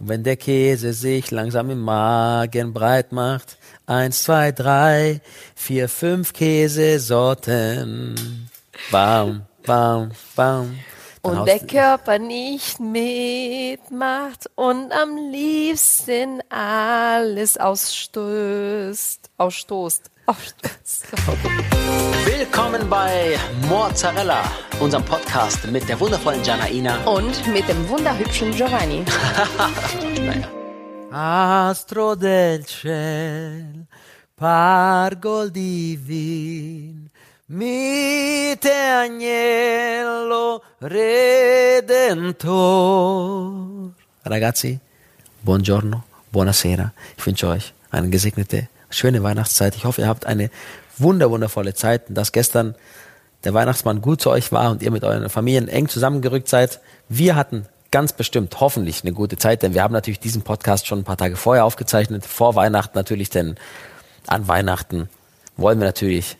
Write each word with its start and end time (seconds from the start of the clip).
Und 0.00 0.08
wenn 0.08 0.24
der 0.24 0.36
Käse 0.36 0.92
sich 0.94 1.30
langsam 1.30 1.70
im 1.70 1.80
Magen 1.80 2.72
breit 2.72 3.12
macht, 3.12 3.58
eins, 3.86 4.22
zwei, 4.22 4.50
drei, 4.50 5.20
vier, 5.54 5.88
fünf 5.90 6.32
Käsesorten. 6.32 8.14
Baum, 8.90 9.42
baum, 9.66 10.10
baum. 10.34 10.78
Dann 11.22 11.38
Und 11.38 11.46
der 11.46 11.58
Körper 11.60 12.18
nicht 12.18 12.80
mitmacht 12.80 14.48
und 14.54 14.90
am 14.90 15.16
liebsten 15.30 16.40
alles 16.48 17.58
ausstößt. 17.58 19.28
Ausstoßt. 19.36 20.10
Ausstoßt. 20.24 21.04
Willkommen 22.24 22.88
bei 22.88 23.38
Mozzarella, 23.68 24.42
unserem 24.80 25.04
Podcast 25.04 25.66
mit 25.70 25.88
der 25.88 25.98
wundervollen 25.98 26.42
Janaina. 26.44 26.96
Und 27.04 27.46
mit 27.46 27.68
dem 27.68 27.88
wunderhübschen 27.88 28.52
Giovanni. 28.52 29.04
Astro 31.12 32.14
del 32.14 32.64
ciel, 32.64 33.86
pargol 34.36 35.50
divin, 35.50 37.10
mite 37.48 38.70
agnello 39.02 40.62
redentor. 40.80 42.70
Ragazzi, 44.24 44.78
buongiorno, 45.42 46.04
buonasera. 46.30 46.92
Ich 47.16 47.26
wünsche 47.26 47.48
euch 47.48 47.74
eine 47.90 48.08
gesegnete, 48.08 48.68
schöne 48.88 49.22
Weihnachtszeit. 49.22 49.74
Ich 49.74 49.84
hoffe, 49.84 50.02
ihr 50.02 50.08
habt 50.08 50.26
eine 50.26 50.50
wunder, 51.00 51.30
wundervolle 51.30 51.74
Zeit 51.74 52.08
und 52.08 52.14
dass 52.14 52.32
gestern 52.32 52.74
der 53.44 53.54
Weihnachtsmann 53.54 54.02
gut 54.02 54.20
zu 54.20 54.30
euch 54.30 54.52
war 54.52 54.70
und 54.70 54.82
ihr 54.82 54.90
mit 54.90 55.04
euren 55.04 55.28
Familien 55.30 55.68
eng 55.68 55.88
zusammengerückt 55.88 56.48
seid. 56.48 56.80
Wir 57.08 57.36
hatten 57.36 57.66
ganz 57.90 58.12
bestimmt 58.12 58.60
hoffentlich 58.60 59.02
eine 59.02 59.12
gute 59.12 59.36
Zeit, 59.36 59.62
denn 59.62 59.74
wir 59.74 59.82
haben 59.82 59.92
natürlich 59.92 60.20
diesen 60.20 60.42
Podcast 60.42 60.86
schon 60.86 61.00
ein 61.00 61.04
paar 61.04 61.16
Tage 61.16 61.36
vorher 61.36 61.64
aufgezeichnet, 61.64 62.24
vor 62.24 62.54
Weihnachten 62.54 62.96
natürlich, 62.96 63.30
denn 63.30 63.56
an 64.26 64.46
Weihnachten 64.46 65.08
wollen 65.56 65.80
wir 65.80 65.86
natürlich 65.86 66.36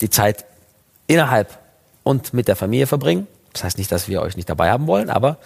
die 0.00 0.10
Zeit 0.10 0.44
innerhalb 1.06 1.58
und 2.02 2.34
mit 2.34 2.48
der 2.48 2.56
Familie 2.56 2.86
verbringen. 2.86 3.26
Das 3.52 3.64
heißt 3.64 3.78
nicht, 3.78 3.90
dass 3.90 4.08
wir 4.08 4.22
euch 4.22 4.36
nicht 4.36 4.48
dabei 4.48 4.70
haben 4.70 4.86
wollen, 4.86 5.10
aber 5.10 5.38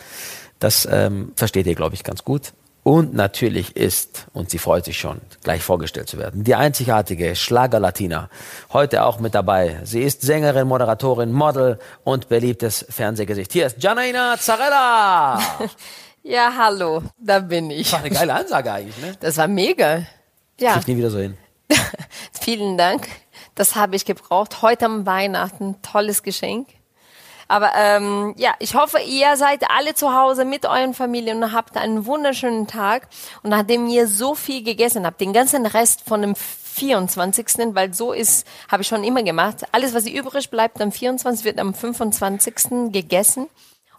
das 0.58 0.86
ähm, 0.90 1.32
versteht 1.36 1.66
ihr, 1.66 1.74
glaube 1.74 1.94
ich, 1.94 2.04
ganz 2.04 2.24
gut. 2.24 2.52
Und 2.86 3.14
natürlich 3.14 3.74
ist, 3.74 4.26
und 4.32 4.48
sie 4.48 4.58
freut 4.58 4.84
sich 4.84 4.96
schon, 4.96 5.20
gleich 5.42 5.64
vorgestellt 5.64 6.08
zu 6.08 6.18
werden, 6.18 6.44
die 6.44 6.54
einzigartige 6.54 7.34
Schlager-Latina. 7.34 8.30
Heute 8.72 9.02
auch 9.04 9.18
mit 9.18 9.34
dabei. 9.34 9.80
Sie 9.82 10.02
ist 10.02 10.22
Sängerin, 10.22 10.68
Moderatorin, 10.68 11.32
Model 11.32 11.80
und 12.04 12.28
beliebtes 12.28 12.86
Fernsehgesicht. 12.88 13.52
Hier 13.52 13.66
ist 13.66 13.82
Janaina 13.82 14.36
Zarella. 14.38 15.40
Ja, 16.22 16.52
hallo, 16.56 17.02
da 17.18 17.38
bin 17.38 17.70
ich. 17.70 17.92
War 17.92 18.00
eine 18.00 18.10
geile 18.10 18.34
Ansage 18.34 18.72
eigentlich, 18.72 18.98
ne? 18.98 19.16
Das 19.20 19.36
war 19.36 19.46
mega. 19.46 20.02
Ja, 20.58 20.72
Krieg 20.72 20.82
ich 20.82 20.86
nie 20.88 20.96
wieder 20.96 21.10
so 21.10 21.18
hin. 21.18 21.36
vielen 22.40 22.76
Dank. 22.76 23.06
Das 23.54 23.76
habe 23.76 23.94
ich 23.94 24.04
gebraucht. 24.04 24.60
Heute 24.60 24.86
am 24.86 25.06
Weihnachten. 25.06 25.76
Tolles 25.82 26.24
Geschenk. 26.24 26.66
Aber 27.48 27.72
ähm, 27.76 28.34
ja, 28.36 28.54
ich 28.58 28.74
hoffe, 28.74 28.98
ihr 29.00 29.36
seid 29.36 29.64
alle 29.70 29.94
zu 29.94 30.14
Hause 30.14 30.44
mit 30.44 30.66
euren 30.66 30.94
Familien 30.94 31.42
und 31.42 31.52
habt 31.52 31.76
einen 31.76 32.06
wunderschönen 32.06 32.66
Tag. 32.66 33.08
Und 33.42 33.50
nachdem 33.50 33.86
ihr 33.86 34.08
so 34.08 34.34
viel 34.34 34.62
gegessen 34.62 35.06
habt, 35.06 35.20
den 35.20 35.32
ganzen 35.32 35.64
Rest 35.66 36.02
von 36.06 36.22
dem 36.22 36.34
24., 36.34 37.74
weil 37.74 37.94
so 37.94 38.12
ist, 38.12 38.46
habe 38.70 38.82
ich 38.82 38.88
schon 38.88 39.04
immer 39.04 39.22
gemacht. 39.22 39.64
Alles, 39.72 39.94
was 39.94 40.06
übrig 40.06 40.50
bleibt 40.50 40.80
am 40.80 40.92
24., 40.92 41.44
wird 41.44 41.58
am 41.58 41.72
25. 41.72 42.92
gegessen. 42.92 43.44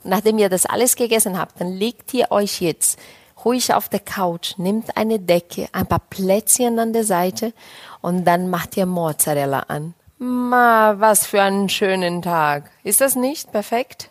Und 0.04 0.10
nachdem 0.12 0.38
ihr 0.38 0.50
das 0.50 0.66
alles 0.66 0.96
gegessen 0.96 1.40
habt, 1.40 1.60
dann 1.60 1.72
legt 1.72 2.14
ihr 2.14 2.32
euch 2.32 2.62
jetzt 2.62 3.00
ruhig 3.46 3.74
auf 3.74 3.88
der 3.88 4.00
Couch, 4.00 4.58
nehmt 4.58 4.98
eine 4.98 5.20
Decke, 5.20 5.70
ein 5.72 5.88
paar 5.88 6.00
Plätzchen 6.00 6.80
an 6.80 6.92
der 6.92 7.04
Seite 7.04 7.54
und 8.02 8.26
dann 8.26 8.50
macht 8.50 8.78
ihr 8.78 8.86
Mozzarella 8.86 9.60
an. 9.68 9.94
Ma, 10.20 10.96
was 10.98 11.28
für 11.28 11.42
einen 11.42 11.70
schönen 11.70 12.22
Tag. 12.22 12.72
Ist 12.84 13.02
das 13.02 13.16
nicht 13.16 13.52
perfekt? 13.52 14.10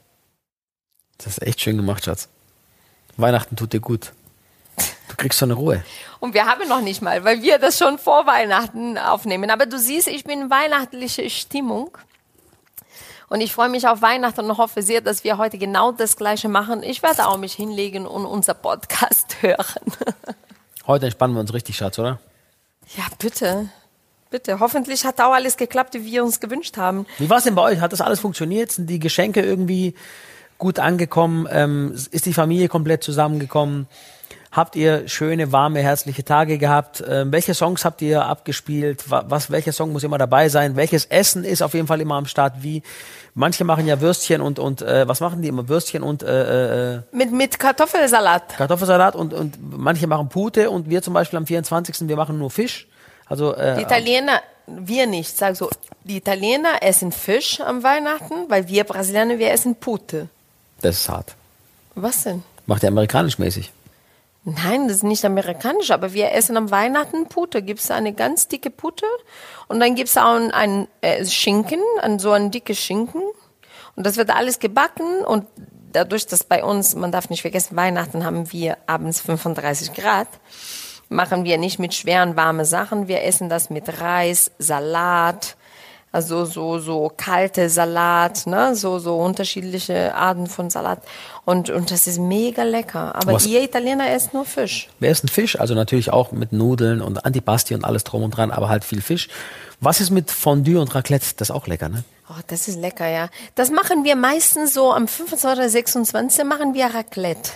Das 1.19 1.27
ist 1.29 1.43
echt 1.43 1.61
schön 1.61 1.77
gemacht, 1.77 2.05
Schatz. 2.05 2.29
Weihnachten 3.17 3.57
tut 3.57 3.73
dir 3.73 3.81
gut. 3.81 4.13
Du 5.09 5.17
kriegst 5.17 5.39
so 5.39 5.47
eine 5.47 5.55
Ruhe. 5.55 5.83
Und 6.21 6.35
wir 6.35 6.47
haben 6.47 6.69
noch 6.69 6.81
nicht 6.81 7.01
mal, 7.03 7.25
weil 7.25 7.43
wir 7.43 7.59
das 7.59 7.79
schon 7.79 7.99
vor 7.99 8.27
Weihnachten 8.27 8.99
aufnehmen. 8.99 9.51
Aber 9.51 9.67
du 9.67 9.79
siehst, 9.79 10.09
ich 10.09 10.25
bin 10.25 10.43
in 10.43 10.51
weihnachtliche 10.51 11.29
Stimmung. 11.31 11.97
Und 13.29 13.41
ich 13.41 13.53
freue 13.53 13.69
mich 13.69 13.89
auf 13.89 14.03
Weihnachten 14.03 14.41
und 14.41 14.59
hoffe 14.59 14.83
sehr, 14.83 15.01
dass 15.01 15.25
wir 15.25 15.39
heute 15.39 15.59
genau 15.59 15.91
das 15.91 16.17
Gleiche 16.17 16.49
machen. 16.49 16.83
Ich 16.83 17.03
werde 17.03 17.27
auch 17.27 17.39
mich 17.39 17.55
hinlegen 17.55 18.07
und 18.07 18.27
unser 18.27 18.55
Podcast 18.55 19.37
hören. 19.41 19.93
Heute 20.87 21.07
entspannen 21.07 21.35
wir 21.35 21.41
uns 21.41 21.53
richtig, 21.53 21.77
Schatz, 21.77 21.99
oder? 21.99 22.21
Ja, 22.97 23.05
bitte. 23.19 23.71
Bitte. 24.31 24.59
Hoffentlich 24.61 25.05
hat 25.05 25.21
auch 25.21 25.33
alles 25.33 25.57
geklappt, 25.57 25.95
wie 25.95 26.05
wir 26.05 26.25
uns 26.25 26.41
gewünscht 26.41 26.77
haben. 26.77 27.07
Wie 27.19 27.31
war 27.31 27.39
es 27.39 27.45
denn 27.45 27.55
bei 27.55 27.63
euch? 27.63 27.81
Hat 27.81 27.93
das 27.93 28.01
alles 28.01 28.21
funktioniert? 28.21 28.73
Sind 28.73 28.91
die 28.91 28.99
Geschenke 28.99 29.41
irgendwie 29.41 29.95
gut 30.59 30.79
angekommen? 30.79 31.47
Ähm, 31.51 31.93
ist 32.11 32.27
die 32.27 32.33
Familie 32.33 32.69
komplett 32.69 33.05
zusammengekommen? 33.05 33.87
Habt 34.53 34.75
ihr 34.75 35.07
schöne, 35.07 35.53
warme, 35.53 35.81
herzliche 35.81 36.25
Tage 36.25 36.57
gehabt? 36.57 37.05
Ähm, 37.07 37.31
welche 37.31 37.53
Songs 37.53 37.85
habt 37.85 38.01
ihr 38.01 38.25
abgespielt? 38.25 39.11
Wa- 39.11 39.25
Was, 39.29 39.51
welcher 39.51 39.73
Song 39.73 39.93
muss 39.93 40.03
immer 40.03 40.17
dabei 40.19 40.49
sein? 40.49 40.77
Welches 40.77 41.05
Essen 41.05 41.45
ist 41.45 41.63
auf 41.63 41.75
jeden 41.75 41.87
Fall 41.87 42.01
immer 42.01 42.15
am 42.15 42.25
Start? 42.27 42.63
Wie? 42.63 42.83
Manche 43.35 43.65
machen 43.65 43.87
ja 43.87 44.01
Würstchen 44.01 44.41
und, 44.41 44.59
und 44.59 44.81
äh, 44.81 45.07
was 45.07 45.21
machen 45.21 45.43
die 45.43 45.49
immer? 45.49 45.69
Würstchen 45.69 46.03
und 46.03 46.23
äh, 46.23 46.95
äh, 46.97 47.01
Mit, 47.13 47.33
mit 47.33 47.59
Kartoffelsalat. 47.59 48.57
Kartoffelsalat 48.57 49.15
und, 49.15 49.35
und 49.35 49.59
manche 49.77 50.07
machen 50.07 50.31
Pute 50.31 50.71
und 50.71 50.89
wir 50.89 51.03
zum 51.03 51.13
Beispiel 51.13 51.37
am 51.37 51.47
24. 51.47 52.09
wir 52.09 52.17
machen 52.17 52.39
nur 52.39 52.51
Fisch. 52.51 52.89
Also 53.29 53.55
äh, 53.55 53.77
Die 53.77 53.83
Italiener, 53.83 54.41
wir 54.67 55.07
nicht, 55.07 55.37
sag 55.37 55.57
so, 55.57 55.71
die 56.05 56.17
Italiener 56.17 56.83
essen 56.83 57.13
Fisch 57.13 57.61
am 57.61 57.83
Weihnachten, 57.83 58.49
weil 58.49 58.69
wir 58.69 58.85
Brasilianer, 58.85 59.39
wir 59.39 59.51
essen 59.51 59.75
Pute. 59.75 60.29
das 60.81 61.01
ist 61.01 61.09
hart. 61.09 61.35
Was 61.95 62.25
denn? 62.25 62.43
Macht 62.67 62.83
ihr 62.83 62.89
amerikanisch 62.89 63.39
mäßig. 63.39 63.73
Nein, 64.45 64.87
das 64.87 64.99
ist 64.99 65.03
nicht 65.03 65.25
amerikanisch, 65.25 65.91
aber 65.91 66.13
wir 66.13 66.31
essen 66.33 66.57
am 66.57 66.71
Weihnachten 66.71 67.27
Pute. 67.27 67.63
Gibt 67.63 67.81
es 67.81 67.91
eine 67.91 68.13
ganz 68.13 68.47
dicke 68.47 68.71
Pute 68.71 69.07
und 69.67 69.81
dann 69.81 69.97
gibt 69.97 70.09
es 70.09 70.17
auch 70.17 70.35
einen, 70.37 70.53
einen 70.53 70.89
äh, 71.01 71.25
Schinken, 71.27 71.81
ein, 72.01 72.21
so 72.21 72.31
ein 72.31 72.53
dickes 72.53 72.79
Schinken 72.79 73.23
und 73.97 74.07
das 74.07 74.17
wird 74.17 74.31
alles 74.31 74.61
gebacken 74.61 75.25
und 75.25 75.47
dadurch, 75.93 76.27
dass 76.27 76.45
bei 76.45 76.63
uns, 76.63 76.95
man 76.95 77.11
darf 77.11 77.31
nicht 77.31 77.43
vergessen, 77.43 77.75
Weihnachten 77.77 78.25
haben 78.25 78.53
wir 78.53 78.77
abends 78.87 79.21
35 79.21 79.95
Grad, 79.95 80.29
machen 81.09 81.45
wir 81.45 81.59
nicht 81.59 81.79
mit 81.79 81.95
schweren, 81.95 82.37
warmen 82.37 82.65
Sachen. 82.65 83.09
Wir 83.09 83.23
essen 83.25 83.49
das 83.49 83.71
mit 83.71 84.01
Reis, 84.01 84.51
Salat, 84.59 85.57
also 86.13 86.45
so, 86.47 86.79
so 86.79 87.13
kalte 87.15 87.69
Salat, 87.69 88.47
ne, 88.47 88.75
so, 88.75 88.99
so 88.99 89.17
unterschiedliche 89.19 90.15
Arten 90.15 90.47
von 90.47 90.71
Salat. 90.71 91.03
Und, 91.45 91.69
und 91.69 91.91
das 91.91 92.07
ist 92.07 92.19
mega 92.19 92.63
lecker. 92.63 93.15
Aber 93.15 93.35
Was- 93.35 93.47
ihr 93.47 93.63
Italiener 93.63 94.11
esst 94.11 94.33
nur 94.33 94.45
Fisch. 94.47 94.89
Wir 94.99 95.11
essen 95.11 95.29
Fisch, 95.29 95.61
also 95.61 95.75
natürlich 95.75 96.11
auch 96.13 96.33
mit 96.33 96.53
Nudeln 96.53 97.03
und 97.03 97.25
Antipasti 97.27 97.75
und 97.75 97.85
alles 97.85 98.05
drum 98.05 98.23
und 98.23 98.31
dran, 98.31 98.51
aber 98.51 98.69
halt 98.69 98.85
viel 98.85 99.03
Fisch. 99.03 99.29
Was 99.81 100.01
ist 100.01 100.11
mit 100.11 100.31
Fondue 100.31 100.81
und 100.81 100.95
Raclette? 100.95 101.27
Das 101.37 101.51
ist 101.51 101.55
auch 101.55 101.67
lecker, 101.67 101.89
ne? 101.91 102.03
Oh, 102.31 102.41
das 102.47 102.67
ist 102.67 102.77
lecker, 102.81 103.07
ja. 103.07 103.29
Das 103.55 103.71
machen 103.71 104.03
wir 104.03 104.17
meistens 104.17 104.73
so 104.75 104.93
am 104.93 105.07
25. 105.07 105.49
oder 105.51 105.69
26. 105.69 106.45
machen 106.45 106.73
wir 106.75 106.87
Raclette. 106.87 107.51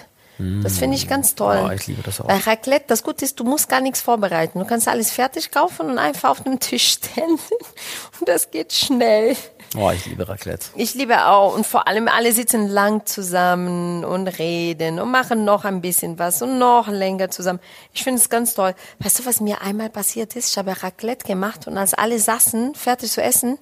Das 0.62 0.78
finde 0.78 0.96
ich 0.96 1.06
ganz 1.06 1.34
toll. 1.34 1.62
Oh, 1.62 1.70
ich 1.70 1.86
liebe 1.86 2.02
das 2.02 2.20
auch. 2.20 2.26
Bei 2.26 2.38
Raclette, 2.38 2.86
das 2.88 3.02
Gute 3.02 3.24
ist, 3.26 3.38
du 3.38 3.44
musst 3.44 3.68
gar 3.68 3.82
nichts 3.82 4.00
vorbereiten. 4.00 4.58
Du 4.58 4.64
kannst 4.64 4.88
alles 4.88 5.10
fertig 5.10 5.50
kaufen 5.50 5.90
und 5.90 5.98
einfach 5.98 6.30
auf 6.30 6.42
dem 6.42 6.58
Tisch 6.60 6.92
stellen. 6.92 7.38
Und 8.20 8.28
das 8.28 8.50
geht 8.50 8.72
schnell. 8.72 9.36
Oh, 9.76 9.90
ich 9.90 10.06
liebe 10.06 10.28
Raclette. 10.28 10.68
Ich 10.74 10.94
liebe 10.94 11.26
auch. 11.26 11.54
Und 11.54 11.66
vor 11.66 11.86
allem 11.86 12.08
alle 12.08 12.32
sitzen 12.32 12.68
lang 12.68 13.06
zusammen 13.06 14.04
und 14.04 14.26
reden 14.26 14.98
und 14.98 15.10
machen 15.10 15.44
noch 15.44 15.64
ein 15.64 15.80
bisschen 15.80 16.18
was 16.18 16.42
und 16.42 16.58
noch 16.58 16.88
länger 16.88 17.30
zusammen. 17.30 17.60
Ich 17.92 18.02
finde 18.02 18.20
es 18.20 18.28
ganz 18.28 18.54
toll. 18.54 18.74
Weißt 18.98 19.20
du, 19.20 19.26
was 19.26 19.40
mir 19.40 19.62
einmal 19.62 19.88
passiert 19.88 20.34
ist? 20.36 20.50
Ich 20.50 20.58
habe 20.58 20.82
Raclette 20.82 21.26
gemacht 21.26 21.66
und 21.66 21.78
als 21.78 21.94
alle 21.94 22.18
saßen, 22.18 22.74
fertig 22.74 23.12
zu 23.12 23.22
essen, 23.22 23.58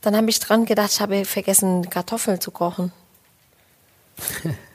dann 0.00 0.16
habe 0.16 0.30
ich 0.30 0.38
dran 0.38 0.64
gedacht, 0.64 0.92
ich 0.92 1.00
habe 1.00 1.24
vergessen, 1.24 1.90
Kartoffeln 1.90 2.40
zu 2.40 2.50
kochen. 2.50 2.92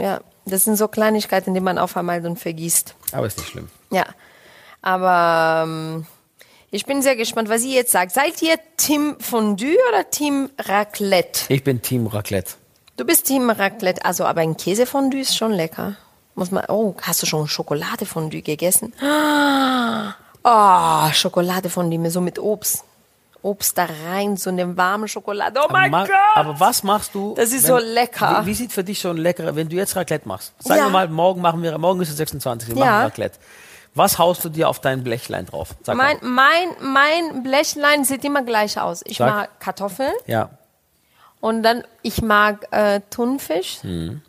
ja, 0.00 0.20
das 0.46 0.64
sind 0.64 0.76
so 0.76 0.88
Kleinigkeiten, 0.88 1.54
die 1.54 1.60
man 1.60 1.78
auf 1.78 1.96
einmal 1.96 2.20
dann 2.22 2.36
vergisst. 2.36 2.94
Aber 3.12 3.26
ist 3.26 3.38
nicht 3.38 3.50
schlimm. 3.50 3.68
Ja, 3.90 4.04
aber 4.82 5.64
ähm, 5.66 6.06
ich 6.70 6.86
bin 6.86 7.02
sehr 7.02 7.16
gespannt, 7.16 7.48
was 7.48 7.62
ihr 7.62 7.74
jetzt 7.74 7.92
sagt. 7.92 8.12
Seid 8.12 8.40
ihr 8.42 8.56
Team 8.76 9.16
Fondue 9.20 9.76
oder 9.88 10.08
Team 10.10 10.50
Raclette? 10.58 11.52
Ich 11.52 11.64
bin 11.64 11.82
Team 11.82 12.06
Raclette. 12.06 12.54
Du 12.96 13.04
bist 13.04 13.26
Team 13.26 13.50
Raclette, 13.50 14.04
also 14.04 14.24
aber 14.24 14.40
ein 14.42 14.56
Käsefondue 14.56 15.20
ist 15.20 15.36
schon 15.36 15.52
lecker. 15.52 15.96
Muss 16.34 16.50
man. 16.50 16.64
Oh, 16.68 16.94
hast 17.02 17.22
du 17.22 17.26
schon 17.26 17.48
Schokoladefondue 17.48 18.42
gegessen? 18.42 18.92
Ah, 19.02 20.14
Oh, 20.42 21.12
Schokoladefondue 21.12 22.10
so 22.10 22.20
mit 22.20 22.38
Obst. 22.38 22.84
Obst 23.42 23.78
da 23.78 23.86
rein, 24.06 24.36
so 24.36 24.50
eine 24.50 24.76
warme 24.76 25.08
Schokolade. 25.08 25.60
Oh 25.64 25.68
mein 25.72 25.90
Gott! 25.90 26.10
Aber 26.34 26.60
was 26.60 26.82
machst 26.82 27.14
du? 27.14 27.34
Das 27.34 27.52
ist 27.52 27.66
so 27.66 27.78
lecker. 27.78 28.42
Wie, 28.42 28.46
wie 28.50 28.54
sieht 28.54 28.72
für 28.72 28.84
dich 28.84 29.00
so 29.00 29.08
ein 29.10 29.16
leckerer, 29.16 29.56
wenn 29.56 29.68
du 29.68 29.76
jetzt 29.76 29.96
Raclette 29.96 30.28
machst? 30.28 30.52
Sagen 30.62 30.78
Ja. 30.80 30.86
wir 30.86 30.90
mal, 30.90 31.08
morgen 31.08 31.40
machen 31.40 31.62
wir, 31.62 31.76
morgen 31.78 32.00
ist 32.02 32.08
der 32.08 32.16
26. 32.16 32.70
Wir 32.70 32.76
Ja. 32.76 32.84
machen 32.86 33.02
Raclette. 33.04 33.38
Was 33.94 34.18
haust 34.18 34.44
du 34.44 34.50
dir 34.50 34.68
auf 34.68 34.80
dein 34.80 35.02
Blechlein 35.02 35.46
drauf? 35.46 35.70
Sag 35.82 35.96
mein, 35.96 36.18
mal. 36.20 36.68
mein, 36.78 36.92
mein 36.92 37.42
Blechlein 37.42 38.04
sieht 38.04 38.24
immer 38.24 38.42
gleich 38.42 38.78
aus. 38.78 39.02
Ich 39.06 39.16
Sag. 39.18 39.28
mag 39.34 39.60
Kartoffeln 39.60 40.12
Ja. 40.26 40.50
und 41.40 41.62
dann 41.62 41.82
ich 42.02 42.20
mag 42.22 42.68
äh, 42.72 43.00
Thunfisch 43.10 43.82
Mhm. 43.82 44.20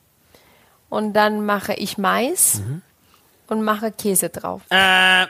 und 0.90 1.14
dann 1.14 1.46
mache 1.46 1.74
ich 1.74 1.98
Mais 1.98 2.62
und 3.48 3.62
mache 3.64 3.92
Käse 3.92 4.30
drauf. 4.30 4.62
Äh, 4.70 5.28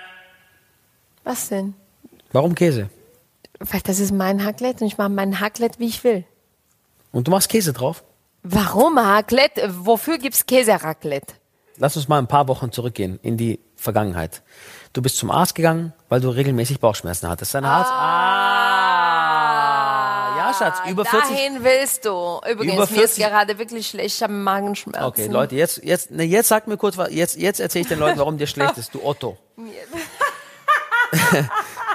Was 1.24 1.50
denn? 1.50 1.74
warum 2.32 2.56
Käse? 2.56 2.90
Weil 3.72 3.82
das 3.82 4.00
ist 4.00 4.12
mein 4.12 4.44
Hacklet 4.44 4.82
und 4.82 4.88
ich 4.88 4.98
mache 4.98 5.10
mein 5.10 5.40
Hacklet, 5.40 5.78
wie 5.80 5.88
ich 5.88 6.04
will. 6.04 6.24
Und 7.12 7.28
du 7.28 7.32
machst 7.32 7.50
Käse 7.50 7.74
drauf? 7.74 8.04
Warum 8.44 8.98
Hacklet? 9.00 9.52
Wofür 9.70 10.18
gibt's 10.18 10.46
Käse-Raclette? 10.48 11.34
Lass 11.78 11.96
uns 11.96 12.08
mal 12.08 12.18
ein 12.20 12.28
paar 12.28 12.48
Wochen 12.48 12.72
zurückgehen 12.72 13.20
in 13.22 13.38
die 13.38 13.60
Vergangenheit. 13.76 14.42
Du 14.94 15.02
bist 15.02 15.18
zum 15.18 15.30
Arzt 15.32 15.56
gegangen, 15.56 15.94
weil 16.10 16.20
du 16.22 16.30
regelmäßig 16.30 16.80
Bauchschmerzen 16.80 17.28
hattest. 17.30 17.54
Dein 17.54 17.66
Arzt. 17.66 17.92
Ah, 19.12 20.38
ja, 20.38 20.54
Schatz, 20.58 20.80
über 20.90 21.06
40. 21.06 21.30
Dahin 21.30 21.64
willst 21.64 22.06
du. 22.06 22.40
Übrigens, 22.50 22.74
Über 22.76 22.88
mir 22.88 23.04
ist 23.04 23.16
40 23.16 23.24
gerade 23.26 23.58
wirklich 23.60 23.88
schlecht. 23.88 24.16
Ich 24.18 24.24
habe 24.24 24.34
Magenschmerzen. 24.34 25.06
Okay, 25.08 25.28
Leute, 25.28 25.56
jetzt, 25.56 25.84
jetzt, 25.84 26.12
ne, 26.12 26.24
jetzt 26.24 26.48
sag 26.50 26.68
mir 26.68 26.78
kurz, 26.78 26.98
was- 26.98 27.12
jetzt, 27.12 27.38
jetzt 27.38 27.60
erzähle 27.60 27.84
ich 27.84 27.88
den 27.90 28.00
Leuten, 28.00 28.18
warum 28.20 28.38
dir 28.38 28.48
schlecht 28.48 28.78
ist, 28.80 28.94
du 28.94 29.04
Otto. 29.04 29.38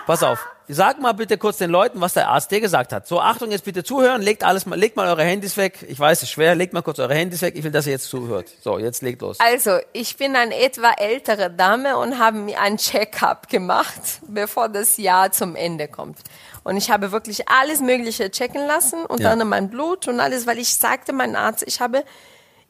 Pass 0.07 0.23
auf, 0.23 0.47
sag 0.69 1.01
mal 1.01 1.13
bitte 1.13 1.37
kurz 1.37 1.57
den 1.59 1.71
Leuten, 1.71 2.01
was 2.01 2.15
der 2.15 2.29
Arzt 2.29 2.51
dir 2.53 2.61
gesagt 2.61 2.93
hat. 2.93 3.09
So, 3.09 3.21
Achtung, 3.21 3.51
jetzt 3.51 3.65
bitte 3.65 3.83
zuhören, 3.83 4.23
legt 4.23 4.45
alles 4.45 4.65
mal, 4.65 4.79
legt 4.79 4.97
mal 4.97 5.09
eure 5.09 5.25
Handys 5.25 5.57
weg. 5.57 5.85
Ich 5.89 5.99
weiß, 5.99 6.19
es 6.19 6.23
ist 6.25 6.31
schwer, 6.31 6.55
legt 6.55 6.73
mal 6.73 6.83
kurz 6.83 7.01
eure 7.01 7.15
Handys 7.15 7.43
weg. 7.43 7.55
Ich 7.57 7.65
will, 7.65 7.73
dass 7.73 7.87
ihr 7.87 7.93
jetzt 7.93 8.09
zuhört. 8.09 8.49
So, 8.63 8.79
jetzt 8.79 9.03
legt 9.03 9.21
los. 9.23 9.41
Also, 9.41 9.79
ich 9.93 10.17
bin 10.17 10.37
eine 10.37 10.57
etwa 10.61 10.93
ältere 10.93 11.51
Dame 11.51 11.97
und 11.99 12.19
habe 12.21 12.39
mir 12.39 12.61
ein 12.61 12.77
Check-up 12.77 13.49
gemacht, 13.49 14.21
bevor 14.29 14.69
das 14.69 14.97
Jahr 14.97 15.33
zum 15.33 15.57
Ende 15.57 15.89
kommt. 15.89 16.19
Und 16.63 16.77
ich 16.77 16.91
habe 16.91 17.11
wirklich 17.11 17.49
alles 17.49 17.81
Mögliche 17.81 18.31
checken 18.31 18.65
lassen, 18.67 19.05
unter 19.07 19.25
Ja. 19.25 19.31
anderem 19.33 19.49
mein 19.51 19.71
Blut 19.71 20.07
und 20.09 20.21
alles, 20.21 20.47
weil 20.47 20.59
ich 20.59 20.75
sagte 20.75 21.13
meinem 21.13 21.35
Arzt, 21.37 21.65
ich 21.67 21.81
habe 21.81 22.05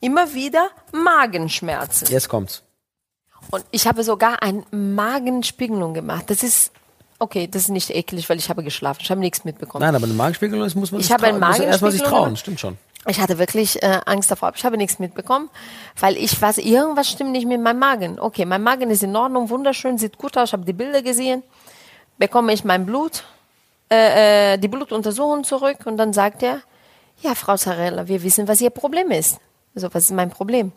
immer 0.01 0.33
wieder 0.35 0.69
Magenschmerzen. 0.93 2.09
Jetzt 2.11 2.29
kommt's. 2.29 2.63
Und 3.51 3.65
ich 3.71 3.87
habe 3.87 4.03
sogar 4.05 4.43
eine 4.43 4.65
Magenspiegelung 4.71 5.95
gemacht. 5.95 6.25
Das 6.29 6.43
ist, 6.43 6.73
okay, 7.19 7.47
das 7.47 7.63
ist 7.63 7.69
nicht 7.71 7.91
eklig, 7.91 8.29
weil 8.29 8.39
ich 8.39 8.49
habe 8.49 8.63
geschlafen. 8.63 9.01
Ich 9.03 9.11
habe 9.11 9.21
nichts 9.21 9.45
mitbekommen. 9.45 9.85
Nein, 9.85 9.95
aber 9.95 10.05
eine 10.05 10.15
Magenspiegelung, 10.15 10.65
das 10.65 10.75
muss 10.75 10.93
man 10.93 11.01
Ich 11.01 11.07
sich 11.07 11.15
habe 11.15 11.27
eine 11.27 11.39
trauen. 11.39 11.51
Muss 11.51 11.61
erst 11.61 11.83
mal 11.83 11.93
sich 11.93 12.03
trauen, 12.03 12.37
stimmt 12.37 12.61
schon. 12.61 12.79
Ich 13.09 13.21
hatte 13.21 13.39
wirklich 13.39 13.83
äh, 13.83 14.01
Angst 14.05 14.31
davor. 14.31 14.53
Ich 14.57 14.65
habe 14.65 14.77
nichts 14.77 14.99
mitbekommen, 14.99 15.49
weil 16.01 16.17
ich 16.17 16.41
weiß, 16.41 16.59
irgendwas 16.59 17.09
stimmt 17.09 17.31
nicht 17.33 17.47
mit 17.47 17.61
meinem 17.61 17.79
Magen. 17.79 18.19
Okay, 18.19 18.45
mein 18.45 18.63
Magen 18.63 18.91
ist 18.91 19.03
in 19.03 19.15
Ordnung, 19.15 19.49
wunderschön, 19.49 19.97
sieht 19.97 20.19
gut 20.19 20.37
aus. 20.37 20.49
Ich 20.49 20.53
habe 20.53 20.65
die 20.65 20.73
Bilder 20.73 21.03
gesehen. 21.03 21.43
Bekomme 22.19 22.53
ich 22.53 22.65
mein 22.65 22.85
Blut, 22.85 23.25
äh, 23.91 24.55
äh, 24.55 24.59
die 24.59 24.69
Blutuntersuchung 24.69 25.45
zurück 25.45 25.79
und 25.85 25.99
dann 25.99 26.13
sagt 26.13 26.43
er, 26.43 26.61
ja, 27.23 27.35
Frau 27.35 27.57
Zarella, 27.57 28.09
wir 28.09 28.23
wissen, 28.23 28.49
was 28.49 28.61
Ihr 28.61 28.71
Problem 28.71 29.11
ist. 29.11 29.39
Also, 29.75 29.89
was 29.93 30.05
ist 30.05 30.13
mein 30.13 30.31
Problem? 30.31 30.73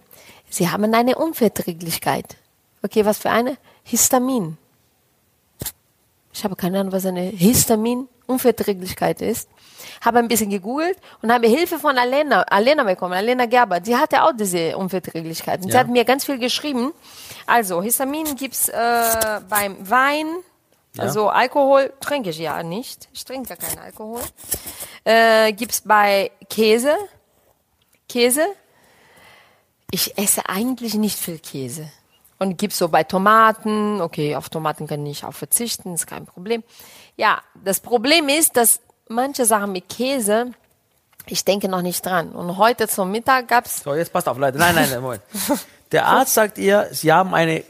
Sie 0.50 0.70
haben 0.70 0.94
eine 0.94 1.16
Unverträglichkeit. 1.16 2.36
Okay, 2.84 3.06
was 3.06 3.18
für 3.18 3.30
eine? 3.30 3.58
Histamin. 3.84 4.58
Ich 6.40 6.46
habe 6.46 6.56
keine 6.56 6.80
Ahnung, 6.80 6.94
was 6.94 7.06
eine 7.06 7.20
Histamin-Unverträglichkeit 7.20 9.22
ist. 9.22 9.50
Habe 10.00 10.20
ein 10.20 10.30
bisschen 10.30 10.50
gegoogelt 10.50 10.98
und 11.22 11.34
habe 11.34 11.48
Hilfe 11.48 11.78
von 11.80 11.98
Alena, 11.98 12.44
Alena 12.44 12.86
bekommen, 12.86 13.12
Alena 13.12 13.46
Gerber. 13.46 13.82
Die 13.82 13.98
hatte 13.98 14.24
auch 14.24 14.32
diese 14.32 14.78
Unverträglichkeit. 14.78 15.60
Und 15.60 15.72
Sie 15.72 15.74
Ja. 15.74 15.82
hat 15.82 15.90
mir 15.90 16.06
ganz 16.06 16.24
viel 16.24 16.40
geschrieben. 16.40 16.94
Also, 17.46 17.82
Histamin 17.82 18.38
gibt's 18.38 18.70
äh, 18.70 19.42
beim 19.50 19.90
Wein, 19.90 20.28
also 20.98 21.28
Alkohol 21.28 21.92
trinke 22.00 22.30
ich 22.30 22.40
ja 22.40 22.64
nicht. 22.64 23.10
Ich 23.12 23.26
trinke 23.26 23.50
gar 23.50 23.58
keinen 23.58 23.80
Alkohol. 23.80 24.22
Äh, 25.04 25.52
gibt's 25.52 25.82
bei 25.82 26.32
Käse, 26.50 26.96
Käse. 28.08 28.46
Ich 29.92 30.18
esse 30.18 30.48
eigentlich 30.48 30.94
nicht 30.94 31.20
viel 31.20 31.40
Käse. 31.40 31.92
Und 32.40 32.58
gibt's 32.58 32.78
so 32.78 32.88
bei 32.88 33.04
Tomaten, 33.04 34.00
okay, 34.02 34.36
auf 34.36 34.50
Tomaten 34.50 34.88
kann 34.88 35.06
ich 35.06 35.26
auch 35.26 35.34
verzichten, 35.34 35.94
ist 35.94 36.08
kein 36.08 36.26
Problem. 36.26 36.64
Ja, 37.18 37.42
das 37.64 37.82
Problem 37.82 38.30
ist, 38.30 38.56
dass 38.56 38.80
manche 39.10 39.46
Sachen 39.46 39.74
mit 39.74 39.90
Käse, 39.90 40.52
ich 41.28 41.44
denke 41.44 41.68
noch 41.68 41.82
nicht 41.82 42.06
dran. 42.06 42.32
Und 42.32 42.58
heute 42.58 42.88
zum 42.88 43.12
Mittag 43.12 43.50
gab's 43.50 43.84
So, 43.84 43.94
jetzt 43.94 44.14
passt 44.14 44.30
auf, 44.30 44.38
Leute. 44.38 44.58
Nein, 44.58 44.74
nein, 44.74 44.90
nein, 44.90 45.02
Moment. 45.02 45.22
Der 45.92 46.06
Arzt 46.06 46.34
sagt 46.36 46.58
ihr, 46.58 46.88
Sie 46.92 47.12
haben 47.12 47.34
eine 47.34 47.64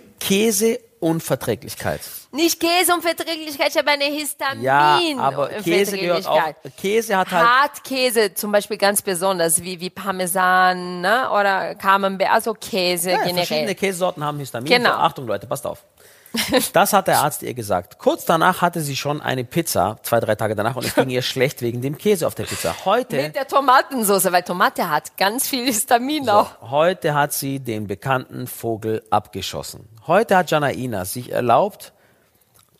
Käseunverträglichkeit. 0.99 2.01
nicht 2.31 2.59
Käseunverträglichkeit, 2.59 3.69
ich 3.69 3.77
habe 3.77 3.91
eine 3.91 4.05
Histamin. 4.05 4.63
Ja, 4.63 4.99
aber 5.17 5.47
Käse 5.49 5.97
gehört 5.97 6.27
auch. 6.27 6.53
Käse 6.77 7.17
hat 7.17 7.31
halt. 7.31 7.47
Hartkäse 7.47 8.33
zum 8.33 8.51
Beispiel 8.51 8.77
ganz 8.77 9.01
besonders, 9.01 9.63
wie, 9.63 9.79
wie 9.79 9.89
Parmesan 9.89 11.01
ne? 11.01 11.29
oder 11.31 11.75
Camembert, 11.75 12.31
also 12.31 12.53
Käse 12.53 13.11
Ja, 13.11 13.17
generell. 13.23 13.45
verschiedene 13.45 13.75
Käsesorten 13.75 14.23
haben 14.23 14.39
Histamin. 14.39 14.71
Genau. 14.71 14.89
So, 14.89 14.95
Achtung, 14.95 15.27
Leute, 15.27 15.47
passt 15.47 15.65
auf. 15.65 15.83
Das 16.73 16.93
hat 16.93 17.07
der 17.07 17.19
Arzt 17.19 17.41
ihr 17.43 17.53
gesagt. 17.53 17.97
Kurz 17.97 18.25
danach 18.25 18.61
hatte 18.61 18.81
sie 18.81 18.95
schon 18.95 19.21
eine 19.21 19.43
Pizza, 19.43 19.97
zwei, 20.03 20.19
drei 20.19 20.35
Tage 20.35 20.55
danach, 20.55 20.75
und 20.75 20.85
es 20.85 20.95
ging 20.95 21.09
ihr 21.09 21.21
schlecht 21.21 21.61
wegen 21.61 21.81
dem 21.81 21.97
Käse 21.97 22.27
auf 22.27 22.35
der 22.35 22.43
Pizza. 22.43 22.75
Heute, 22.85 23.17
Mit 23.17 23.35
der 23.35 23.47
Tomatensauce, 23.47 24.31
weil 24.31 24.43
Tomate 24.43 24.89
hat 24.89 25.17
ganz 25.17 25.47
viel 25.47 25.65
Histamin 25.65 26.29
auch. 26.29 26.61
heute 26.61 27.13
hat 27.13 27.33
sie 27.33 27.59
den 27.59 27.87
bekannten 27.87 28.47
Vogel 28.47 29.03
abgeschossen. 29.09 29.87
Heute 30.07 30.37
hat 30.37 30.51
Janaina 30.51 31.05
sich 31.05 31.31
erlaubt, 31.31 31.93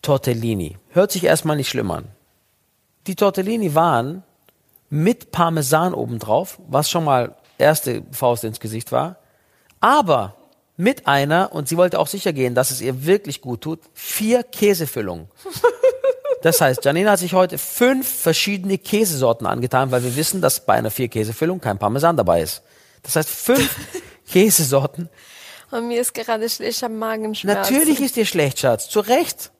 Tortellini. 0.02 0.78
Hört 0.90 1.12
sich 1.12 1.24
erstmal 1.24 1.56
nicht 1.58 1.70
schlimm 1.70 1.92
an. 1.92 2.08
Die 3.08 3.16
Tortellini 3.16 3.76
waren 3.76 4.24
mit 4.90 5.32
Parmesan 5.32 5.94
obendrauf, 5.94 6.60
was 6.68 6.90
schon 6.90 7.04
mal 7.04 7.36
erste 7.58 8.04
Faust 8.12 8.44
ins 8.44 8.60
Gesicht 8.60 8.92
war, 8.92 9.18
aber 9.82 10.36
mit 10.80 11.08
einer, 11.08 11.52
und 11.52 11.68
sie 11.68 11.76
wollte 11.76 12.00
auch 12.00 12.08
sicher 12.08 12.32
gehen, 12.32 12.56
dass 12.56 12.72
es 12.72 12.80
ihr 12.80 13.06
wirklich 13.06 13.42
gut 13.42 13.60
tut, 13.62 13.82
vier 13.94 14.44
Käsefüllungen. 14.44 15.28
Das 16.42 16.62
heißt, 16.62 16.86
Janina 16.86 17.12
hat 17.12 17.20
sich 17.20 17.34
heute 17.34 17.58
fünf 17.58 18.08
verschiedene 18.08 18.78
Käsesorten 18.78 19.46
angetan, 19.46 19.92
weil 19.92 20.06
wir 20.06 20.16
wissen, 20.16 20.40
dass 20.40 20.66
bei 20.66 20.76
einer 20.76 20.90
vier 20.90 21.10
Käsefüllung 21.10 21.60
kein 21.60 21.78
Parmesan 21.78 22.16
dabei 22.16 22.42
ist. 22.42 22.62
Das 23.04 23.18
heißt, 23.18 23.28
fünf 23.30 23.76
Käsesorten. 24.32 25.10
Und 25.70 25.90
mir 25.90 26.00
ist 26.00 26.14
gerade 26.14 26.50
schlecht 26.50 26.82
am 26.82 26.98
Magenschmerzen. 26.98 27.74
Natürlich 27.74 28.00
ist 28.00 28.16
dir 28.16 28.26
schlecht, 28.26 28.60
Schatz. 28.60 28.88
Zu 28.88 29.02
Recht. 29.02 29.52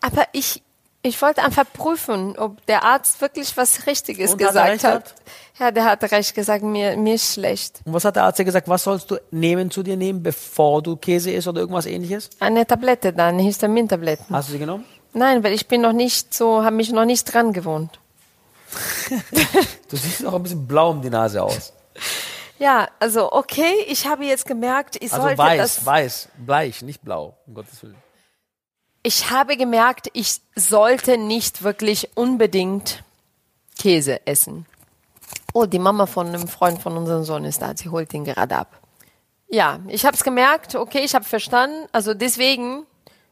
Aber 0.00 0.26
ich, 0.32 0.64
ich 1.06 1.20
wollte 1.22 1.42
einfach 1.42 1.64
prüfen, 1.72 2.36
ob 2.38 2.64
der 2.66 2.82
Arzt 2.84 3.20
wirklich 3.20 3.56
was 3.56 3.86
Richtiges 3.86 4.32
Und 4.32 4.42
hat 4.42 4.48
gesagt 4.48 4.84
hat. 4.84 5.04
gehabt? 5.04 5.14
Ja, 5.58 5.70
der 5.70 5.84
hat 5.84 6.02
recht 6.10 6.34
gesagt, 6.34 6.62
mir, 6.62 6.96
mir 6.96 7.14
ist 7.14 7.32
schlecht. 7.34 7.80
Und 7.84 7.94
was 7.94 8.04
hat 8.04 8.16
der 8.16 8.24
Arzt 8.24 8.44
gesagt? 8.44 8.68
Was 8.68 8.84
sollst 8.84 9.10
du 9.10 9.16
nehmen 9.30 9.70
zu 9.70 9.82
dir 9.82 9.96
nehmen, 9.96 10.22
bevor 10.22 10.82
du 10.82 10.96
Käse 10.96 11.30
isst 11.30 11.48
oder 11.48 11.60
irgendwas 11.60 11.86
ähnliches? 11.86 12.28
Eine 12.40 12.66
Tablette 12.66 13.12
dann, 13.12 13.34
eine 13.34 13.42
Histamintabletten. 13.42 14.26
Hast 14.34 14.48
du 14.48 14.52
sie 14.52 14.58
genommen? 14.58 14.84
Nein, 15.14 15.42
weil 15.42 15.54
ich 15.54 15.66
bin 15.66 15.80
noch 15.80 15.94
nicht 15.94 16.34
so, 16.34 16.62
habe 16.62 16.76
mich 16.76 16.92
noch 16.92 17.06
nicht 17.06 17.24
dran 17.32 17.52
gewohnt. 17.52 17.98
Du 19.88 19.96
siehst 19.96 20.26
auch 20.26 20.34
ein 20.34 20.42
bisschen 20.42 20.66
blau 20.66 20.90
um 20.90 21.00
die 21.02 21.10
Nase 21.10 21.42
aus. 21.42 21.72
Ja, 22.58 22.88
also 23.00 23.32
okay, 23.32 23.84
ich 23.86 24.06
habe 24.06 24.24
jetzt 24.24 24.46
gemerkt, 24.46 24.96
ich 24.96 25.12
Also 25.12 25.24
sollte 25.26 25.36
weiß, 25.36 25.58
das. 25.60 25.84
weiß, 25.84 26.28
bleich, 26.38 26.80
nicht 26.80 27.02
blau, 27.04 27.36
um 27.46 27.52
Gottes 27.52 27.82
Willen. 27.82 27.96
Ich 29.06 29.30
habe 29.30 29.56
gemerkt, 29.56 30.10
ich 30.14 30.40
sollte 30.56 31.16
nicht 31.16 31.62
wirklich 31.62 32.08
unbedingt 32.16 33.04
Käse 33.78 34.26
essen. 34.26 34.66
Oh, 35.54 35.64
die 35.64 35.78
Mama 35.78 36.06
von 36.06 36.26
einem 36.26 36.48
Freund 36.48 36.82
von 36.82 36.96
unserem 36.96 37.22
Sohn 37.22 37.44
ist 37.44 37.62
da, 37.62 37.70
sie 37.76 37.88
holt 37.88 38.12
ihn 38.14 38.24
gerade 38.24 38.56
ab. 38.56 38.80
Ja, 39.48 39.78
ich 39.86 40.04
habe 40.04 40.16
es 40.16 40.24
gemerkt, 40.24 40.74
okay, 40.74 41.02
ich 41.04 41.14
habe 41.14 41.24
verstanden. 41.24 41.86
Also 41.92 42.14
deswegen 42.14 42.82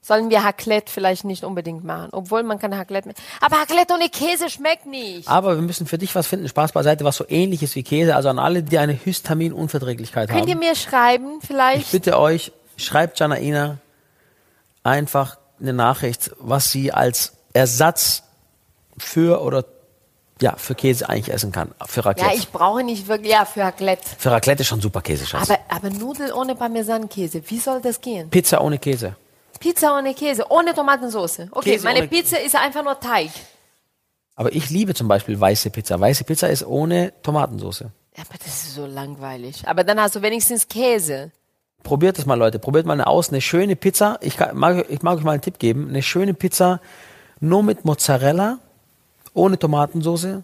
sollen 0.01 0.31
wir 0.31 0.39
Raclette 0.45 0.93
vielleicht 0.93 1.25
nicht 1.25 1.43
unbedingt 1.43 1.83
machen, 1.83 2.11
obwohl 2.13 2.45
man 2.45 2.61
kann 2.61 2.73
Raclette 2.73 3.09
mit. 3.09 3.17
Aber 3.41 3.57
Raclette 3.57 3.95
ohne 3.95 4.09
Käse 4.11 4.49
schmeckt 4.51 4.87
nicht. 4.87 5.27
Aber 5.27 5.57
wir 5.57 5.63
müssen 5.63 5.89
für 5.89 5.99
dich 5.99 6.15
was 6.15 6.29
finden, 6.29 6.47
Spaß 6.47 6.71
beiseite, 6.71 7.03
was 7.03 7.17
so 7.17 7.25
ähnlich 7.29 7.65
ist 7.65 7.75
wie 7.75 7.83
Käse. 7.83 8.15
Also 8.15 8.29
an 8.29 8.39
alle, 8.39 8.63
die 8.63 8.79
eine 8.79 8.93
Histaminunverträglichkeit 8.93 10.31
Könnt 10.31 10.47
ihr 10.47 10.55
haben. 10.55 10.61
mir 10.61 10.77
schreiben 10.77 11.41
Ich 11.43 11.49
vielleicht? 11.49 11.91
bitte 11.91 12.17
euch, 12.21 12.53
schreibt 12.77 13.19
Janaina 13.19 13.79
einfach 14.85 15.39
eine 15.61 15.73
Nachricht, 15.73 16.31
was 16.39 16.71
sie 16.71 16.93
als 16.93 17.33
Ersatz 17.53 18.23
für 18.99 19.43
oder 19.43 19.65
ja, 20.41 20.57
für 20.57 20.75
Käse 20.75 21.09
eigentlich 21.09 21.33
essen 21.33 21.53
kann. 21.53 21.73
Für 21.87 22.05
Raclette. 22.05 22.29
Ja, 22.29 22.37
ich 22.37 22.51
brauche 22.51 22.83
nicht 22.83 23.07
wirklich, 23.07 23.31
ja, 23.31 23.45
für 23.45 23.63
Raclette. 23.63 24.03
für 24.19 24.33
Raclette 24.33 24.63
ist 24.63 24.69
schon 24.69 24.81
super 24.81 25.01
Käse, 25.01 25.27
Schatz. 25.27 25.49
Aber, 25.49 25.61
aber 25.69 25.91
Nudeln 25.91 26.33
ohne 26.33 26.57
Parmesankäse, 26.57 27.43
wie 27.49 27.59
soll 27.59 27.81
das 27.81 28.01
gehen? 28.01 28.31
Pizza 28.31 28.61
ohne 28.61 28.79
Käse. 28.79 29.15
Pizza 29.61 29.97
ohne 29.97 30.13
Käse, 30.13 30.51
ohne 30.51 30.75
Tomatensauce. 30.75 31.49
Okay, 31.51 31.73
Käse 31.73 31.85
meine 31.85 32.09
Pizza 32.09 32.41
ist 32.41 32.57
einfach 32.57 32.83
nur 32.83 32.99
Teig. 32.99 33.31
Aber 34.37 34.53
ich 34.53 34.71
liebe 34.71 34.95
zum 34.95 35.07
Beispiel 35.07 35.41
weiße 35.41 35.71
Pizza. 35.71 36.01
Weiße 36.01 36.25
Pizza 36.25 36.49
ist 36.49 36.67
ohne 36.67 37.13
Tomatensauce. 37.23 37.85
Ja, 38.17 38.25
aber 38.29 38.39
das 38.39 38.49
ist 38.49 38.75
so 38.75 38.87
langweilig. 38.87 39.67
Aber 39.67 39.85
dann 39.85 40.01
hast 40.01 40.17
du 40.17 40.23
wenigstens 40.23 40.69
Käse. 40.69 41.31
Probiert 41.85 42.19
es 42.19 42.27
mal, 42.27 42.35
Leute. 42.35 42.59
Probiert 42.59 42.87
mal 42.87 42.95
eine 42.95 43.07
aus. 43.07 43.29
Eine 43.29 43.41
schöne 43.41 43.77
Pizza. 43.77 44.19
Ich, 44.21 44.37
kann, 44.37 44.57
mag, 44.57 44.87
ich 44.89 45.03
mag 45.03 45.19
euch 45.19 45.25
mal 45.25 45.33
einen 45.33 45.43
Tipp 45.43 45.61
geben. 45.61 45.89
Eine 45.89 46.03
schöne 46.03 46.35
Pizza 46.35 46.81
nur 47.41 47.63
mit 47.63 47.85
Mozzarella, 47.85 48.59
ohne 49.35 49.59
Tomatensauce. 49.59 50.43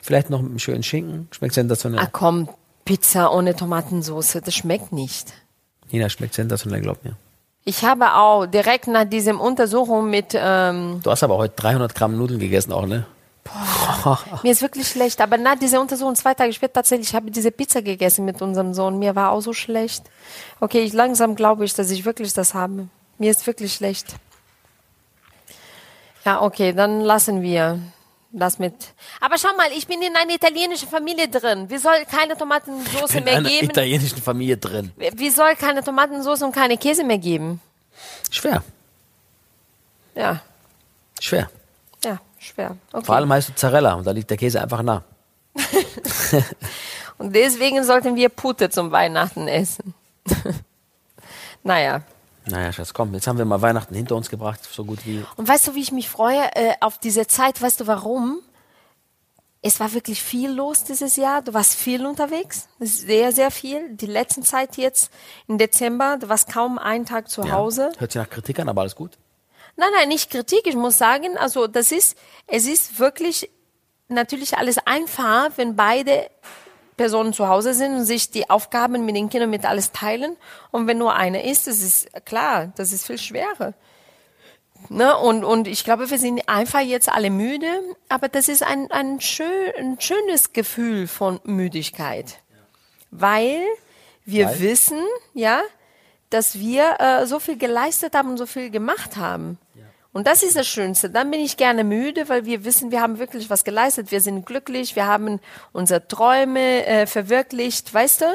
Vielleicht 0.00 0.28
noch 0.28 0.42
mit 0.42 0.50
einem 0.50 0.58
schönen 0.58 0.82
Schinken. 0.82 1.28
Schmeckt 1.30 1.54
sensationell. 1.54 2.00
Ah 2.00 2.08
komm, 2.10 2.48
Pizza 2.84 3.32
ohne 3.32 3.54
Tomatensauce, 3.54 4.38
das 4.44 4.54
schmeckt 4.54 4.92
nicht. 4.92 5.32
Nina, 5.90 6.08
schmeckt 6.08 6.34
sensationell, 6.34 6.80
glaub 6.80 7.04
mir. 7.04 7.14
Ich 7.64 7.84
habe 7.84 8.14
auch 8.14 8.46
direkt 8.46 8.88
nach 8.88 9.04
diesem 9.04 9.40
Untersuchung 9.40 10.10
mit, 10.10 10.34
ähm, 10.34 11.00
Du 11.04 11.10
hast 11.12 11.22
aber 11.22 11.36
heute 11.36 11.54
300 11.54 11.94
Gramm 11.94 12.16
Nudeln 12.18 12.40
gegessen 12.40 12.72
auch, 12.72 12.86
ne? 12.86 13.06
Mir 14.42 14.52
ist 14.52 14.62
wirklich 14.62 14.88
schlecht, 14.88 15.20
aber 15.20 15.36
nach 15.36 15.58
dieser 15.58 15.80
Untersuchung, 15.80 16.14
zwei 16.14 16.34
Tage 16.34 16.52
später 16.52 16.74
tatsächlich, 16.74 17.08
ich 17.08 17.14
habe 17.14 17.30
diese 17.30 17.50
Pizza 17.50 17.82
gegessen 17.82 18.24
mit 18.24 18.40
unserem 18.40 18.72
Sohn, 18.72 18.98
mir 18.98 19.14
war 19.16 19.32
auch 19.32 19.40
so 19.40 19.52
schlecht. 19.52 20.04
Okay, 20.60 20.80
ich 20.82 20.92
langsam 20.92 21.34
glaube 21.34 21.64
ich, 21.64 21.74
dass 21.74 21.90
ich 21.90 22.04
wirklich 22.04 22.32
das 22.32 22.54
habe. 22.54 22.88
Mir 23.18 23.30
ist 23.30 23.46
wirklich 23.46 23.74
schlecht. 23.74 24.14
Ja, 26.24 26.40
okay, 26.40 26.72
dann 26.72 27.00
lassen 27.00 27.42
wir 27.42 27.80
das 28.30 28.58
mit. 28.58 28.74
Aber 29.20 29.36
schau 29.38 29.54
mal, 29.56 29.68
ich 29.76 29.86
bin 29.86 30.00
in 30.02 30.14
einer 30.16 30.32
italienischen 30.32 30.88
Familie 30.88 31.28
drin. 31.28 31.68
Wie 31.68 31.78
soll 31.78 32.04
keine 32.10 32.36
Tomatensauce 32.36 33.16
In 33.16 33.24
mehr 33.24 33.36
einer 33.38 33.48
geben? 33.48 33.70
italienischen 33.70 34.22
Familie 34.22 34.56
drin. 34.56 34.92
Wie 34.96 35.30
soll 35.30 35.54
keine 35.56 35.82
Tomatensauce 35.82 36.42
und 36.42 36.52
keine 36.52 36.78
Käse 36.78 37.04
mehr 37.04 37.18
geben? 37.18 37.60
Schwer. 38.30 38.62
Ja, 40.14 40.40
Schwer. 41.20 41.48
Ja, 42.04 42.18
schwer. 42.38 42.76
Okay. 42.92 43.04
Vor 43.04 43.16
allem 43.16 43.32
heißt 43.32 43.50
du 43.50 43.54
Zarella 43.54 43.94
und 43.94 44.06
da 44.06 44.10
liegt 44.10 44.30
der 44.30 44.36
Käse 44.36 44.60
einfach 44.60 44.82
nah. 44.82 45.04
Und 47.18 47.36
deswegen 47.36 47.84
sollten 47.84 48.16
wir 48.16 48.28
Pute 48.30 48.68
zum 48.70 48.90
Weihnachten 48.90 49.46
essen. 49.46 49.94
naja. 51.62 52.02
Naja, 52.46 52.72
Schatz, 52.72 52.92
komm, 52.92 53.14
jetzt 53.14 53.28
haben 53.28 53.38
wir 53.38 53.44
mal 53.44 53.62
Weihnachten 53.62 53.94
hinter 53.94 54.16
uns 54.16 54.28
gebracht, 54.28 54.58
so 54.68 54.84
gut 54.84 55.06
wie. 55.06 55.24
Und 55.36 55.46
weißt 55.46 55.68
du, 55.68 55.74
wie 55.76 55.82
ich 55.82 55.92
mich 55.92 56.08
freue 56.08 56.42
äh, 56.56 56.74
auf 56.80 56.98
diese 56.98 57.28
Zeit? 57.28 57.62
Weißt 57.62 57.78
du 57.80 57.86
warum? 57.86 58.40
Es 59.64 59.78
war 59.78 59.92
wirklich 59.92 60.20
viel 60.20 60.50
los 60.50 60.82
dieses 60.82 61.14
Jahr. 61.14 61.42
Du 61.42 61.54
warst 61.54 61.74
viel 61.74 62.04
unterwegs. 62.04 62.66
Sehr, 62.80 63.30
sehr 63.30 63.52
viel. 63.52 63.94
Die 63.94 64.06
letzten 64.06 64.42
Zeit 64.42 64.76
jetzt 64.76 65.12
im 65.46 65.58
Dezember, 65.58 66.18
du 66.20 66.28
warst 66.28 66.52
kaum 66.52 66.78
einen 66.78 67.06
Tag 67.06 67.30
zu 67.30 67.52
Hause. 67.52 67.92
Hört 67.98 68.10
sich 68.10 68.20
nach 68.20 68.28
Kritik 68.28 68.58
an, 68.58 68.68
aber 68.68 68.80
alles 68.80 68.96
gut. 68.96 69.16
Nein, 69.76 69.90
nein, 69.96 70.08
nicht 70.08 70.30
Kritik. 70.30 70.66
Ich 70.66 70.76
muss 70.76 70.98
sagen, 70.98 71.36
also 71.38 71.66
das 71.66 71.92
ist, 71.92 72.16
es 72.46 72.66
ist 72.66 72.98
wirklich 72.98 73.50
natürlich 74.08 74.58
alles 74.58 74.78
einfach, 74.78 75.50
wenn 75.56 75.76
beide 75.76 76.30
Personen 76.96 77.32
zu 77.32 77.48
Hause 77.48 77.74
sind 77.74 77.94
und 77.94 78.04
sich 78.04 78.30
die 78.30 78.50
Aufgaben 78.50 79.04
mit 79.04 79.16
den 79.16 79.28
Kindern 79.28 79.50
mit 79.50 79.64
alles 79.64 79.92
teilen. 79.92 80.36
Und 80.70 80.86
wenn 80.86 80.98
nur 80.98 81.14
einer 81.14 81.42
ist, 81.42 81.66
das 81.66 81.80
ist 81.80 82.08
klar, 82.24 82.72
das 82.76 82.92
ist 82.92 83.06
viel 83.06 83.18
schwerer. 83.18 83.74
Ne? 84.88 85.16
Und, 85.16 85.44
und 85.44 85.68
ich 85.68 85.84
glaube, 85.84 86.10
wir 86.10 86.18
sind 86.18 86.48
einfach 86.48 86.80
jetzt 86.80 87.08
alle 87.08 87.30
müde, 87.30 87.66
aber 88.08 88.28
das 88.28 88.48
ist 88.48 88.62
ein, 88.62 88.90
ein, 88.90 89.20
schön, 89.20 89.72
ein 89.78 90.00
schönes 90.00 90.52
Gefühl 90.52 91.06
von 91.06 91.40
Müdigkeit. 91.44 92.38
Weil 93.10 93.62
wir 94.24 94.46
Weil? 94.46 94.60
wissen, 94.60 95.00
ja, 95.34 95.62
dass 96.30 96.58
wir 96.58 96.96
äh, 96.98 97.26
so 97.26 97.38
viel 97.38 97.58
geleistet 97.58 98.14
haben 98.14 98.30
und 98.30 98.38
so 98.38 98.46
viel 98.46 98.70
gemacht 98.70 99.16
haben. 99.16 99.58
Und 100.12 100.26
das 100.26 100.42
ist 100.42 100.56
das 100.56 100.66
Schönste. 100.68 101.08
Dann 101.08 101.30
bin 101.30 101.40
ich 101.40 101.56
gerne 101.56 101.84
müde, 101.84 102.28
weil 102.28 102.44
wir 102.44 102.64
wissen, 102.64 102.90
wir 102.90 103.00
haben 103.00 103.18
wirklich 103.18 103.48
was 103.48 103.64
geleistet. 103.64 104.10
Wir 104.10 104.20
sind 104.20 104.44
glücklich, 104.44 104.94
wir 104.94 105.06
haben 105.06 105.40
unsere 105.72 106.06
Träume 106.06 106.84
äh, 106.86 107.06
verwirklicht, 107.06 107.92
weißt 107.92 108.20
du? 108.20 108.26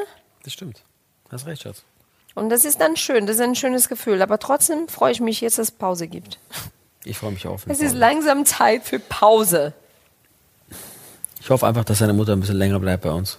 Das 0.43 0.53
stimmt. 0.53 0.81
Hast 1.29 1.46
recht, 1.46 1.62
Schatz. 1.62 1.84
Und 2.34 2.50
das 2.50 2.65
ist 2.65 2.79
dann 2.81 2.96
schön, 2.96 3.25
das 3.27 3.38
ist 3.38 3.41
ein 3.41 3.55
schönes 3.55 3.89
Gefühl. 3.89 4.22
Aber 4.22 4.39
trotzdem 4.39 4.88
freue 4.88 5.12
ich 5.12 5.19
mich 5.19 5.41
jetzt, 5.41 5.60
dass 5.60 5.69
es 5.69 5.72
Pause 5.72 6.07
gibt. 6.07 6.39
Ich 7.03 7.17
freue 7.17 7.31
mich 7.31 7.46
auch. 7.48 7.53
auf 7.53 7.63
Es 7.67 7.79
ist 7.79 7.93
langsam 7.93 8.46
Zeit 8.46 8.84
für 8.84 9.00
Pause. 9.00 9.74
Ich 11.41 11.50
hoffe 11.50 11.65
einfach, 11.67 11.86
dass 11.86 12.00
deine 12.00 12.13
Mutter 12.13 12.34
ein 12.34 12.39
bisschen 12.39 12.57
länger 12.57 12.79
bleibt 12.79 13.03
bei 13.03 13.12
uns. 13.12 13.38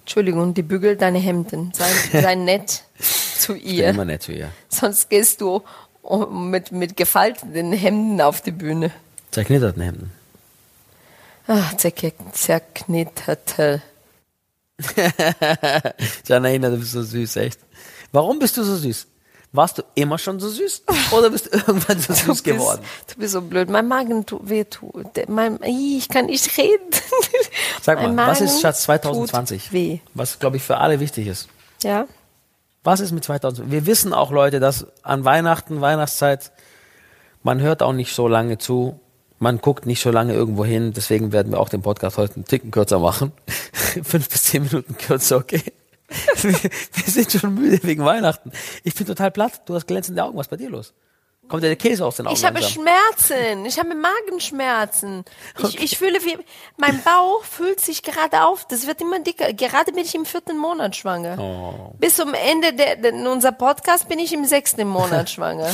Entschuldigung, 0.00 0.54
die 0.54 0.62
bügelt 0.62 1.00
deine 1.00 1.18
Hemden. 1.18 1.72
Sei, 1.74 2.20
sei 2.20 2.34
nett 2.34 2.84
zu 3.38 3.54
Ich 3.56 3.64
bin 3.64 3.74
ihr. 3.74 3.88
immer 3.90 4.04
nett 4.04 4.22
zu 4.22 4.32
ihr. 4.32 4.50
Sonst 4.68 5.08
gehst 5.08 5.40
du 5.40 5.62
mit, 6.30 6.72
mit 6.72 6.96
gefalteten 6.96 7.72
Hemden 7.72 8.20
auf 8.20 8.40
die 8.40 8.50
Bühne. 8.52 8.90
Zerknitterten 9.30 9.82
Hemden. 9.82 10.12
Ach, 11.46 11.74
zerk- 11.74 12.14
zerknitterte. 12.32 13.82
Janaina, 16.26 16.70
du 16.70 16.78
bist 16.78 16.92
so 16.92 17.02
süß, 17.02 17.36
echt. 17.36 17.60
Warum 18.12 18.38
bist 18.38 18.56
du 18.56 18.62
so 18.64 18.76
süß? 18.76 19.06
Warst 19.52 19.78
du 19.78 19.82
immer 19.94 20.18
schon 20.18 20.40
so 20.40 20.48
süß? 20.48 20.82
Oder 21.12 21.30
bist 21.30 21.46
du 21.46 21.50
irgendwann 21.66 22.00
so 22.00 22.12
süß 22.12 22.26
bist, 22.26 22.44
geworden? 22.44 22.82
Du 23.12 23.20
bist 23.20 23.32
so 23.34 23.40
blöd. 23.40 23.70
Mein 23.70 23.86
Magen 23.86 24.26
tut 24.26 24.48
weh. 24.48 24.64
Tut. 24.64 25.06
Mein, 25.28 25.60
ich 25.62 26.08
kann 26.08 26.26
nicht 26.26 26.58
reden. 26.58 26.90
Sag 27.82 28.02
mal, 28.02 28.16
was 28.28 28.40
ist 28.40 28.60
Schatz 28.60 28.82
2020? 28.82 29.64
Tut 29.64 29.72
weh. 29.72 29.98
Was, 30.14 30.38
glaube 30.40 30.56
ich, 30.56 30.62
für 30.64 30.78
alle 30.78 30.98
wichtig 30.98 31.28
ist. 31.28 31.48
Ja. 31.84 32.06
Was 32.84 33.00
ist 33.00 33.12
mit 33.12 33.24
2020? 33.24 33.72
Wir 33.72 33.86
wissen 33.86 34.12
auch, 34.12 34.30
Leute, 34.30 34.60
dass 34.60 34.86
an 35.02 35.24
Weihnachten, 35.24 35.80
Weihnachtszeit, 35.80 36.52
man 37.42 37.60
hört 37.60 37.82
auch 37.82 37.94
nicht 37.94 38.14
so 38.14 38.28
lange 38.28 38.58
zu. 38.58 39.00
Man 39.38 39.58
guckt 39.58 39.86
nicht 39.86 40.00
so 40.00 40.10
lange 40.10 40.34
irgendwo 40.34 40.64
hin. 40.66 40.92
Deswegen 40.94 41.32
werden 41.32 41.50
wir 41.50 41.60
auch 41.60 41.70
den 41.70 41.80
Podcast 41.82 42.18
heute 42.18 42.36
einen 42.36 42.44
Ticken 42.44 42.70
kürzer 42.70 42.98
machen. 42.98 43.32
Fünf 44.02 44.28
bis 44.28 44.44
zehn 44.44 44.64
Minuten 44.64 44.96
kürzer, 44.98 45.38
okay? 45.38 45.62
wir, 46.42 46.52
wir 46.52 47.04
sind 47.06 47.32
schon 47.32 47.54
müde 47.54 47.82
wegen 47.82 48.04
Weihnachten. 48.04 48.52
Ich 48.84 48.94
bin 48.94 49.06
total 49.06 49.30
platt. 49.30 49.62
Du 49.64 49.74
hast 49.74 49.86
glänzende 49.86 50.22
Augen. 50.22 50.36
Was 50.36 50.46
ist 50.46 50.50
bei 50.50 50.56
dir 50.56 50.68
los? 50.70 50.92
Kommt 51.48 51.62
dir 51.62 51.68
der 51.68 51.76
Käse 51.76 52.04
aus 52.06 52.16
den 52.16 52.26
Augen? 52.26 52.34
Ich 52.36 52.44
habe 52.44 52.60
langsam? 52.60 52.82
Schmerzen. 52.84 53.66
Ich 53.66 53.78
habe 53.78 53.94
Magenschmerzen. 53.94 55.24
Ich, 55.62 55.78
ich 55.80 55.98
fühle 55.98 56.18
wie, 56.24 56.38
mein 56.76 57.02
Bauch 57.02 57.44
fühlt 57.44 57.80
sich 57.80 58.02
gerade 58.02 58.44
auf. 58.44 58.66
Das 58.66 58.86
wird 58.86 59.00
immer 59.00 59.20
dicker. 59.20 59.52
Gerade 59.52 59.92
bin 59.92 60.02
ich 60.04 60.14
im 60.14 60.24
vierten 60.24 60.56
Monat 60.56 60.96
schwanger. 60.96 61.38
Oh. 61.38 61.94
Bis 61.98 62.16
zum 62.16 62.32
Ende 62.34 62.72
der, 62.72 62.96
der, 62.96 63.12
unser 63.30 63.52
Podcast 63.52 64.08
bin 64.08 64.18
ich 64.18 64.32
im 64.32 64.44
sechsten 64.46 64.88
Monat 64.88 65.28
schwanger. 65.30 65.70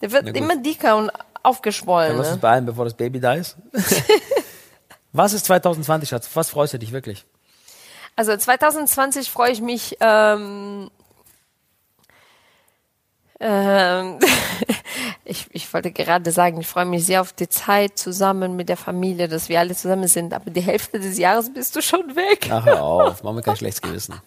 Der 0.00 0.10
wird 0.12 0.36
immer 0.36 0.56
dicker 0.56 0.96
und 0.96 1.10
aufgeschwollen. 1.42 2.10
Dann 2.10 2.18
lass 2.18 2.26
uns 2.28 2.36
Ne? 2.36 2.40
beeilen, 2.42 2.66
bevor 2.66 2.84
das 2.84 2.94
Baby 2.94 3.20
da 3.20 3.34
ist. 3.34 3.56
Was 5.12 5.32
ist 5.32 5.46
2020, 5.46 6.08
Schatz? 6.08 6.28
Was 6.34 6.50
freust 6.50 6.74
du 6.74 6.78
dich 6.78 6.92
wirklich? 6.92 7.24
Also 8.16 8.36
2020 8.36 9.30
freue 9.30 9.52
ich 9.52 9.60
mich. 9.60 9.96
Ähm, 10.00 10.90
ähm, 13.40 14.18
ich, 15.24 15.46
ich 15.52 15.72
wollte 15.72 15.92
gerade 15.92 16.30
sagen, 16.32 16.60
ich 16.60 16.66
freue 16.66 16.86
mich 16.86 17.06
sehr 17.06 17.20
auf 17.20 17.32
die 17.32 17.48
Zeit 17.48 17.98
zusammen 17.98 18.56
mit 18.56 18.68
der 18.68 18.76
Familie, 18.76 19.28
dass 19.28 19.48
wir 19.48 19.60
alle 19.60 19.74
zusammen 19.74 20.08
sind. 20.08 20.34
Aber 20.34 20.50
die 20.50 20.60
Hälfte 20.60 20.98
des 20.98 21.18
Jahres 21.18 21.52
bist 21.52 21.76
du 21.76 21.82
schon 21.82 22.16
weg. 22.16 22.48
Ach, 22.50 22.64
hör 22.64 22.82
auf. 22.82 23.22
Mach 23.22 23.32
mir 23.32 23.42
kein 23.42 23.56
schlechtes 23.56 23.82
Gewissen. 23.82 24.20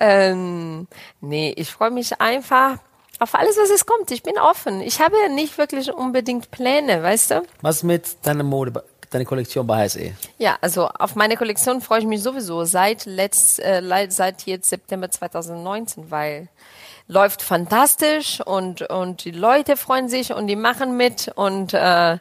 Ähm, 0.00 0.86
nee, 1.20 1.54
ich 1.56 1.70
freue 1.70 1.90
mich 1.90 2.20
einfach 2.20 2.78
auf 3.18 3.34
alles, 3.34 3.56
was 3.56 3.70
es 3.70 3.86
kommt. 3.86 4.10
Ich 4.10 4.22
bin 4.22 4.38
offen. 4.38 4.80
Ich 4.80 5.00
habe 5.00 5.16
ja 5.20 5.28
nicht 5.28 5.56
wirklich 5.58 5.92
unbedingt 5.92 6.50
Pläne, 6.50 7.02
weißt 7.02 7.30
du? 7.32 7.42
Was 7.62 7.82
mit 7.82 8.16
deiner 8.26 8.42
Mode, 8.42 8.84
deine 9.10 9.24
Kollektion 9.24 9.66
bei 9.66 9.84
HSE? 9.84 10.14
Ja, 10.38 10.58
also 10.60 10.88
auf 10.88 11.14
meine 11.14 11.36
Kollektion 11.36 11.80
freue 11.80 12.00
ich 12.00 12.06
mich 12.06 12.22
sowieso 12.22 12.64
seit 12.64 13.06
letzt, 13.06 13.60
äh, 13.60 14.06
seit 14.10 14.42
jetzt 14.42 14.68
September 14.68 15.10
2019, 15.10 16.10
weil 16.10 16.48
läuft 17.06 17.42
fantastisch 17.42 18.40
und 18.40 18.82
und 18.90 19.24
die 19.24 19.30
Leute 19.30 19.76
freuen 19.76 20.08
sich 20.08 20.32
und 20.32 20.46
die 20.46 20.56
machen 20.56 20.96
mit 20.96 21.30
und 21.34 21.74
äh, 21.74 22.18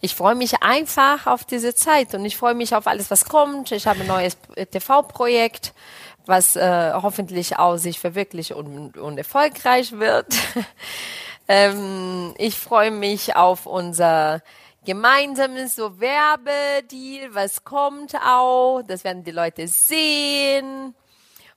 ich 0.00 0.14
freue 0.14 0.34
mich 0.34 0.62
einfach 0.62 1.26
auf 1.26 1.44
diese 1.44 1.74
Zeit 1.74 2.14
und 2.14 2.24
ich 2.24 2.36
freue 2.36 2.54
mich 2.54 2.74
auf 2.74 2.86
alles, 2.86 3.10
was 3.10 3.24
kommt. 3.24 3.72
Ich 3.72 3.86
habe 3.86 4.00
ein 4.00 4.06
neues 4.06 4.36
TV-Projekt, 4.70 5.72
was 6.26 6.56
äh, 6.56 6.92
hoffentlich 6.94 7.58
auch 7.58 7.76
sich 7.76 7.98
verwirklicht 7.98 8.52
und, 8.52 8.98
und 8.98 9.18
erfolgreich 9.18 9.92
wird. 9.92 10.26
ähm, 11.48 12.34
ich 12.38 12.58
freue 12.58 12.90
mich 12.90 13.36
auf 13.36 13.66
unser 13.66 14.42
gemeinsames 14.84 15.76
so 15.76 15.98
Werbedeal, 16.00 17.34
was 17.34 17.64
kommt 17.64 18.14
auch. 18.16 18.82
Das 18.86 19.04
werden 19.04 19.24
die 19.24 19.30
Leute 19.30 19.68
sehen. 19.68 20.94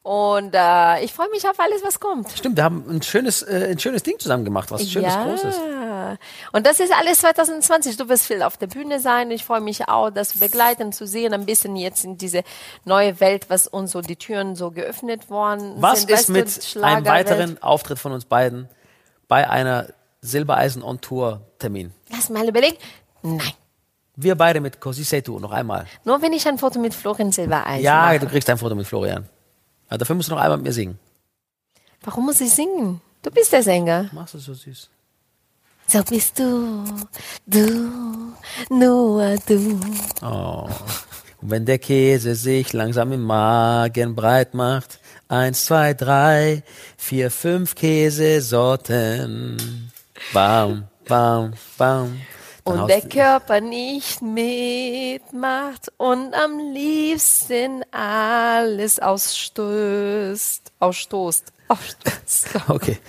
Und 0.08 0.54
äh, 0.54 1.04
ich 1.04 1.12
freue 1.12 1.30
mich 1.32 1.46
auf 1.50 1.60
alles, 1.60 1.84
was 1.84 2.00
kommt. 2.00 2.32
Stimmt, 2.32 2.56
wir 2.56 2.64
haben 2.64 2.86
ein 2.90 3.02
schönes, 3.02 3.42
äh, 3.42 3.72
ein 3.72 3.78
schönes 3.80 4.04
Ding 4.04 4.18
zusammen 4.20 4.46
gemacht, 4.46 4.72
was 4.72 4.90
schönes, 4.90 5.14
großes. 5.14 5.60
Und 6.54 6.66
das 6.66 6.80
ist 6.80 6.94
alles 6.98 7.20
2020. 7.20 7.98
Du 7.98 8.08
wirst 8.08 8.26
viel 8.26 8.42
auf 8.42 8.56
der 8.56 8.68
Bühne 8.68 9.02
sein. 9.02 9.32
Ich 9.32 9.44
freue 9.44 9.60
mich 9.60 9.90
auch, 9.90 10.10
das 10.10 10.30
zu 10.30 10.40
begleiten, 10.40 10.94
zu 10.94 11.06
sehen, 11.06 11.34
ein 11.34 11.46
bisschen 11.46 11.76
jetzt 11.76 12.06
in 12.06 12.18
diese 12.18 12.44
neue 12.86 13.20
Welt, 13.20 13.50
was 13.50 13.68
uns 13.68 13.92
so 13.92 14.00
die 14.00 14.16
Türen 14.16 14.56
so 14.56 14.72
geöffnet 14.72 15.30
worden 15.30 15.74
Was 15.80 16.00
sind. 16.04 16.12
ist 16.12 16.34
Weißt 16.34 16.76
du, 16.76 16.80
mit 16.80 16.86
einem 16.86 17.06
weiteren 17.06 17.62
Auftritt 17.62 18.00
von 18.00 18.14
uns 18.14 18.24
beiden 18.24 18.70
bei 19.28 19.50
einer 19.50 19.88
Silbereisen 20.22 20.84
on 20.84 21.02
Tour 21.02 21.42
Termin? 21.60 21.92
Lass 22.12 22.30
mal 22.30 22.48
überlegen. 22.48 22.78
Nein. 23.24 23.42
Wir 24.16 24.36
beide 24.36 24.62
mit 24.62 24.80
Così 24.80 25.04
sei 25.04 25.20
tu, 25.20 25.38
noch 25.38 25.52
einmal. 25.52 25.86
Nur 26.06 26.22
wenn 26.22 26.32
ich 26.32 26.48
ein 26.48 26.58
Foto 26.58 26.80
mit 26.80 26.94
Florian 26.94 27.34
Silbereisen 27.34 27.84
Ja, 27.84 28.04
mache. 28.06 28.20
du 28.20 28.28
kriegst 28.28 28.50
ein 28.50 28.58
Foto 28.58 28.74
mit 28.74 28.88
Florian. 28.88 29.28
Aber 29.88 29.98
dafür 29.98 30.16
musst 30.16 30.30
du 30.30 30.34
noch 30.34 30.42
einmal 30.42 30.58
mit 30.58 30.68
mir 30.68 30.74
singen. 30.74 31.00
Warum 32.02 32.26
muss 32.26 32.42
ich 32.42 32.52
singen? 32.52 33.02
Du 33.22 33.32
bist 33.32 33.52
der 33.52 33.64
Sänger. 33.64 34.10
Machst 34.14 34.34
du 34.34 34.40
so 34.40 34.54
süß. 34.54 34.90
So 35.88 36.04
bist 36.04 36.38
du, 36.38 36.84
du, 37.46 37.92
nur 38.70 39.38
du. 39.48 39.80
Oh. 40.22 40.68
Und 41.42 41.50
wenn 41.52 41.66
der 41.66 41.80
Käse 41.80 42.36
sich 42.36 42.74
langsam 42.74 43.14
im 43.14 43.24
Magen 43.24 44.14
breit 44.16 44.54
macht, 44.54 45.00
eins, 45.30 45.66
zwei, 45.66 45.94
drei, 45.94 46.64
vier, 46.98 47.32
fünf 47.32 47.76
Käsesorten. 47.76 49.58
Bam, 50.34 50.88
bam, 51.08 51.54
bam. 51.78 52.20
Und 52.68 52.88
der 52.88 53.02
Körper 53.02 53.62
nicht 53.62 54.22
mitmacht 54.22 55.92
und 55.98 56.34
am 56.34 56.60
liebsten 56.74 57.84
alles 57.92 59.00
ausstößt. 59.00 60.72
Ausstoßt. 60.80 61.54
Ausstoßt. 61.68 62.50
Okay. 62.68 63.00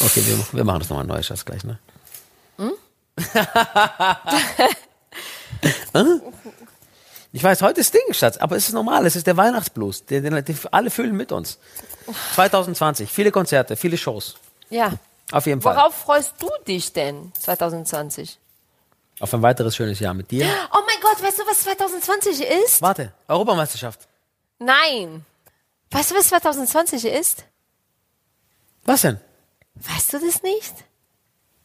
Okay, 0.00 0.22
wir, 0.26 0.38
wir 0.52 0.64
machen 0.64 0.78
das 0.80 0.88
nochmal 0.88 1.06
neu, 1.06 1.22
Schatz, 1.22 1.44
gleich, 1.44 1.62
ne? 1.64 1.78
Hm? 5.94 6.20
ich 7.32 7.42
weiß, 7.42 7.62
heute 7.62 7.80
ist 7.80 7.94
Ding, 7.94 8.12
Schatz, 8.12 8.36
aber 8.36 8.56
es 8.56 8.68
ist 8.68 8.74
normal, 8.74 9.06
es 9.06 9.16
ist 9.16 9.26
der 9.26 9.36
Weihnachtsblues. 9.36 10.04
Den, 10.04 10.24
den, 10.24 10.44
den, 10.44 10.58
alle 10.70 10.90
fühlen 10.90 11.16
mit 11.16 11.32
uns. 11.32 11.58
2020, 12.34 13.10
viele 13.10 13.30
Konzerte, 13.30 13.76
viele 13.76 13.96
Shows. 13.96 14.34
Ja. 14.70 14.92
Auf 15.32 15.46
jeden 15.46 15.60
Fall. 15.60 15.76
Worauf 15.76 15.94
freust 15.94 16.34
du 16.38 16.48
dich 16.66 16.92
denn 16.92 17.32
2020? 17.38 18.38
Auf 19.20 19.32
ein 19.32 19.42
weiteres 19.42 19.76
schönes 19.76 20.00
Jahr 20.00 20.14
mit 20.14 20.30
dir. 20.30 20.46
Oh 20.72 20.80
mein 20.86 21.00
Gott, 21.00 21.22
weißt 21.22 21.38
du, 21.38 21.46
was 21.46 21.60
2020 21.60 22.42
ist? 22.64 22.82
Warte, 22.82 23.12
Europameisterschaft. 23.28 24.00
Nein. 24.58 25.24
Weißt 25.90 26.10
du, 26.10 26.16
was 26.16 26.28
2020 26.28 27.04
ist? 27.04 27.44
Was 28.84 29.02
denn? 29.02 29.20
Weißt 29.76 30.12
du 30.12 30.18
das 30.18 30.42
nicht? 30.42 30.74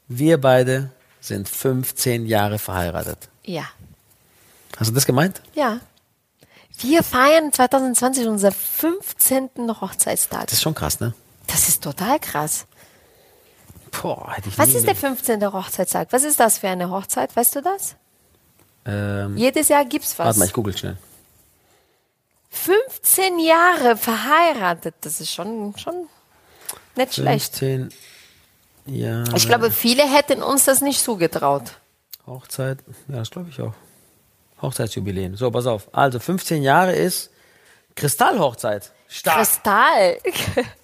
Wir 0.08 0.40
beide 0.40 0.92
sind 1.20 1.50
15 1.50 2.26
Jahre 2.26 2.60
verheiratet. 2.60 3.30
Ja. 3.44 3.66
Hast 4.78 4.90
du 4.92 4.96
das 4.96 5.06
gemeint? 5.06 5.42
Ja. 5.54 5.80
Wir 6.80 7.04
feiern 7.04 7.52
2020 7.52 8.28
unser 8.28 8.52
15. 8.52 9.50
Hochzeitstag. 9.82 10.46
Das 10.46 10.54
ist 10.54 10.62
schon 10.62 10.76
krass, 10.76 11.00
ne? 11.00 11.14
Das 11.48 11.68
ist 11.68 11.84
total 11.84 12.20
krass. 12.20 12.66
Boah, 13.92 14.34
hätte 14.36 14.50
ich 14.50 14.58
Was 14.58 14.70
ist 14.70 14.86
der 14.88 14.94
mit- 14.94 14.98
15. 15.02 15.52
Hochzeitstag? 15.54 16.08
Was 16.12 16.24
ist 16.24 16.40
das 16.40 16.58
für 16.60 16.70
eine 16.70 16.90
Hochzeit? 16.90 17.36
Weißt 17.36 17.56
du 17.56 17.62
das? 17.62 17.96
ähm, 18.86 19.36
Jedes 19.38 19.68
Jahr 19.70 19.86
gibt's 19.86 20.18
was. 20.18 20.26
Warte 20.26 20.40
mal, 20.40 20.46
ich 20.46 20.54
google 20.54 20.76
schnell. 20.78 20.98
15 22.52 23.40
Jahre 23.40 23.96
verheiratet, 23.98 24.96
das 25.02 25.22
ist 25.22 25.32
schon, 25.34 25.76
schon 25.78 26.08
nicht 26.96 27.14
schlecht. 27.16 27.56
15 27.58 27.90
Jahre. 28.88 29.36
Ich 29.36 29.48
glaube, 29.48 29.72
viele 29.72 30.04
hätten 30.04 30.42
uns 30.42 30.66
das 30.66 30.82
nicht 30.82 31.02
zugetraut. 31.04 31.74
Hochzeit, 32.26 32.80
ja, 33.08 33.18
das 33.18 33.30
glaube 33.30 33.50
ich 33.50 33.62
auch. 33.62 33.74
Hochzeitsjubiläen. 34.62 35.36
So, 35.36 35.52
pass 35.52 35.68
auf. 35.68 35.88
Also 35.94 36.20
15 36.20 36.64
Jahre 36.64 36.94
ist 36.94 37.30
Kristallhochzeit. 37.96 38.92
Stark. 39.08 39.38
Kristall. 39.38 40.18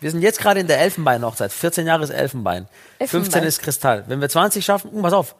Wir 0.00 0.10
sind 0.10 0.22
jetzt 0.22 0.40
gerade 0.40 0.60
in 0.60 0.66
der 0.66 0.80
Elfenbein-Hochzeit. 0.80 1.52
14 1.52 1.86
Jahre 1.86 2.04
ist 2.04 2.10
Elfenbein. 2.10 2.68
15 2.98 3.18
Elfenbein. 3.18 3.44
ist 3.44 3.62
Kristall. 3.62 4.04
Wenn 4.06 4.20
wir 4.20 4.28
20 4.28 4.64
schaffen, 4.64 4.90
uh, 4.92 5.02
pass 5.02 5.12
auf. 5.12 5.36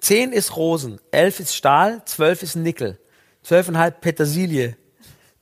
10 0.00 0.32
ist 0.32 0.56
Rosen, 0.56 1.00
11 1.10 1.40
ist 1.40 1.56
Stahl, 1.56 2.02
12 2.04 2.42
ist 2.42 2.56
Nickel, 2.56 2.98
12,5 3.44 3.90
Petersilie, 3.92 4.76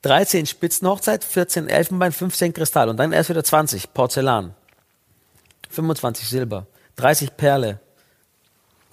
13 0.03 0.47
Spitzenhochzeit, 0.47 1.25
14 1.25 1.69
Elfenbein, 1.69 2.13
15 2.13 2.53
Kristall 2.53 2.89
und 2.89 2.97
dann 2.97 3.13
erst 3.13 3.31
wieder 3.31 3.43
20 3.43 3.93
Porzellan, 3.93 4.55
25 5.71 6.29
Silber, 6.29 6.67
30 6.97 7.37
Perle. 7.37 7.81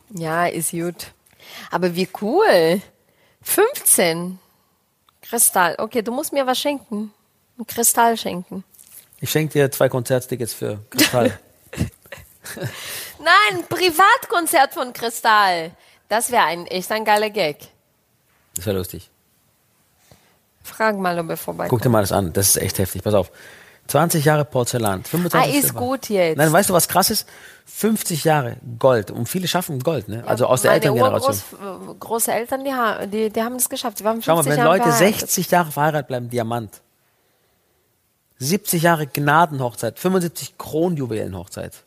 Ja, 0.10 0.48
ist 0.48 0.72
gut. 0.72 1.14
Aber 1.70 1.96
wie 1.96 2.10
cool. 2.22 2.82
15. 3.44 4.40
Kristall. 5.22 5.76
Okay, 5.78 6.02
du 6.02 6.12
musst 6.12 6.34
mir 6.34 6.46
was 6.46 6.60
schenken. 6.60 7.14
Ein 7.58 7.68
Kristall 7.68 8.18
schenken. 8.18 8.64
Ich 9.22 9.30
schenke 9.30 9.54
dir 9.54 9.72
zwei 9.72 9.88
Konzerttickets 9.88 10.54
für 10.54 10.80
Kristall. 10.90 11.40
Nein, 13.20 13.60
ein 13.60 13.64
Privatkonzert 13.68 14.74
von 14.74 14.92
Kristall. 14.94 15.72
Das 16.10 16.32
wäre 16.32 16.44
ein 16.46 16.66
echt 16.68 16.92
ein 16.92 17.06
geiler 17.06 17.30
Gag. 17.30 17.58
Das 18.56 18.66
wäre 18.66 18.78
lustig. 18.78 19.10
Frag 20.64 20.98
mal, 20.98 21.18
ob 21.20 21.30
er 21.30 21.38
vorbeikommt. 21.38 21.70
Guck 21.70 21.82
dir 21.82 21.90
mal 21.90 22.02
das 22.02 22.12
an, 22.12 22.34
das 22.34 22.50
ist 22.50 22.58
echt 22.58 22.80
heftig. 22.80 23.04
Pass 23.04 23.14
auf. 23.14 23.32
20 23.88 24.24
Jahre 24.24 24.46
Porzellan, 24.46 25.04
25 25.04 25.54
Ah, 25.54 25.58
ist 25.58 25.64
Silber. 25.68 25.80
gut 25.80 26.10
jetzt. 26.10 26.38
Nein, 26.38 26.52
weißt 26.54 26.70
du, 26.70 26.74
was 26.74 26.88
krass 26.88 27.10
ist? 27.10 27.28
50 27.66 28.24
Jahre 28.24 28.58
Gold. 28.80 29.12
Und 29.12 29.28
viele 29.28 29.48
schaffen 29.48 29.80
Gold, 29.80 30.08
ne? 30.08 30.24
Also 30.26 30.46
aus 30.46 30.62
der 30.62 30.72
Elterngeneration. 30.74 31.34
Urgroß- 31.36 32.00
Großeltern, 32.00 32.64
die, 32.64 32.74
ha- 32.74 33.06
die, 33.06 33.30
die 33.30 33.42
haben 33.42 33.56
das 33.56 33.70
geschafft. 33.70 34.00
Die 34.00 34.04
waren 34.04 34.22
50 34.22 34.26
Schau 34.26 34.36
mal, 34.36 34.46
wenn 34.46 34.58
Jahre 34.58 34.70
Leute 34.78 34.84
verheiratet. 34.92 35.20
60 35.20 35.52
Jahre 35.52 35.72
verheiratet 35.72 36.08
bleiben, 36.08 36.30
Diamant. 36.30 36.82
70 38.42 38.82
Jahre 38.82 39.06
Gnadenhochzeit, 39.06 40.00
75 40.00 40.58
Kronjuwelenhochzeit. 40.58 41.84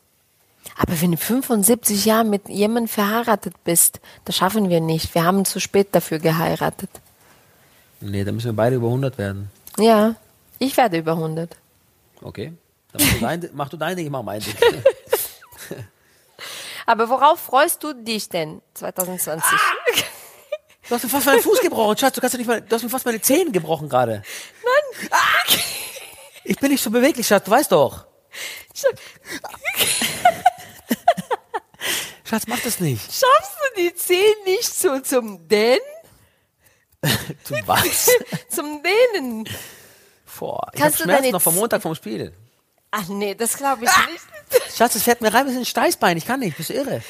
Aber 0.77 0.99
wenn 1.01 1.11
du 1.11 1.17
75 1.17 2.05
Jahre 2.05 2.23
mit 2.23 2.47
jemandem 2.47 2.87
verheiratet 2.87 3.55
bist, 3.65 3.99
das 4.23 4.37
schaffen 4.37 4.69
wir 4.69 4.79
nicht. 4.79 5.13
Wir 5.13 5.25
haben 5.25 5.43
zu 5.43 5.59
spät 5.59 5.89
dafür 5.91 6.19
geheiratet. 6.19 6.89
Nee, 7.99 8.23
da 8.23 8.31
müssen 8.31 8.47
wir 8.47 8.53
beide 8.53 8.77
über 8.77 8.87
100 8.87 9.17
werden. 9.17 9.51
Ja, 9.77 10.15
ich 10.57 10.77
werde 10.77 10.97
über 10.97 11.11
100. 11.11 11.55
Okay. 12.21 12.53
Dann 12.93 13.01
mach 13.01 13.13
du 13.13 13.19
dein, 13.19 13.49
mach 13.53 13.69
du 13.69 13.77
dein 13.77 13.97
Ding, 13.97 14.05
ich 14.05 14.11
mach 14.11 14.23
mein 14.23 14.39
Ding. 14.39 14.55
Aber 16.85 17.09
worauf 17.09 17.39
freust 17.39 17.83
du 17.83 17.93
dich 17.93 18.29
denn 18.29 18.61
2020? 18.75 19.43
Du 20.87 20.95
hast 20.95 21.03
mir 21.03 21.09
fast 21.09 21.25
meinen 21.25 21.41
Fuß 21.41 21.59
gebrochen, 21.61 21.97
Schatz. 21.97 22.13
Du, 22.13 22.21
kannst 22.21 22.33
ja 22.33 22.37
nicht 22.37 22.47
mal, 22.47 22.61
du 22.61 22.75
hast 22.75 22.83
mir 22.83 22.89
fast 22.89 23.05
meine 23.05 23.19
Zehen 23.19 23.51
gebrochen 23.51 23.89
gerade. 23.89 24.23
Mann. 24.63 25.09
Ich 26.45 26.57
bin 26.57 26.71
nicht 26.71 26.81
so 26.83 26.89
beweglich, 26.91 27.27
Schatz. 27.27 27.43
Du 27.45 27.51
weißt 27.51 27.71
doch. 27.71 28.05
Schatz, 32.23 32.43
mach 32.47 32.59
das 32.59 32.79
nicht. 32.79 33.01
Schaffst 33.03 33.51
du 33.75 33.81
die 33.81 33.93
Zehen 33.95 34.35
nicht 34.45 34.73
so 34.73 34.99
zum 34.99 35.47
Den? 35.47 35.79
Du 37.01 37.55
was? 37.67 38.09
Zum 38.49 38.81
Dehnen? 38.81 39.47
Boah, 40.39 40.67
ich 40.73 40.79
hab 40.81 40.85
Kannst 40.87 40.99
du 40.99 41.03
Schmerzen 41.03 41.31
noch 41.31 41.41
vom 41.41 41.53
Montag 41.55 41.81
vom 41.83 41.93
Spiel. 41.93 42.33
Ach 42.91 43.07
nee, 43.09 43.35
das 43.35 43.55
glaube 43.57 43.83
ich 43.85 43.89
Ah! 43.91 44.07
nicht. 44.11 44.23
Schatz, 44.75 44.95
es 44.95 45.03
fährt 45.03 45.21
mir 45.21 45.31
rein, 45.33 45.45
wir 45.45 45.51
sind 45.53 45.61
ein 45.61 45.65
Steißbein. 45.65 46.17
Ich 46.17 46.25
kann 46.25 46.39
nicht. 46.39 46.57
Bist 46.57 46.69
du 46.69 46.73
irre? 46.73 47.03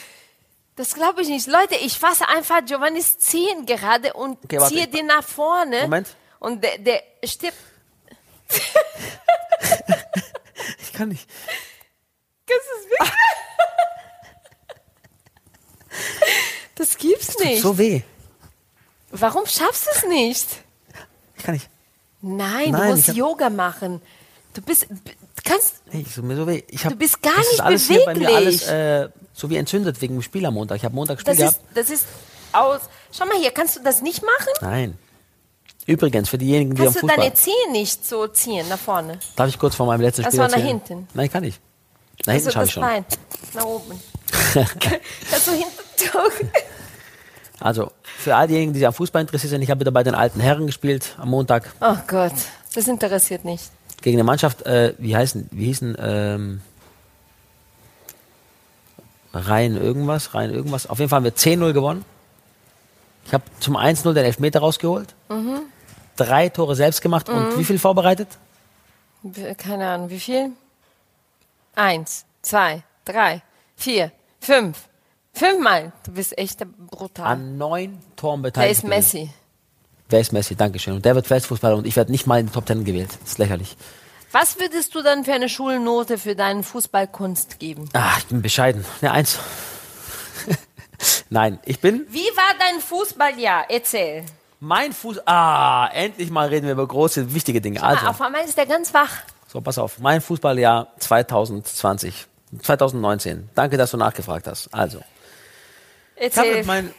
Das 0.76 0.94
glaube 0.96 1.22
ich 1.22 1.30
nicht. 1.30 1.48
Leute, 1.48 1.76
ich 1.76 1.98
fasse 1.98 2.28
einfach 2.28 2.66
Giovannis 2.66 3.18
Zehen 3.20 3.66
gerade 3.66 4.12
und 4.14 4.38
Okay, 4.44 4.60
warte. 4.60 4.74
ziehe 4.76 4.88
den 4.88 5.06
nach 5.06 5.24
vorne. 5.24 5.84
Moment. 5.84 6.08
Und 6.40 6.62
der, 6.64 6.78
der 6.80 7.02
stirbt. 7.24 7.58
Ich 10.82 10.94
kann 10.94 11.10
nicht. 11.10 11.30
Das 12.48 12.58
ist 12.58 12.90
wirklich. 12.90 13.12
Das 16.76 16.98
gibt's 16.98 17.38
nicht. 17.40 17.62
So 17.62 17.78
weh. 17.78 18.02
Warum 19.12 19.46
schaffst 19.46 19.86
du 19.86 19.90
es 19.96 20.06
nicht? 20.08 20.48
Ich 21.38 21.44
kann 21.44 21.54
nicht. 21.56 21.70
Nein, 22.22 22.72
Nein, 22.72 22.90
du 22.90 22.96
musst 22.96 23.08
hab- 23.10 23.16
Yoga 23.16 23.50
machen. 23.50 24.02
Du 24.54 24.62
bist, 24.62 24.88
du 24.90 25.42
kannst, 25.44 25.82
Nee, 25.92 26.02
ich, 26.02 26.14
so, 26.14 26.22
mir 26.22 26.36
so 26.36 26.48
weh. 26.48 26.64
Ich 26.70 26.84
hab, 26.86 26.92
Du 26.94 26.98
bist 26.98 27.22
gar 27.22 27.34
das 27.36 27.46
nicht 27.46 27.54
ist 27.54 27.60
alles 27.62 27.88
Hier 27.88 28.06
bei 28.06 28.14
mir 28.14 28.28
beweglich. 28.28 28.36
alles 28.36 28.68
äh, 28.68 29.10
so 29.34 29.50
wie 29.50 29.58
entzündet 29.58 30.02
wegen 30.02 30.16
dem 30.16 30.22
Spiel 30.22 30.46
am 30.46 30.54
Montag. 30.56 30.78
Ich 30.78 30.86
habe 30.86 30.96
Montag 30.96 31.20
Spiel 31.20 31.36
das 31.36 31.40
gehabt. 31.56 31.58
ist, 31.58 31.78
das 31.78 31.90
ist 31.90 32.06
aus. 32.54 32.82
Schau 33.12 33.26
mal 33.26 33.38
hier, 33.38 33.52
kannst 33.52 33.76
du 33.76 33.82
das 33.84 34.02
nicht 34.02 34.22
machen? 34.22 34.54
Nein. 34.62 34.98
Übrigens, 35.88 36.30
für 36.30 36.38
diejenigen, 36.38 36.72
die 36.76 36.82
Kannst 36.82 36.98
am 36.98 37.02
du 37.02 37.08
Fußball... 37.08 37.24
deine 37.26 37.36
Zehen 37.36 37.72
nicht 37.72 38.06
so 38.08 38.28
ziehen 38.28 38.68
nach 38.70 38.80
vorne? 38.80 39.20
Darf 39.36 39.48
ich 39.50 39.60
kurz 39.60 39.76
vor 39.76 39.86
meinem 39.86 40.02
letzten 40.02 40.24
Das 40.24 40.34
Spiel 40.34 40.40
war 40.40 40.50
nach 40.50 40.58
hinten. 40.58 41.08
Nein, 41.14 41.32
kann 41.32 41.44
ich. 41.44 41.60
Nach 42.26 42.34
hinten 42.34 42.48
Also 42.48 42.52
schaffe 42.52 42.60
das 42.62 42.68
ich 42.70 42.74
schon. 42.74 42.84
Bein 42.84 43.06
nach 43.54 43.66
oben. 43.66 44.00
Kannst 45.30 45.48
du 45.48 45.52
hinten? 45.52 45.72
Also, 47.60 47.92
für 48.18 48.36
all 48.36 48.48
diejenigen, 48.48 48.74
die 48.74 48.80
sich 48.80 48.88
am 48.88 48.94
Fußball 48.94 49.22
interessiert 49.22 49.52
sind, 49.52 49.62
ich 49.62 49.70
habe 49.70 49.80
wieder 49.80 49.92
bei 49.92 50.04
den 50.04 50.16
alten 50.16 50.40
Herren 50.40 50.66
gespielt 50.66 51.16
am 51.18 51.30
Montag 51.30 51.72
Oh 51.82 51.96
Gott, 52.08 52.34
das 52.74 52.88
interessiert 52.88 53.46
nicht. 53.46 53.72
gegen 54.02 54.18
eine 54.18 54.24
Mannschaft, 54.24 54.64
äh, 54.64 54.94
wie 54.98 55.16
heißen, 55.16 55.48
wie 55.52 55.66
hießen, 55.66 55.96
ähm, 56.00 56.62
Rhein 59.34 59.76
irgendwas, 59.78 60.34
Rhein 60.34 60.52
irgendwas. 60.54 60.88
Auf 60.88 61.00
jeden 61.00 61.10
Fall 61.10 61.18
haben 61.18 61.24
wir 61.26 61.36
10-0 61.36 61.74
gewonnen. 61.74 62.06
Ich 63.26 63.34
habe 63.34 63.44
zum 63.60 63.76
1-0 63.76 64.14
den 64.14 64.26
Elfmeter 64.26 64.60
rausgeholt. 64.60 65.14
Mhm. 65.30 65.62
Drei 66.16 66.50
Tore 66.50 66.76
selbst 66.76 67.02
gemacht 67.02 67.30
und 67.30 67.58
wie 67.58 67.64
viel 67.64 67.80
vorbereitet? 67.80 68.28
Keine 69.58 69.88
Ahnung, 69.88 70.10
wie 70.10 70.20
viel? 70.20 70.52
Eins, 71.76 72.26
zwei, 72.42 72.84
drei, 73.04 73.42
vier, 73.76 74.12
fünf, 74.40 74.88
Fünfmal. 75.36 75.92
Du 76.06 76.14
bist 76.14 76.38
echt 76.38 76.66
brutal. 76.90 77.26
An 77.28 77.58
neun 77.58 78.00
Toren 78.16 78.42
Wer 78.42 78.52
beteiligt. 78.52 78.78
ist 78.78 78.84
Messi? 78.86 79.30
Wer 80.08 80.22
ist 80.22 80.32
Messi? 80.32 80.56
Dankeschön. 80.56 80.94
Und 80.94 81.04
der 81.04 81.14
wird 81.14 81.30
Weltfußballer 81.30 81.76
und 81.76 81.86
ich 81.86 81.96
werde 81.98 82.12
nicht 82.12 82.26
mal 82.26 82.40
in 82.40 82.48
die 82.48 82.54
Top 82.54 82.66
Ten 82.66 82.86
gewählt. 82.86 83.10
Das 83.22 83.32
ist 83.32 83.38
lächerlich. 83.38 83.76
Was 84.32 84.60
würdest 84.60 84.96
du 84.96 85.02
dann 85.02 85.26
für 85.26 85.34
eine 85.34 85.50
Schulnote 85.50 86.18
für 86.18 86.36
deine 86.36 86.64
Fußballkunst 86.64 87.60
geben? 87.60 87.90
Ah, 87.94 88.14
ich 88.18 88.28
bin 88.28 88.42
bescheiden. 88.42 88.86
Eine 89.02 89.12
Eins. 89.12 89.40
Nein, 91.30 91.60
ich 91.66 91.82
bin 91.82 92.06
Wie 92.10 92.20
war 92.20 92.54
dein 92.58 92.80
Fußballjahr? 92.80 93.66
Erzähl. 93.70 94.24
Mein 94.66 94.94
Fuß. 94.94 95.22
Ah, 95.26 95.90
endlich 95.94 96.32
mal 96.32 96.48
reden 96.48 96.66
wir 96.66 96.74
über 96.74 96.88
große, 96.88 97.34
wichtige 97.34 97.62
Dinge. 97.62 97.84
Also, 97.84 98.08
auf 98.08 98.22
einmal 98.22 98.44
ist 98.44 98.58
der 98.58 98.66
ganz 98.66 98.94
wach. 98.94 99.12
so, 99.48 99.62
pass 99.62 99.78
auf. 99.78 100.00
Mein 100.00 100.22
Fußballjahr 100.22 100.88
2020. 101.00 102.26
2019. 102.62 103.50
Danke, 103.54 103.78
dass 103.78 103.92
du 103.92 103.98
nachgefragt 103.98 104.48
hast. 104.48 104.74
Also, 104.74 105.02
ich 106.16 106.36
habe 106.38 106.64
mein 106.66 106.94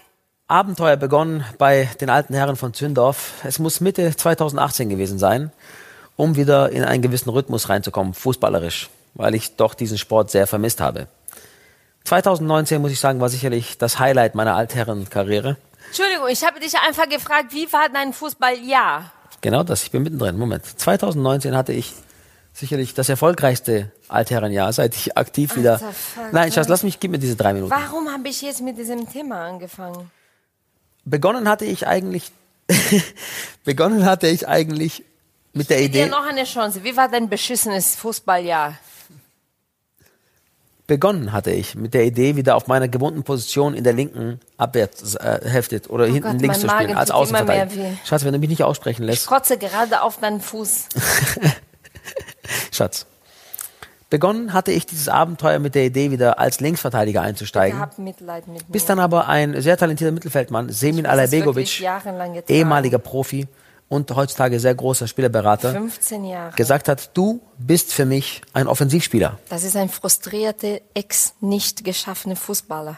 Abenteuer 0.49 0.97
begonnen 0.97 1.45
bei 1.59 1.89
den 2.01 2.11
alten 2.11 2.35
Herren 2.35 2.57
von 2.57 2.73
Zündorf. 2.73 3.33
Es 3.43 3.59
muss 3.59 3.81
Mitte 3.81 4.15
2018 4.15 4.89
gewesen 4.89 5.19
sein, 5.19 5.51
um 6.17 6.37
wieder 6.37 6.71
in 6.71 6.85
einen 6.85 7.03
gewissen 7.03 7.31
Rhythmus 7.31 7.69
reinzukommen, 7.69 8.15
fußballerisch, 8.15 8.91
weil 9.15 9.35
ich 9.35 9.57
doch 9.57 9.75
diesen 9.75 9.99
Sport 9.99 10.31
sehr 10.31 10.47
vermisst 10.47 10.81
habe. 10.81 11.09
2019, 12.05 12.81
muss 12.81 12.93
ich 12.93 13.01
sagen, 13.01 13.21
war 13.21 13.29
sicherlich 13.29 13.79
das 13.79 13.99
Highlight 13.99 14.37
meiner 14.37 14.55
Altherrenkarriere. 14.55 15.57
Entschuldigung, 15.87 16.29
ich 16.29 16.45
habe 16.45 16.61
dich 16.61 16.75
einfach 16.79 17.09
gefragt, 17.09 17.53
wie 17.53 17.73
war 17.73 17.89
dein 17.89 18.13
Fußballjahr? 18.13 19.11
Genau 19.41 19.63
das, 19.63 19.83
ich 19.85 19.91
bin 19.91 20.03
mittendrin. 20.03 20.39
Moment. 20.39 20.65
2019 20.65 21.57
hatte 21.57 21.73
ich 21.73 21.95
sicherlich 22.53 22.95
das 22.95 23.09
erfolgreichste 23.09 23.93
Altherrenjahr, 24.09 24.73
seit 24.73 24.95
ich 24.95 25.17
aktiv 25.17 25.57
wieder. 25.57 25.75
Alter, 25.75 25.93
fuck, 25.93 26.33
Nein, 26.33 26.53
Schatz, 26.53 26.69
lass 26.69 26.83
mich, 26.83 27.01
gib 27.01 27.11
mir 27.11 27.19
diese 27.19 27.37
drei 27.37 27.53
Minuten. 27.53 27.71
Warum 27.71 28.11
habe 28.11 28.29
ich 28.29 28.43
jetzt 28.43 28.63
mit 28.63 28.79
diesem 28.79 29.11
Thema 29.11 29.47
angefangen? 29.47 30.11
Begonnen 31.05 31.49
hatte 31.49 31.65
ich 31.67 31.87
eigentlich, 31.87 32.33
begonnen 33.65 34.05
hatte 34.07 34.27
ich 34.27 34.49
eigentlich 34.49 35.05
mit 35.53 35.71
der 35.71 35.81
Gib 35.83 35.93
dir 35.93 36.03
Idee, 36.07 36.11
noch 36.11 36.27
eine 36.27 36.45
Chance. 36.45 36.83
Wie 36.83 36.97
war 36.97 37.09
dein 37.09 37.29
beschissenes 37.29 37.95
Fußballjahr? 37.97 38.75
Begonnen 40.87 41.33
hatte 41.33 41.51
ich 41.51 41.75
mit 41.75 41.95
der 41.95 42.05
Idee, 42.05 42.37
wieder 42.37 42.57
auf 42.57 42.67
meiner 42.67 42.89
gewohnten 42.89 43.23
Position 43.23 43.75
in 43.75 43.85
der 43.85 43.93
linken 43.93 44.41
Abwehrhälfte 44.57 45.83
oder 45.89 46.07
hinten 46.07 46.29
Oh 46.29 46.33
Gott, 46.33 46.41
links 46.41 46.61
zu 46.61 46.69
spielen, 46.69 46.97
als 46.97 47.11
Außenverteidiger. 47.11 47.85
Schatz, 48.05 48.25
wenn 48.25 48.33
du 48.33 48.39
mich 48.39 48.49
nicht 48.49 48.63
aussprechen 48.63 49.03
Ich 49.03 49.09
lässt, 49.11 49.27
kotze 49.27 49.59
gerade 49.59 50.03
auf 50.03 50.19
deinen 50.19 50.41
Fuß. 50.41 50.87
Schatz. 52.73 53.07
Begonnen 54.09 54.53
hatte 54.53 54.71
ich 54.71 54.87
dieses 54.87 55.09
Abenteuer 55.09 55.59
mit 55.59 55.75
der 55.75 55.85
Idee, 55.85 56.13
wieder 56.13 56.39
als 56.39 56.61
Linksverteidiger 56.61 57.23
Ich 57.23 57.27
einzusteigen. 57.27 57.81
hab 57.81 57.99
Mitleid 57.99 58.47
mit 58.47 58.69
mir. 58.69 58.73
Bis 58.73 58.87
dann 58.87 59.01
aber 59.01 59.27
ein 59.29 59.61
sehr 59.61 59.77
talentierter 59.77 60.13
Mittelfeldmann, 60.13 60.71
Semin 60.71 61.07
getragen. 62.35 62.57
ehemaliger 62.57 62.99
Profi 62.99 63.49
und 63.89 64.11
heutzutage 64.15 64.59
sehr 64.59 64.75
großer 64.75 65.07
Spielerberater, 65.07 65.73
15 65.73 66.25
Jahre. 66.25 66.55
gesagt 66.57 66.89
hat, 66.89 67.17
du 67.17 67.41
bist 67.59 67.93
für 67.93 68.05
mich 68.05 68.43
ein 68.53 68.67
Offensivspieler. 68.67 69.39
Das 69.49 69.63
ist 69.63 69.77
ein 69.77 69.89
frustrierter, 69.89 70.81
ex 70.95 71.35
nicht 71.41 71.85
geschaffener 71.85 72.37
Fußballer. 72.37 72.97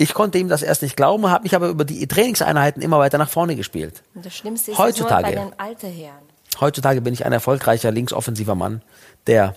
Ich 0.00 0.14
konnte 0.14 0.38
ihm 0.38 0.48
das 0.48 0.62
erst 0.62 0.82
nicht 0.82 0.96
glauben, 0.96 1.28
habe 1.28 1.42
mich 1.42 1.54
aber 1.56 1.68
über 1.68 1.84
die 1.84 2.06
Trainingseinheiten 2.06 2.80
immer 2.80 2.98
weiter 3.00 3.18
nach 3.18 3.28
vorne 3.28 3.56
gespielt. 3.56 4.02
Und 4.14 4.24
das 4.24 4.34
Schlimmste 4.34 4.70
ist 4.70 4.78
Heutzutage. 4.78 5.34
nur 5.34 5.34
bei 5.34 5.50
den 5.50 5.60
alten 5.60 5.92
Herren. 5.92 6.28
Heutzutage 6.60 7.00
bin 7.00 7.12
ich 7.12 7.26
ein 7.26 7.32
erfolgreicher 7.32 7.90
linksoffensiver 7.90 8.54
Mann, 8.54 8.82
der 9.26 9.56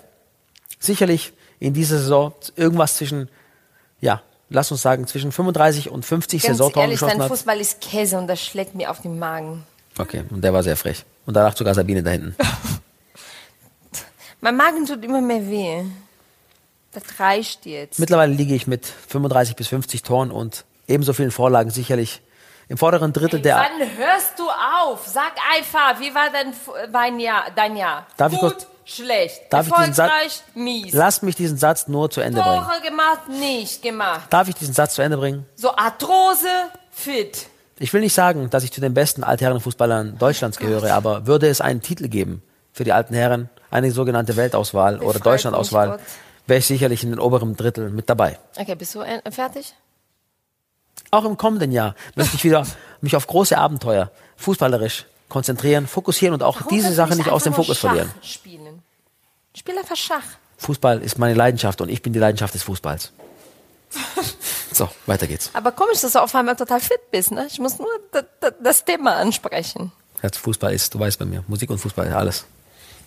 sicherlich 0.79 1.33
in 1.59 1.73
dieser 1.73 1.99
Saison 1.99 2.33
irgendwas 2.55 2.95
zwischen, 2.95 3.29
ja, 3.99 4.23
lass 4.49 4.71
uns 4.71 4.81
sagen, 4.81 5.05
zwischen 5.07 5.31
35 5.31 5.89
und 5.89 6.03
50 6.05 6.41
Ganz 6.41 6.57
Saisontoren 6.57 6.81
ehrlich, 6.85 6.99
geschossen 6.99 7.19
dein 7.19 7.23
hat. 7.23 7.31
Fußball 7.31 7.59
ist 7.59 7.79
Käse 7.79 8.17
und 8.17 8.27
das 8.27 8.43
schlägt 8.43 8.75
mir 8.75 8.89
auf 8.89 8.99
den 8.99 9.19
Magen. 9.19 9.63
Okay, 10.01 10.23
und 10.29 10.41
der 10.43 10.53
war 10.53 10.63
sehr 10.63 10.75
frech. 10.77 11.05
Und 11.25 11.33
danach 11.35 11.55
sogar 11.55 11.73
Sabine 11.73 12.01
da 12.03 12.09
hinten. 12.11 12.35
Mein 14.41 14.55
Magen 14.55 14.85
tut 14.85 15.03
immer 15.03 15.21
mehr 15.21 15.47
weh. 15.47 15.83
Das 16.93 17.03
reicht 17.19 17.65
jetzt. 17.65 17.99
Mittlerweile 17.99 18.33
liege 18.33 18.53
ich 18.55 18.67
mit 18.67 18.85
35 18.85 19.55
bis 19.55 19.67
50 19.67 20.01
Toren 20.03 20.31
und 20.31 20.65
ebenso 20.87 21.13
vielen 21.13 21.31
Vorlagen 21.31 21.69
sicherlich 21.69 22.21
im 22.67 22.77
vorderen 22.77 23.13
Drittel 23.13 23.39
der. 23.41 23.57
Wann 23.57 23.79
hörst 23.97 24.37
du 24.39 24.49
auf? 24.49 25.07
Sag 25.07 25.33
einfach, 25.55 25.99
wie 25.99 26.13
war 26.13 26.29
dein, 26.31 26.53
Fu- 26.53 26.71
dein 26.91 27.19
Jahr? 27.19 27.45
Dein 27.55 27.75
Jahr? 27.77 28.07
Darf 28.17 28.33
ich 28.33 28.39
Gut, 28.39 28.53
kurz- 28.53 28.67
schlecht. 28.85 29.41
Darf 29.51 29.67
ich 29.67 29.73
diesen 29.73 29.93
Satz- 29.93 30.09
Erfolgreich, 30.11 30.41
mies. 30.55 30.93
Lass 30.93 31.21
mich 31.21 31.35
diesen 31.35 31.57
Satz 31.57 31.87
nur 31.87 32.09
zu 32.09 32.19
Ende 32.21 32.41
bringen. 32.41 32.63
Tore 32.65 32.81
gemacht, 32.81 33.29
nicht 33.29 33.81
gemacht. 33.81 34.21
Darf 34.29 34.47
ich 34.49 34.55
diesen 34.55 34.73
Satz 34.73 34.95
zu 34.95 35.01
Ende 35.01 35.17
bringen? 35.17 35.45
So 35.55 35.73
Arthrose, 35.75 36.47
fit. 36.91 37.47
Ich 37.81 37.93
will 37.93 38.01
nicht 38.01 38.13
sagen, 38.13 38.51
dass 38.51 38.63
ich 38.63 38.71
zu 38.71 38.79
den 38.79 38.93
besten 38.93 39.23
Altherrenfußballern 39.23 40.19
Deutschlands 40.19 40.59
gehöre, 40.59 40.93
aber 40.93 41.25
würde 41.25 41.47
es 41.47 41.61
einen 41.61 41.81
Titel 41.81 42.09
geben 42.09 42.43
für 42.71 42.83
die 42.83 42.91
alten 42.91 43.15
Herren, 43.15 43.49
eine 43.71 43.89
sogenannte 43.89 44.35
Weltauswahl 44.35 44.99
oder 44.99 45.13
Befreit 45.13 45.25
Deutschlandauswahl, 45.25 45.99
wäre 46.45 46.59
ich 46.59 46.67
sicherlich 46.67 47.03
in 47.03 47.09
den 47.09 47.19
oberen 47.19 47.55
Drittel 47.55 47.89
mit 47.89 48.07
dabei. 48.07 48.37
Okay, 48.55 48.75
bist 48.75 48.93
du 48.93 49.01
äh, 49.01 49.19
fertig? 49.31 49.73
Auch 51.09 51.25
im 51.25 51.37
kommenden 51.37 51.71
Jahr 51.71 51.95
möchte 52.13 52.35
ich 52.35 52.43
wieder 52.43 52.67
mich 53.01 53.15
auf 53.15 53.25
große 53.25 53.57
Abenteuer 53.57 54.11
fußballerisch 54.37 55.07
konzentrieren, 55.27 55.87
fokussieren 55.87 56.35
und 56.35 56.43
auch 56.43 56.57
Warum 56.57 56.77
diese 56.77 56.93
Sache 56.93 57.15
nicht 57.15 57.29
aus 57.29 57.45
dem 57.45 57.53
Fokus 57.55 57.79
Schach 57.79 57.89
verlieren. 57.89 58.11
Spielen? 58.21 58.83
Spiel 59.55 59.75
einfach 59.75 59.95
Schach. 59.95 60.23
Fußball 60.57 61.01
ist 61.01 61.17
meine 61.17 61.33
Leidenschaft 61.33 61.81
und 61.81 61.89
ich 61.89 62.03
bin 62.03 62.13
die 62.13 62.19
Leidenschaft 62.19 62.53
des 62.53 62.61
Fußballs. 62.61 63.11
So, 64.81 64.89
weiter 65.05 65.27
geht's. 65.27 65.51
Aber 65.53 65.71
komisch, 65.73 66.01
dass 66.01 66.13
du 66.13 66.23
auf 66.23 66.33
einmal 66.33 66.55
total 66.55 66.79
fit 66.79 67.11
bist. 67.11 67.29
Ne? 67.29 67.45
Ich 67.47 67.59
muss 67.59 67.77
nur 67.77 67.87
das, 68.63 68.83
Thema 68.83 69.15
ansprechen. 69.17 69.91
Schatz, 70.19 70.37
Fußball 70.37 70.73
ist, 70.73 70.95
du 70.95 70.99
weißt 70.99 71.19
bei 71.19 71.25
mir, 71.25 71.43
Musik 71.47 71.69
und 71.69 71.77
Fußball 71.77 72.07
ist 72.07 72.13
alles 72.15 72.45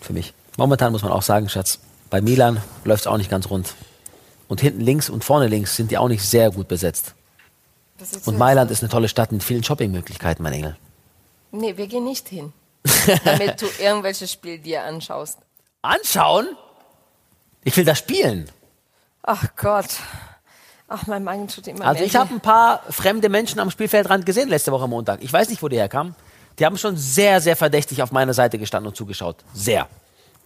für 0.00 0.12
mich. 0.12 0.34
Momentan 0.56 0.92
muss 0.92 1.02
man 1.02 1.10
auch 1.10 1.22
sagen, 1.22 1.48
Schatz, 1.48 1.80
bei 2.10 2.20
Milan 2.20 2.62
läuft 2.84 3.00
es 3.00 3.06
auch 3.08 3.16
nicht 3.16 3.28
ganz 3.28 3.50
rund. 3.50 3.74
Und 4.46 4.60
hinten 4.60 4.82
links 4.82 5.10
und 5.10 5.24
vorne 5.24 5.48
links 5.48 5.74
sind 5.74 5.90
die 5.90 5.98
auch 5.98 6.06
nicht 6.06 6.22
sehr 6.22 6.52
gut 6.52 6.68
besetzt. 6.68 7.14
Und 8.24 8.38
Mailand 8.38 8.70
ist 8.70 8.84
eine 8.84 8.88
tolle 8.88 9.08
Stadt 9.08 9.32
mit 9.32 9.42
vielen 9.42 9.64
Shoppingmöglichkeiten, 9.64 10.44
mein 10.44 10.52
Engel. 10.52 10.76
Nee, 11.50 11.76
wir 11.76 11.88
gehen 11.88 12.04
nicht 12.04 12.28
hin. 12.28 12.52
damit 13.24 13.60
du 13.60 13.66
irgendwelche 13.80 14.28
Spiele 14.28 14.60
dir 14.60 14.84
anschaust. 14.84 15.38
Anschauen? 15.82 16.46
Ich 17.64 17.76
will 17.76 17.84
das 17.84 17.98
spielen. 17.98 18.48
Ach 19.24 19.56
Gott. 19.56 19.88
Ach, 20.96 21.06
mein 21.06 21.24
Magen 21.24 21.48
tut 21.48 21.66
immer 21.66 21.84
Also 21.86 22.04
ich 22.04 22.14
habe 22.14 22.32
ein 22.34 22.40
paar 22.40 22.82
fremde 22.88 23.28
Menschen 23.28 23.58
am 23.60 23.70
Spielfeldrand 23.70 24.24
gesehen 24.26 24.48
letzte 24.48 24.70
Woche 24.72 24.86
Montag. 24.88 25.22
Ich 25.22 25.32
weiß 25.32 25.48
nicht, 25.48 25.62
wo 25.62 25.68
die 25.68 25.76
herkamen. 25.76 26.14
Die 26.58 26.64
haben 26.64 26.78
schon 26.78 26.96
sehr, 26.96 27.40
sehr 27.40 27.56
verdächtig 27.56 28.00
auf 28.02 28.12
meiner 28.12 28.32
Seite 28.34 28.58
gestanden 28.58 28.88
und 28.88 28.96
zugeschaut. 28.96 29.36
Sehr. 29.54 29.88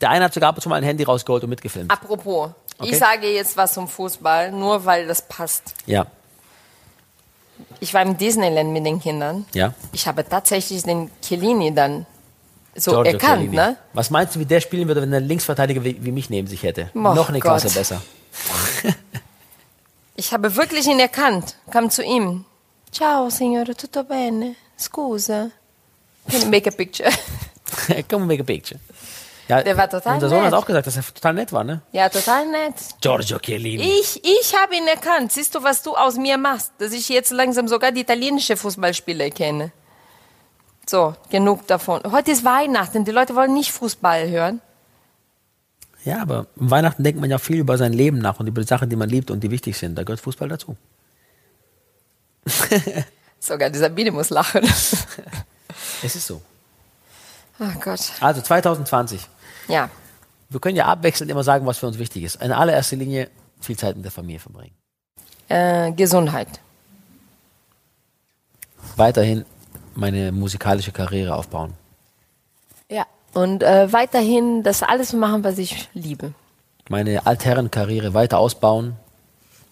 Der 0.01 0.11
eine 0.11 0.25
hat 0.25 0.33
sogar 0.35 0.51
ab 0.51 0.57
und 0.57 0.63
zu 0.63 0.69
mal 0.69 0.77
ein 0.77 0.85
Handy 0.85 1.05
rausgeholt 1.05 1.43
und 1.45 1.51
mitgefilmt. 1.51 1.91
Apropos, 1.91 2.51
Okay. 2.81 2.91
ich 2.93 2.99
sage 2.99 3.27
jetzt 3.29 3.57
was 3.57 3.75
zum 3.75 3.89
Fußball, 3.89 4.53
nur 4.53 4.85
weil 4.85 5.07
das 5.09 5.23
passt. 5.23 5.75
Ja, 5.87 6.07
Ich 7.81 7.93
war 7.93 8.03
im 8.03 8.17
Disneyland 8.17 8.71
mit 8.73 8.87
den 8.87 9.01
Kindern. 9.01 9.45
ja. 9.53 9.75
Ich 9.93 10.07
habe 10.07 10.27
tatsächlich 10.29 10.83
den 10.85 11.11
Chiellini 11.23 11.75
dann 11.75 12.07
so 12.77 12.93
Giorgio 12.93 13.13
erkannt, 13.15 13.39
Chiellini. 13.41 13.57
ne? 13.57 13.77
Was 13.95 14.11
meinst 14.11 14.37
du, 14.37 14.41
wie 14.41 14.47
der 14.47 14.61
spielen 14.61 14.87
würde, 14.87 15.03
wenn 15.03 15.13
er 15.13 15.21
Linksverteidiger 15.21 15.83
wie, 15.83 15.97
wie 16.05 16.13
mich 16.13 16.31
neben 16.31 16.47
sich 16.47 16.63
hätte? 16.63 16.91
Oh 16.95 16.99
Noch 16.99 17.29
eine 17.29 17.41
Gott. 17.41 17.61
Klasse 17.61 17.77
besser. 17.77 18.01
Ich 20.19 20.33
habe 20.33 20.57
wirklich 20.57 20.87
ihn 20.89 20.99
erkannt. 20.99 21.55
Kam 21.71 21.91
zu 21.91 22.03
ihm. 22.03 22.45
Ciao, 22.91 23.31
signore, 23.31 23.77
tutto 23.77 24.03
bene? 24.03 24.57
Scusa. 24.77 25.53
Can 26.29 26.41
you 26.43 26.49
make 26.49 26.69
a 26.69 26.73
picture? 26.73 27.09
Come 28.11 28.27
make 28.27 28.41
a 28.41 28.45
picture. 28.45 28.81
Ja, 29.47 29.63
Der 29.63 29.77
war 29.77 29.89
total 29.89 30.15
Unser 30.15 30.29
Sohn 30.29 30.39
nett. 30.43 30.53
hat 30.53 30.55
auch 30.61 30.67
gesagt, 30.67 30.89
dass 30.89 30.97
er 30.97 31.05
total 31.05 31.35
nett 31.35 31.53
war, 31.53 31.63
ne? 31.63 31.83
ja, 31.93 32.09
total 32.09 32.47
nett. 32.49 32.75
Giorgio 33.01 33.39
Chiellini. 33.39 33.83
Ich, 34.01 34.21
ich 34.25 34.55
habe 34.61 34.75
ihn 34.75 34.89
erkannt. 34.89 35.31
Siehst 35.31 35.55
du, 35.55 35.63
was 35.63 35.85
du 35.85 35.95
aus 35.95 36.17
mir 36.17 36.37
machst? 36.37 36.73
Dass 36.79 36.93
ich 36.93 37.09
jetzt 37.09 37.31
langsam 37.31 37.69
sogar 37.69 37.93
die 37.93 38.01
italienische 38.01 38.57
Fußballspieler 38.57 39.31
kenne. 39.31 39.71
So, 40.91 41.15
genug 41.31 41.65
davon. 41.69 42.03
Heute 42.11 42.33
ist 42.33 42.45
Weihnachten. 42.45 43.05
Die 43.05 43.13
Leute 43.13 43.37
wollen 43.37 43.55
nicht 43.55 43.71
Fußball 43.71 44.29
hören. 44.29 44.61
Ja, 46.09 46.23
aber 46.23 46.47
um 46.57 46.71
Weihnachten 46.71 47.05
denkt 47.05 47.21
man 47.21 47.29
ja 47.29 47.37
viel 47.37 47.59
über 47.59 47.77
sein 47.77 47.93
Leben 47.93 48.17
nach 48.17 48.41
und 48.41 48.47
über 48.47 48.63
die 48.63 48.67
Sachen, 48.67 48.89
die 48.89 48.97
man 48.97 49.11
liebt 49.11 49.31
und 49.31 49.45
die 49.45 49.51
wichtig 49.51 49.77
sind. 49.77 49.95
Da 49.95 50.05
gehört 50.05 50.21
Fußball 50.21 50.49
dazu. 50.49 50.75
Sogar 53.39 53.69
die 53.69 53.79
Sabine 53.79 54.11
muss 54.11 54.31
lachen. 54.31 54.65
Es 54.65 56.17
ist 56.17 56.27
so. 56.27 56.41
Ach 57.59 57.79
Gott. 57.79 58.01
Also 58.21 58.41
2020. 58.41 59.21
Ja. 59.69 59.91
Wir 60.49 60.61
können 60.61 60.77
ja 60.77 60.87
abwechselnd 60.87 61.31
immer 61.31 61.45
sagen, 61.45 61.67
was 61.67 61.77
für 61.77 61.87
uns 61.87 61.99
wichtig 61.99 62.25
ist. 62.25 62.37
In 62.37 62.53
allererster 62.53 62.97
Linie 62.97 63.29
viel 63.61 63.77
Zeit 63.77 63.95
mit 63.95 64.07
der 64.07 64.13
Familie 64.13 64.41
verbringen. 64.41 64.75
Äh, 65.49 65.93
Gesundheit. 65.93 66.49
Weiterhin 68.97 69.45
meine 69.95 70.33
musikalische 70.33 70.91
Karriere 70.91 71.35
aufbauen. 71.35 71.75
Ja. 72.91 73.05
Und 73.39 73.63
äh, 73.63 73.93
weiterhin 73.93 74.65
das 74.65 74.83
alles 74.83 75.13
machen, 75.13 75.45
was 75.45 75.59
ich 75.59 75.89
liebe. 75.95 76.35
Meine 76.89 77.25
Altherrenkarriere 77.25 78.13
weiter 78.13 78.39
ausbauen 78.39 78.97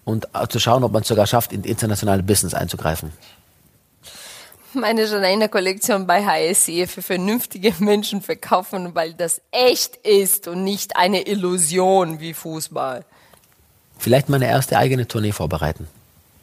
und 0.04 0.28
äh, 0.34 0.46
zu 0.46 0.60
schauen, 0.60 0.84
ob 0.84 0.92
man 0.92 1.02
es 1.02 1.08
sogar 1.08 1.26
schafft, 1.26 1.52
in 1.52 1.64
internationale 1.64 2.22
Business 2.22 2.54
einzugreifen. 2.54 3.10
Meine 4.72 5.04
Janaina-Kollektion 5.04 6.06
bei 6.06 6.24
HSE 6.24 6.86
für 6.86 7.02
vernünftige 7.02 7.74
Menschen 7.80 8.22
verkaufen, 8.22 8.94
weil 8.94 9.14
das 9.14 9.40
echt 9.50 9.96
ist 9.96 10.46
und 10.46 10.62
nicht 10.62 10.96
eine 10.96 11.26
Illusion 11.26 12.20
wie 12.20 12.34
Fußball. 12.34 13.04
Vielleicht 13.98 14.28
meine 14.28 14.46
erste 14.46 14.78
eigene 14.78 15.08
Tournee 15.08 15.32
vorbereiten. 15.32 15.88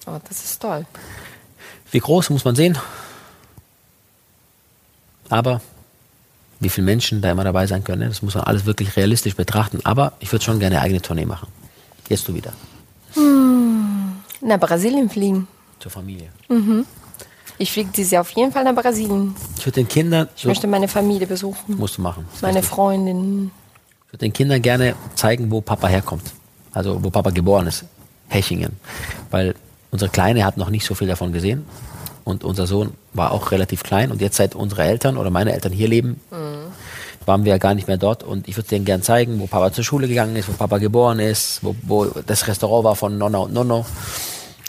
Oh, 0.08 0.20
das 0.28 0.44
ist 0.44 0.62
toll. 0.62 0.86
Wie 1.90 2.00
groß 2.00 2.32
muss 2.32 2.44
man 2.44 2.58
sehen? 2.58 2.78
Aber 5.30 5.62
wie 6.64 6.70
viele 6.70 6.86
Menschen 6.86 7.22
da 7.22 7.32
immer 7.32 7.44
dabei 7.44 7.68
sein 7.68 7.84
können, 7.84 8.02
ne? 8.02 8.08
das 8.08 8.22
muss 8.22 8.36
man 8.36 8.44
alles 8.44 8.66
wirklich 8.66 8.96
realistisch 8.96 9.36
betrachten. 9.36 9.80
Aber 9.84 10.14
ich 10.20 10.32
würde 10.32 10.44
schon 10.44 10.60
gerne 10.60 10.78
eine 10.78 10.86
eigene 10.86 11.02
Tournee 11.02 11.26
machen. 11.26 11.48
Jetzt 12.10 12.28
du 12.28 12.34
wieder. 12.34 12.54
Hm. 13.14 14.14
Nach 14.42 14.60
Brasilien 14.60 15.10
fliegen. 15.10 15.48
Zur 15.80 15.92
Familie. 15.92 16.30
Mhm. 16.50 16.86
Ich 17.58 17.72
fliege 17.72 17.90
dieses 17.96 18.12
Jahr 18.12 18.22
auf 18.22 18.32
jeden 18.32 18.52
Fall 18.52 18.64
nach 18.64 18.76
Brasilien. 18.76 19.36
Ich 19.58 19.66
würde 19.66 19.76
den 19.76 19.88
Kindern. 19.88 20.28
Ich 20.36 20.46
möchte 20.46 20.68
meine 20.68 20.88
Familie 20.88 21.28
besuchen. 21.28 21.78
Musst 21.78 21.98
du 21.98 22.02
machen. 22.02 22.26
Meine 22.42 22.56
richtig. 22.56 22.70
Freundin. 22.70 23.52
Ich 24.08 24.14
würde 24.14 24.26
den 24.26 24.34
Kindern 24.34 24.62
gerne 24.62 24.96
zeigen, 25.16 25.52
wo 25.52 25.62
Papa 25.62 25.88
herkommt. 25.88 26.24
Also 26.74 27.04
wo 27.04 27.10
Papa 27.10 27.30
geboren 27.30 27.68
ist. 27.68 27.86
Hechingen. 28.28 28.78
Weil 29.30 29.56
unsere 29.92 30.10
Kleine 30.10 30.44
hat 30.44 30.58
noch 30.58 30.70
nicht 30.70 30.86
so 30.86 30.96
viel 30.96 31.08
davon 31.08 31.32
gesehen 31.32 31.66
und 32.24 32.44
unser 32.44 32.68
Sohn 32.68 32.94
war 33.14 33.32
auch 33.32 33.52
relativ 33.52 33.84
klein 33.84 34.12
und 34.12 34.22
jetzt 34.22 34.38
seit 34.38 34.56
unsere 34.56 34.84
Eltern 34.84 35.18
oder 35.18 35.30
meine 35.30 35.54
Eltern 35.54 35.72
hier 35.72 35.88
leben, 35.88 36.22
mhm. 36.32 36.72
waren 37.26 37.46
wir 37.46 37.52
ja 37.52 37.58
gar 37.58 37.74
nicht 37.74 37.88
mehr 37.88 37.98
dort 37.98 38.24
und 38.24 38.48
ich 38.48 38.58
würde 38.58 38.70
denen 38.70 38.86
gerne 38.86 39.04
zeigen, 39.04 39.40
wo 39.40 39.48
Papa 39.48 39.72
zur 39.72 39.84
Schule 39.84 40.08
gegangen 40.08 40.36
ist, 40.36 40.50
wo 40.50 40.54
Papa 40.54 40.78
geboren 40.78 41.20
ist, 41.20 41.64
wo, 41.64 41.76
wo 41.84 42.06
das 42.06 42.48
Restaurant 42.48 42.84
war 42.84 42.96
von 42.96 43.18
Nonna 43.18 43.40
und 43.40 43.54
Nonno. 43.54 43.86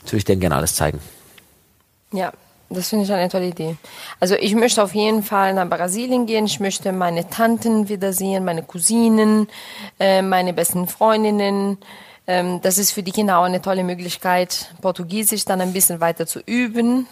Das 0.03 0.13
würde 0.13 0.19
ich 0.19 0.25
denen 0.25 0.41
gerne 0.41 0.57
alles 0.57 0.75
zeigen. 0.75 0.99
Ja, 2.13 2.33
das 2.71 2.89
finde 2.89 3.05
ich 3.05 3.13
eine 3.13 3.29
tolle 3.29 3.49
Idee. 3.49 3.77
Also 4.21 4.35
ich 4.35 4.55
möchte 4.55 4.83
auf 4.83 4.95
jeden 4.95 5.23
Fall 5.23 5.55
nach 5.55 5.69
Brasilien 5.69 6.27
gehen. 6.27 6.47
Ich 6.47 6.61
möchte 6.61 6.93
meine 6.93 7.29
Tanten 7.29 7.89
wiedersehen, 7.89 8.45
meine 8.45 8.63
Cousinen, 8.63 9.49
äh, 9.99 10.23
meine 10.23 10.53
besten 10.53 10.89
Freundinnen. 10.89 11.79
Ähm, 12.27 12.61
das 12.63 12.79
ist 12.79 12.93
für 12.93 13.03
die 13.03 13.13
Kinder 13.13 13.39
auch 13.39 13.45
eine 13.45 13.61
tolle 13.61 13.85
Möglichkeit, 13.85 14.75
Portugiesisch 14.81 15.45
dann 15.45 15.61
ein 15.61 15.73
bisschen 15.73 16.01
weiter 16.01 16.27
zu 16.27 16.41
üben 16.41 17.07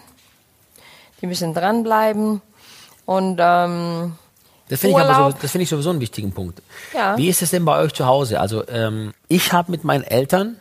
die 1.23 1.27
müssen 1.27 1.55
dranbleiben. 1.55 2.43
Und 3.07 3.39
ähm, 3.41 4.17
das 4.69 4.81
finde 4.81 4.99
ich, 4.99 5.05
aber 5.05 5.33
so, 5.41 5.49
find 5.49 5.63
ich 5.63 5.69
sowieso 5.69 5.91
einen 5.91 6.01
wichtigen 6.01 6.33
Punkt. 6.33 6.63
Ja. 6.95 7.17
Wie 7.17 7.29
ist 7.29 7.43
es 7.43 7.51
denn 7.51 7.65
bei 7.65 7.79
euch 7.79 7.93
zu 7.95 8.07
Hause? 8.07 8.41
Also 8.41 8.67
ähm, 8.69 9.15
ich 9.29 9.53
habe 9.53 9.71
mit 9.71 9.85
meinen 9.85 10.05
Eltern 10.05 10.57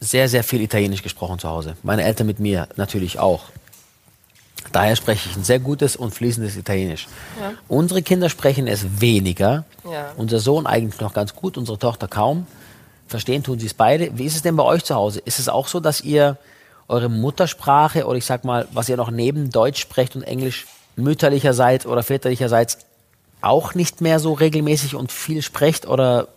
sehr, 0.00 0.28
sehr 0.28 0.44
viel 0.44 0.60
Italienisch 0.60 1.02
gesprochen 1.02 1.38
zu 1.38 1.48
Hause. 1.48 1.76
Meine 1.82 2.02
Eltern 2.04 2.26
mit 2.26 2.40
mir 2.40 2.68
natürlich 2.76 3.18
auch. 3.18 3.44
Daher 4.72 4.96
spreche 4.96 5.28
ich 5.28 5.36
ein 5.36 5.44
sehr 5.44 5.60
gutes 5.60 5.96
und 5.96 6.14
fließendes 6.14 6.56
Italienisch. 6.56 7.08
Ja. 7.40 7.52
Unsere 7.68 8.02
Kinder 8.02 8.28
sprechen 8.28 8.66
es 8.66 9.00
weniger. 9.00 9.64
Ja. 9.84 10.12
Unser 10.16 10.40
Sohn 10.40 10.66
eigentlich 10.66 11.00
noch 11.00 11.14
ganz 11.14 11.34
gut, 11.34 11.56
unsere 11.56 11.78
Tochter 11.78 12.06
kaum. 12.06 12.46
Verstehen 13.06 13.42
tun 13.42 13.58
sie 13.58 13.66
es 13.66 13.74
beide. 13.74 14.16
Wie 14.18 14.24
ist 14.24 14.36
es 14.36 14.42
denn 14.42 14.56
bei 14.56 14.64
euch 14.64 14.84
zu 14.84 14.94
Hause? 14.94 15.20
Ist 15.20 15.38
es 15.38 15.48
auch 15.48 15.68
so, 15.68 15.80
dass 15.80 16.02
ihr 16.02 16.36
eure 16.88 17.08
Muttersprache 17.08 18.06
oder 18.06 18.16
ich 18.16 18.24
sag 18.24 18.44
mal, 18.44 18.66
was 18.72 18.88
ihr 18.88 18.96
noch 18.96 19.10
neben 19.10 19.50
Deutsch 19.50 19.80
sprecht 19.80 20.16
und 20.16 20.22
Englisch 20.22 20.66
mütterlicherseits 20.96 21.86
oder 21.86 22.02
väterlicherseits 22.02 22.78
auch 23.40 23.74
nicht 23.74 24.00
mehr 24.00 24.18
so 24.18 24.32
regelmäßig 24.32 24.94
und 24.94 25.12
viel 25.12 25.42
sprecht 25.42 25.86
oder 25.86 26.28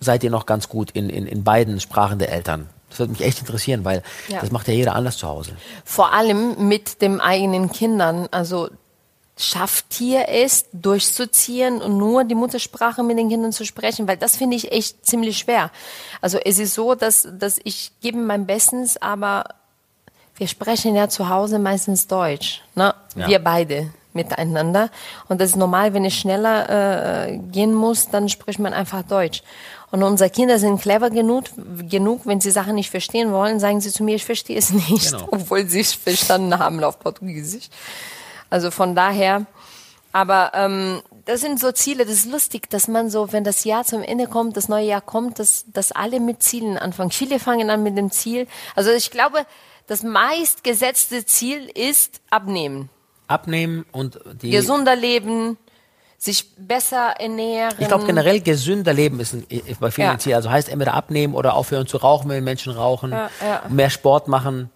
seid 0.00 0.24
ihr 0.24 0.30
noch 0.30 0.46
ganz 0.46 0.68
gut 0.68 0.90
in, 0.90 1.08
in, 1.10 1.26
in 1.26 1.44
beiden 1.44 1.78
Sprachen 1.80 2.18
der 2.18 2.32
Eltern? 2.32 2.68
Das 2.90 2.98
würde 2.98 3.12
mich 3.12 3.20
echt 3.20 3.40
interessieren, 3.40 3.84
weil 3.84 4.02
ja. 4.28 4.40
das 4.40 4.50
macht 4.50 4.66
ja 4.66 4.74
jeder 4.74 4.94
anders 4.94 5.18
zu 5.18 5.28
Hause. 5.28 5.52
Vor 5.84 6.12
allem 6.14 6.68
mit 6.68 7.02
den 7.02 7.20
eigenen 7.20 7.70
Kindern. 7.70 8.28
Also 8.30 8.70
schafft 9.36 10.00
ihr 10.00 10.28
es, 10.28 10.66
durchzuziehen 10.72 11.80
und 11.80 11.96
nur 11.96 12.24
die 12.24 12.34
Muttersprache 12.34 13.02
mit 13.02 13.18
den 13.18 13.28
Kindern 13.28 13.52
zu 13.52 13.64
sprechen, 13.64 14.08
weil 14.08 14.16
das 14.16 14.36
finde 14.36 14.56
ich 14.56 14.72
echt 14.72 15.06
ziemlich 15.06 15.38
schwer. 15.38 15.70
Also 16.20 16.38
es 16.38 16.58
ist 16.58 16.74
so, 16.74 16.94
dass, 16.94 17.28
dass 17.38 17.60
ich 17.62 17.92
gebe 18.00 18.18
mein 18.18 18.46
Bestens, 18.46 18.96
aber 18.96 19.44
wir 20.38 20.48
sprechen 20.48 20.94
ja 20.96 21.08
zu 21.08 21.28
Hause 21.28 21.58
meistens 21.58 22.06
Deutsch, 22.06 22.62
ne? 22.74 22.94
Ja. 23.14 23.28
Wir 23.28 23.38
beide 23.40 23.90
miteinander. 24.14 24.90
Und 25.28 25.40
das 25.40 25.50
ist 25.50 25.56
normal, 25.56 25.94
wenn 25.94 26.04
ich 26.04 26.18
schneller 26.18 27.28
äh, 27.28 27.38
gehen 27.38 27.74
muss, 27.74 28.08
dann 28.08 28.28
spricht 28.28 28.58
man 28.58 28.72
einfach 28.72 29.02
Deutsch. 29.02 29.42
Und 29.90 30.02
unsere 30.02 30.28
Kinder 30.30 30.58
sind 30.58 30.80
clever 30.80 31.10
genug, 31.10 31.44
genug, 31.88 32.22
wenn 32.24 32.40
sie 32.40 32.50
Sachen 32.50 32.74
nicht 32.74 32.90
verstehen 32.90 33.32
wollen, 33.32 33.58
sagen 33.60 33.80
sie 33.80 33.90
zu 33.90 34.02
mir, 34.02 34.16
ich 34.16 34.24
verstehe 34.24 34.58
es 34.58 34.70
nicht, 34.88 35.12
genau. 35.12 35.28
obwohl 35.30 35.66
sie 35.66 35.80
es 35.80 35.94
verstanden 35.94 36.58
haben 36.58 36.82
auf 36.82 36.98
Portugiesisch. 36.98 37.68
Also 38.50 38.70
von 38.70 38.94
daher, 38.94 39.46
aber 40.12 40.52
ähm, 40.54 41.02
das 41.26 41.40
sind 41.40 41.60
so 41.60 41.70
Ziele, 41.72 42.04
das 42.04 42.14
ist 42.14 42.30
lustig, 42.30 42.70
dass 42.70 42.88
man 42.88 43.10
so, 43.10 43.32
wenn 43.32 43.44
das 43.44 43.64
Jahr 43.64 43.84
zum 43.84 44.02
Ende 44.02 44.26
kommt, 44.26 44.56
das 44.56 44.68
neue 44.68 44.86
Jahr 44.86 45.02
kommt, 45.02 45.38
dass, 45.38 45.64
dass 45.72 45.92
alle 45.92 46.20
mit 46.20 46.42
Zielen 46.42 46.78
anfangen. 46.78 47.10
Viele 47.10 47.38
fangen 47.38 47.68
an 47.68 47.82
mit 47.82 47.96
dem 47.96 48.10
Ziel. 48.10 48.46
Also 48.74 48.90
ich 48.90 49.10
glaube, 49.10 49.44
das 49.88 50.02
meistgesetzte 50.02 51.24
Ziel 51.24 51.68
ist 51.74 52.20
abnehmen. 52.30 52.90
Abnehmen 53.26 53.84
und 53.90 54.20
die 54.42 54.50
gesunder 54.50 54.94
leben, 54.94 55.58
sich 56.18 56.54
besser 56.56 57.14
ernähren. 57.18 57.74
Ich 57.78 57.88
glaube 57.88 58.04
generell 58.04 58.40
gesünder 58.40 58.92
leben 58.92 59.18
ist 59.18 59.34
ein, 59.34 59.46
bei 59.80 59.90
vielen 59.90 60.08
ja. 60.08 60.18
Ziel. 60.18 60.34
Also 60.34 60.50
heißt 60.50 60.68
entweder 60.68 60.94
abnehmen 60.94 61.34
oder 61.34 61.54
aufhören 61.54 61.86
zu 61.86 61.96
rauchen, 61.96 62.28
wenn 62.28 62.44
Menschen 62.44 62.72
rauchen, 62.72 63.12
ja, 63.12 63.30
ja. 63.40 63.62
mehr 63.68 63.90
Sport 63.90 64.28
machen. 64.28 64.70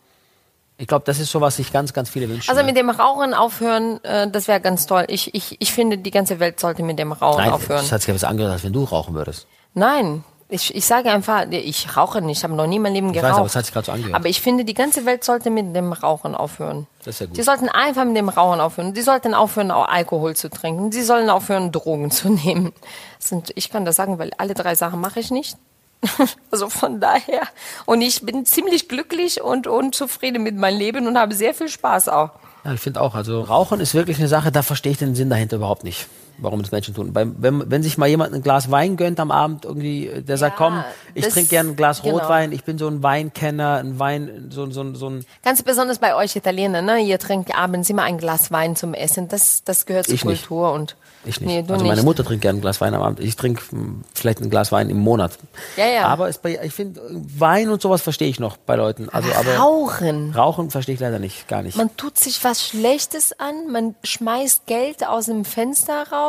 Ich 0.78 0.86
glaube, 0.86 1.04
das 1.04 1.20
ist 1.20 1.30
so, 1.30 1.40
was 1.40 1.56
sich 1.56 1.72
ganz, 1.72 1.92
ganz 1.92 2.08
viele 2.08 2.28
wünschen. 2.28 2.50
Also 2.50 2.64
mit 2.64 2.76
dem 2.76 2.90
Rauchen 2.90 3.34
aufhören, 3.34 4.02
äh, 4.04 4.30
das 4.30 4.48
wäre 4.48 4.60
ganz 4.60 4.86
toll. 4.86 5.04
Ich, 5.08 5.34
ich, 5.34 5.60
ich 5.60 5.72
finde, 5.72 5.98
die 5.98 6.10
ganze 6.10 6.40
Welt 6.40 6.58
sollte 6.58 6.82
mit 6.82 6.98
dem 6.98 7.12
Rauchen 7.12 7.42
Nein, 7.42 7.52
aufhören. 7.52 7.82
Das 7.82 7.92
hat 7.92 8.00
sich 8.00 8.08
ja 8.08 8.14
was 8.14 8.24
angehört, 8.24 8.52
als 8.52 8.64
wenn 8.64 8.72
du 8.72 8.84
rauchen 8.84 9.14
würdest. 9.14 9.46
Nein, 9.74 10.24
ich, 10.52 10.74
ich 10.74 10.84
sage 10.84 11.10
einfach, 11.10 11.46
ich 11.50 11.96
rauche 11.96 12.20
nicht, 12.20 12.38
ich 12.38 12.44
habe 12.44 12.54
noch 12.54 12.66
nie 12.66 12.78
mein 12.78 12.92
Leben 12.92 13.12
geraucht. 13.12 13.24
Ich 13.24 13.32
weiß, 13.32 13.38
aber 13.38 13.46
es 13.46 13.56
hat 13.56 13.64
sich 13.64 13.72
gerade 13.72 13.86
so 13.86 13.92
angehört. 13.92 14.14
Aber 14.14 14.28
ich 14.28 14.42
finde, 14.42 14.64
die 14.66 14.74
ganze 14.74 15.06
Welt 15.06 15.24
sollte 15.24 15.48
mit 15.48 15.74
dem 15.74 15.94
Rauchen 15.94 16.34
aufhören. 16.34 16.86
Das 16.98 17.14
ist 17.14 17.20
ja 17.20 17.26
gut. 17.26 17.36
Die 17.38 17.42
sollten 17.42 17.70
einfach 17.70 18.04
mit 18.04 18.16
dem 18.16 18.28
Rauchen 18.28 18.60
aufhören. 18.60 18.92
Die 18.92 19.00
sollten 19.00 19.32
aufhören, 19.32 19.70
auch 19.70 19.88
Alkohol 19.88 20.36
zu 20.36 20.50
trinken. 20.50 20.92
Sie 20.92 21.02
sollen 21.02 21.30
aufhören, 21.30 21.72
Drogen 21.72 22.10
zu 22.10 22.28
nehmen. 22.44 22.72
Sind, 23.18 23.50
ich 23.54 23.70
kann 23.70 23.86
das 23.86 23.96
sagen, 23.96 24.18
weil 24.18 24.30
alle 24.36 24.52
drei 24.52 24.74
Sachen 24.74 25.00
mache 25.00 25.20
ich 25.20 25.30
nicht. 25.30 25.56
also 26.50 26.68
von 26.68 27.00
daher. 27.00 27.42
Und 27.86 28.02
ich 28.02 28.20
bin 28.20 28.44
ziemlich 28.44 28.88
glücklich 28.88 29.40
und, 29.40 29.66
und 29.66 29.94
zufrieden 29.94 30.42
mit 30.42 30.56
meinem 30.56 30.78
Leben 30.78 31.06
und 31.06 31.16
habe 31.16 31.34
sehr 31.34 31.54
viel 31.54 31.68
Spaß 31.68 32.10
auch. 32.10 32.30
Ja, 32.64 32.74
ich 32.74 32.80
finde 32.80 33.00
auch. 33.00 33.14
Also 33.14 33.40
Rauchen 33.40 33.80
ist 33.80 33.94
wirklich 33.94 34.18
eine 34.18 34.28
Sache, 34.28 34.52
da 34.52 34.62
verstehe 34.62 34.92
ich 34.92 34.98
den 34.98 35.14
Sinn 35.14 35.30
dahinter 35.30 35.56
überhaupt 35.56 35.82
nicht 35.82 36.08
warum 36.38 36.62
das 36.62 36.72
Menschen 36.72 36.94
tun. 36.94 37.14
Weil, 37.14 37.32
wenn, 37.38 37.70
wenn 37.70 37.82
sich 37.82 37.98
mal 37.98 38.08
jemand 38.08 38.34
ein 38.34 38.42
Glas 38.42 38.70
Wein 38.70 38.96
gönnt 38.96 39.20
am 39.20 39.30
Abend, 39.30 39.64
irgendwie, 39.64 40.10
der 40.26 40.36
sagt, 40.36 40.58
ja, 40.58 40.66
komm, 40.66 40.84
ich 41.14 41.28
trinke 41.28 41.50
gerne 41.50 41.70
ein 41.70 41.76
Glas 41.76 42.02
genau. 42.02 42.18
Rotwein, 42.18 42.52
ich 42.52 42.64
bin 42.64 42.78
so 42.78 42.88
ein 42.88 43.02
Weinkenner, 43.02 43.76
ein 43.76 43.98
Wein, 43.98 44.48
so, 44.50 44.70
so, 44.70 44.94
so 44.94 45.10
ein. 45.10 45.24
Ganz 45.44 45.62
besonders 45.62 45.98
bei 45.98 46.14
euch 46.14 46.36
Italiener, 46.36 46.82
ne? 46.82 47.00
Ihr 47.00 47.18
trinkt 47.18 47.56
abends 47.56 47.90
immer 47.90 48.02
ein 48.02 48.18
Glas 48.18 48.50
Wein 48.50 48.76
zum 48.76 48.94
Essen. 48.94 49.28
Das, 49.28 49.64
das 49.64 49.86
gehört 49.86 50.06
zur 50.06 50.14
ich 50.14 50.22
Kultur 50.22 50.72
nicht. 50.72 50.80
und. 50.80 50.96
Ich 51.24 51.40
nicht. 51.40 51.48
Nee, 51.48 51.72
also 51.72 51.84
meine 51.84 51.96
nicht. 51.96 52.04
Mutter 52.04 52.24
trinkt 52.24 52.42
gerne 52.42 52.58
ein 52.58 52.62
Glas 52.62 52.80
Wein 52.80 52.94
am 52.94 53.02
Abend. 53.02 53.20
Ich 53.20 53.36
trinke 53.36 53.62
hm, 53.70 54.02
vielleicht 54.12 54.40
ein 54.40 54.50
Glas 54.50 54.72
Wein 54.72 54.90
im 54.90 54.98
Monat. 54.98 55.38
Ja, 55.76 55.86
ja. 55.86 56.06
Aber 56.06 56.28
es, 56.28 56.40
ich 56.44 56.72
finde, 56.72 57.00
Wein 57.10 57.68
und 57.68 57.80
sowas 57.80 58.02
verstehe 58.02 58.28
ich 58.28 58.40
noch 58.40 58.56
bei 58.56 58.74
Leuten. 58.74 59.08
Also, 59.08 59.32
aber 59.32 59.56
Rauchen. 59.56 60.34
Rauchen 60.34 60.70
verstehe 60.70 60.96
ich 60.96 61.00
leider 61.00 61.20
nicht, 61.20 61.46
gar 61.46 61.62
nicht. 61.62 61.76
Man 61.76 61.96
tut 61.96 62.18
sich 62.18 62.42
was 62.42 62.66
Schlechtes 62.66 63.38
an, 63.38 63.70
man 63.70 63.94
schmeißt 64.02 64.66
Geld 64.66 65.06
aus 65.06 65.26
dem 65.26 65.44
Fenster 65.44 66.08
raus 66.10 66.21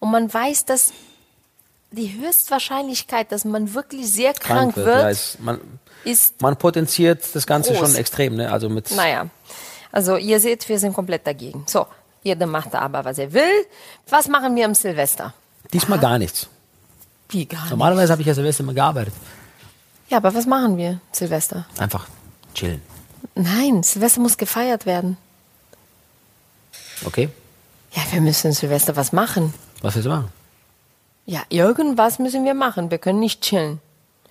und 0.00 0.10
man 0.10 0.32
weiß, 0.32 0.64
dass 0.64 0.92
die 1.90 2.20
Höchstwahrscheinlichkeit, 2.20 3.32
dass 3.32 3.44
man 3.44 3.74
wirklich 3.74 4.10
sehr 4.10 4.34
krank, 4.34 4.74
krank 4.74 4.76
wird, 4.76 4.86
wird 4.86 5.02
ja, 5.02 5.08
ist, 5.08 5.40
man, 5.40 5.60
ist 6.04 6.42
man 6.42 6.56
potenziert 6.56 7.24
das 7.34 7.46
Ganze 7.46 7.72
groß. 7.72 7.80
schon 7.80 7.94
extrem, 7.96 8.36
ne? 8.36 8.52
Also 8.52 8.68
mit. 8.68 8.90
Naja, 8.94 9.26
also 9.90 10.16
ihr 10.16 10.38
seht, 10.40 10.68
wir 10.68 10.78
sind 10.78 10.92
komplett 10.92 11.26
dagegen. 11.26 11.64
So, 11.66 11.86
jeder 12.22 12.46
macht 12.46 12.74
aber, 12.74 13.04
was 13.04 13.18
er 13.18 13.32
will. 13.32 13.66
Was 14.08 14.28
machen 14.28 14.54
wir 14.54 14.66
am 14.66 14.74
Silvester? 14.74 15.32
Diesmal 15.72 15.98
Aha. 15.98 16.08
gar 16.08 16.18
nichts. 16.18 16.48
Wie 17.30 17.46
gar 17.46 17.58
nichts? 17.58 17.70
Normalerweise 17.70 18.12
habe 18.12 18.22
ich 18.22 18.28
ja 18.28 18.34
Silvester 18.34 18.62
immer 18.64 18.74
gearbeitet. 18.74 19.14
Ja, 20.08 20.18
aber 20.18 20.34
was 20.34 20.46
machen 20.46 20.76
wir 20.76 21.00
Silvester? 21.12 21.66
Einfach 21.78 22.06
chillen. 22.54 22.82
Nein, 23.34 23.82
Silvester 23.82 24.20
muss 24.20 24.36
gefeiert 24.36 24.86
werden. 24.86 25.16
Okay. 27.04 27.28
Ja, 27.92 28.02
wir 28.10 28.20
müssen 28.20 28.52
Silvester 28.52 28.96
was 28.96 29.12
machen. 29.12 29.54
Was 29.82 29.94
willst 29.94 30.06
du 30.06 30.10
machen? 30.10 30.28
Ja, 31.26 31.42
irgendwas 31.48 32.18
müssen 32.18 32.44
wir 32.44 32.54
machen. 32.54 32.90
Wir 32.90 32.98
können 32.98 33.20
nicht 33.20 33.42
chillen. 33.42 33.80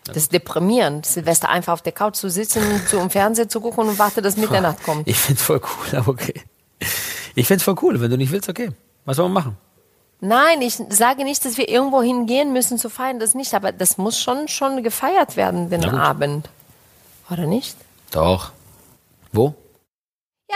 Das 0.05 0.17
ist 0.17 0.33
deprimierend, 0.33 1.05
Silvester 1.05 1.49
einfach 1.49 1.73
auf 1.73 1.81
der 1.81 1.91
Couch 1.91 2.15
zu 2.15 2.29
sitzen, 2.29 2.61
zu 2.87 2.97
im 2.97 3.09
Fernsehen 3.09 3.49
zu 3.49 3.59
gucken 3.59 3.89
und 3.89 3.99
warte, 3.99 4.21
dass 4.21 4.37
Mitternacht 4.37 4.81
kommt. 4.83 5.07
Ich 5.07 5.17
find's 5.17 5.41
voll 5.43 5.59
cool, 5.61 5.97
aber 5.99 6.11
okay. 6.11 6.41
Ich 7.35 7.45
find's 7.45 7.63
voll 7.63 7.75
cool. 7.81 7.99
Wenn 7.99 8.09
du 8.09 8.17
nicht 8.17 8.31
willst, 8.31 8.47
okay. 8.49 8.71
Was 9.05 9.17
soll 9.17 9.25
man 9.25 9.43
machen? 9.43 9.57
Nein, 10.19 10.61
ich 10.61 10.81
sage 10.89 11.23
nicht, 11.23 11.45
dass 11.45 11.57
wir 11.57 11.69
irgendwo 11.69 12.01
hingehen 12.01 12.51
müssen 12.51 12.77
zu 12.77 12.89
feiern, 12.89 13.19
das 13.19 13.35
nicht, 13.35 13.53
aber 13.53 13.71
das 13.71 13.97
muss 13.97 14.19
schon, 14.19 14.47
schon 14.47 14.81
gefeiert 14.81 15.35
werden, 15.35 15.69
den 15.69 15.85
Abend. 15.85 16.49
Oder 17.29 17.45
nicht? 17.45 17.77
Doch. 18.11 18.51
Wo? 19.31 19.53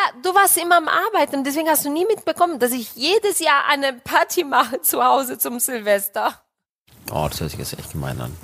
Ja, 0.02 0.20
du 0.24 0.34
warst 0.34 0.58
immer 0.58 0.78
am 0.78 0.88
Arbeiten, 0.88 1.44
deswegen 1.44 1.68
hast 1.68 1.86
du 1.86 1.92
nie 1.92 2.06
mitbekommen, 2.06 2.58
dass 2.58 2.72
ich 2.72 2.96
jedes 2.96 3.40
Jahr 3.40 3.66
eine 3.70 3.94
Party 3.94 4.44
mache 4.44 4.82
zu 4.82 5.04
Hause 5.04 5.38
zum 5.38 5.60
Silvester. 5.60 6.34
Oh, 7.12 7.28
das 7.30 7.40
hört 7.40 7.52
sich 7.52 7.60
jetzt 7.60 7.78
echt 7.78 7.92
gemein 7.92 8.20
an. 8.20 8.36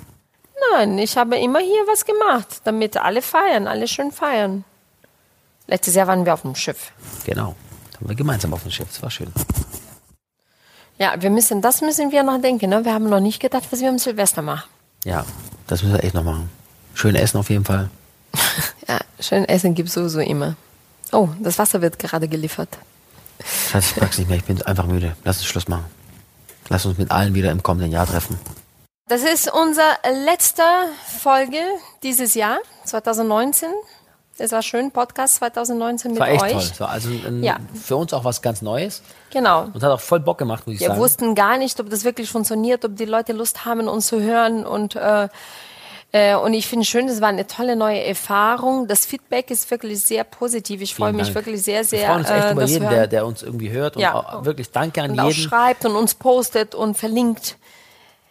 Nein, 0.72 0.98
ich 0.98 1.16
habe 1.16 1.36
immer 1.36 1.58
hier 1.58 1.84
was 1.88 2.04
gemacht, 2.04 2.60
damit 2.64 2.96
alle 2.96 3.22
feiern, 3.22 3.66
alle 3.66 3.88
schön 3.88 4.12
feiern. 4.12 4.64
Letztes 5.66 5.96
Jahr 5.96 6.06
waren 6.06 6.24
wir 6.24 6.34
auf 6.34 6.42
dem 6.42 6.54
Schiff. 6.54 6.92
Genau. 7.24 7.56
Da 7.92 7.98
haben 7.98 8.08
wir 8.08 8.14
gemeinsam 8.14 8.54
auf 8.54 8.62
dem 8.62 8.70
Schiff. 8.70 8.88
Das 8.88 9.02
war 9.02 9.10
schön. 9.10 9.32
Ja, 10.98 11.20
wir 11.20 11.30
müssen, 11.30 11.60
das 11.60 11.80
müssen 11.80 12.12
wir 12.12 12.22
noch 12.22 12.40
denken. 12.40 12.70
Ne? 12.70 12.84
Wir 12.84 12.94
haben 12.94 13.08
noch 13.08 13.20
nicht 13.20 13.40
gedacht, 13.40 13.64
was 13.70 13.80
wir 13.80 13.88
am 13.88 13.98
Silvester 13.98 14.42
machen. 14.42 14.68
Ja, 15.04 15.24
das 15.66 15.82
müssen 15.82 15.94
wir 15.94 16.04
echt 16.04 16.14
noch 16.14 16.24
machen. 16.24 16.50
Schön 16.94 17.16
essen 17.16 17.38
auf 17.38 17.50
jeden 17.50 17.64
Fall. 17.64 17.90
Ja, 18.88 19.00
schön 19.20 19.44
Essen 19.44 19.74
gibt's 19.74 19.92
sowieso 19.92 20.20
immer. 20.20 20.56
Oh, 21.12 21.28
das 21.40 21.58
Wasser 21.58 21.80
wird 21.82 21.98
gerade 21.98 22.28
geliefert. 22.28 22.68
Schatz, 23.70 23.92
ich 23.92 23.96
pack's 23.96 24.18
nicht 24.18 24.28
mehr. 24.28 24.36
Ich 24.38 24.44
bin 24.44 24.60
einfach 24.62 24.86
müde. 24.86 25.16
Lass 25.24 25.38
uns 25.38 25.46
Schluss 25.46 25.68
machen. 25.68 25.84
Lass 26.68 26.84
uns 26.86 26.98
mit 26.98 27.10
allen 27.10 27.34
wieder 27.34 27.50
im 27.50 27.62
kommenden 27.62 27.90
Jahr 27.92 28.06
treffen. 28.06 28.38
Das 29.08 29.22
ist 29.22 29.50
unsere 29.50 29.86
letzte 30.26 30.62
Folge 31.22 31.58
dieses 32.02 32.34
Jahr, 32.34 32.58
2019. 32.84 33.68
Es 34.40 34.52
war 34.52 34.62
schön, 34.62 34.90
Podcast 34.92 35.36
2019 35.36 36.12
mit 36.12 36.20
war 36.20 36.28
echt 36.28 36.42
euch. 36.42 36.52
toll. 36.52 36.60
Das 36.68 36.80
war 36.80 36.88
also 36.90 37.08
ein, 37.08 37.42
Ja. 37.42 37.56
für 37.82 37.96
uns 37.96 38.12
auch 38.12 38.22
was 38.24 38.40
ganz 38.42 38.60
Neues. 38.62 39.02
Genau. 39.30 39.62
Und 39.64 39.82
hat 39.82 39.90
auch 39.90 40.00
voll 40.00 40.20
Bock 40.20 40.38
gemacht, 40.38 40.66
muss 40.66 40.74
ich 40.74 40.80
Wir 40.80 40.88
sagen. 40.88 41.00
wussten 41.00 41.34
gar 41.34 41.56
nicht, 41.56 41.80
ob 41.80 41.88
das 41.90 42.04
wirklich 42.04 42.30
funktioniert, 42.30 42.84
ob 42.84 42.96
die 42.96 43.04
Leute 43.06 43.32
Lust 43.32 43.64
haben, 43.64 43.88
uns 43.88 44.06
zu 44.08 44.20
hören 44.20 44.64
und 44.66 44.94
äh, 44.94 45.28
äh, 46.12 46.34
und 46.34 46.54
ich 46.54 46.66
finde 46.66 46.84
schön, 46.86 47.06
es 47.08 47.20
war 47.20 47.28
eine 47.28 47.46
tolle 47.46 47.76
neue 47.76 48.02
Erfahrung. 48.02 48.88
Das 48.88 49.04
Feedback 49.06 49.50
ist 49.50 49.70
wirklich 49.70 50.00
sehr 50.00 50.24
positiv. 50.24 50.80
Ich 50.80 50.94
freue 50.94 51.12
mich 51.12 51.24
Dank. 51.26 51.34
wirklich 51.34 51.62
sehr, 51.62 51.84
sehr. 51.84 52.00
Wir 52.00 52.06
freuen 52.06 52.20
uns 52.20 52.30
echt 52.30 52.44
äh, 52.46 52.52
über 52.52 52.64
jeden, 52.64 52.88
der, 52.88 53.06
der 53.06 53.26
uns 53.26 53.42
irgendwie 53.42 53.70
hört. 53.70 53.96
Und 53.96 54.02
Ja. 54.02 54.14
auch 54.14 54.44
wirklich 54.44 54.70
danke 54.70 55.02
an 55.02 55.10
und 55.12 55.20
auch 55.20 55.28
jeden. 55.30 55.48
schreibt 55.48 55.84
und 55.84 55.94
uns 55.96 56.14
postet 56.14 56.74
und 56.74 56.96
verlinkt. 56.96 57.56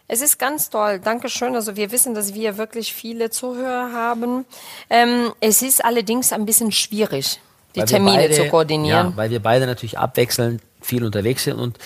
Es 0.08 0.22
ist 0.22 0.38
ganz 0.38 0.70
toll. 0.70 0.98
Dankeschön. 1.00 1.54
Also 1.54 1.76
wir 1.76 1.92
wissen, 1.92 2.14
dass 2.14 2.32
wir 2.34 2.56
wirklich 2.56 2.92
viele 2.94 3.30
Zuhörer 3.30 3.92
haben. 3.92 4.46
Ähm, 4.88 5.32
es 5.40 5.60
ist 5.62 5.84
allerdings 5.84 6.32
ein 6.32 6.46
bisschen 6.46 6.72
schwierig, 6.72 7.40
die 7.76 7.82
Termine 7.82 8.16
beide- 8.22 8.34
zu 8.34 8.48
koordinieren. 8.48 9.10
Ja, 9.10 9.16
weil 9.16 9.30
wir 9.30 9.40
beide 9.40 9.66
natürlich 9.66 9.98
abwechselnd 9.98 10.62
viel 10.80 11.04
unterwegs 11.04 11.44
sind 11.44 11.58
und 11.58 11.76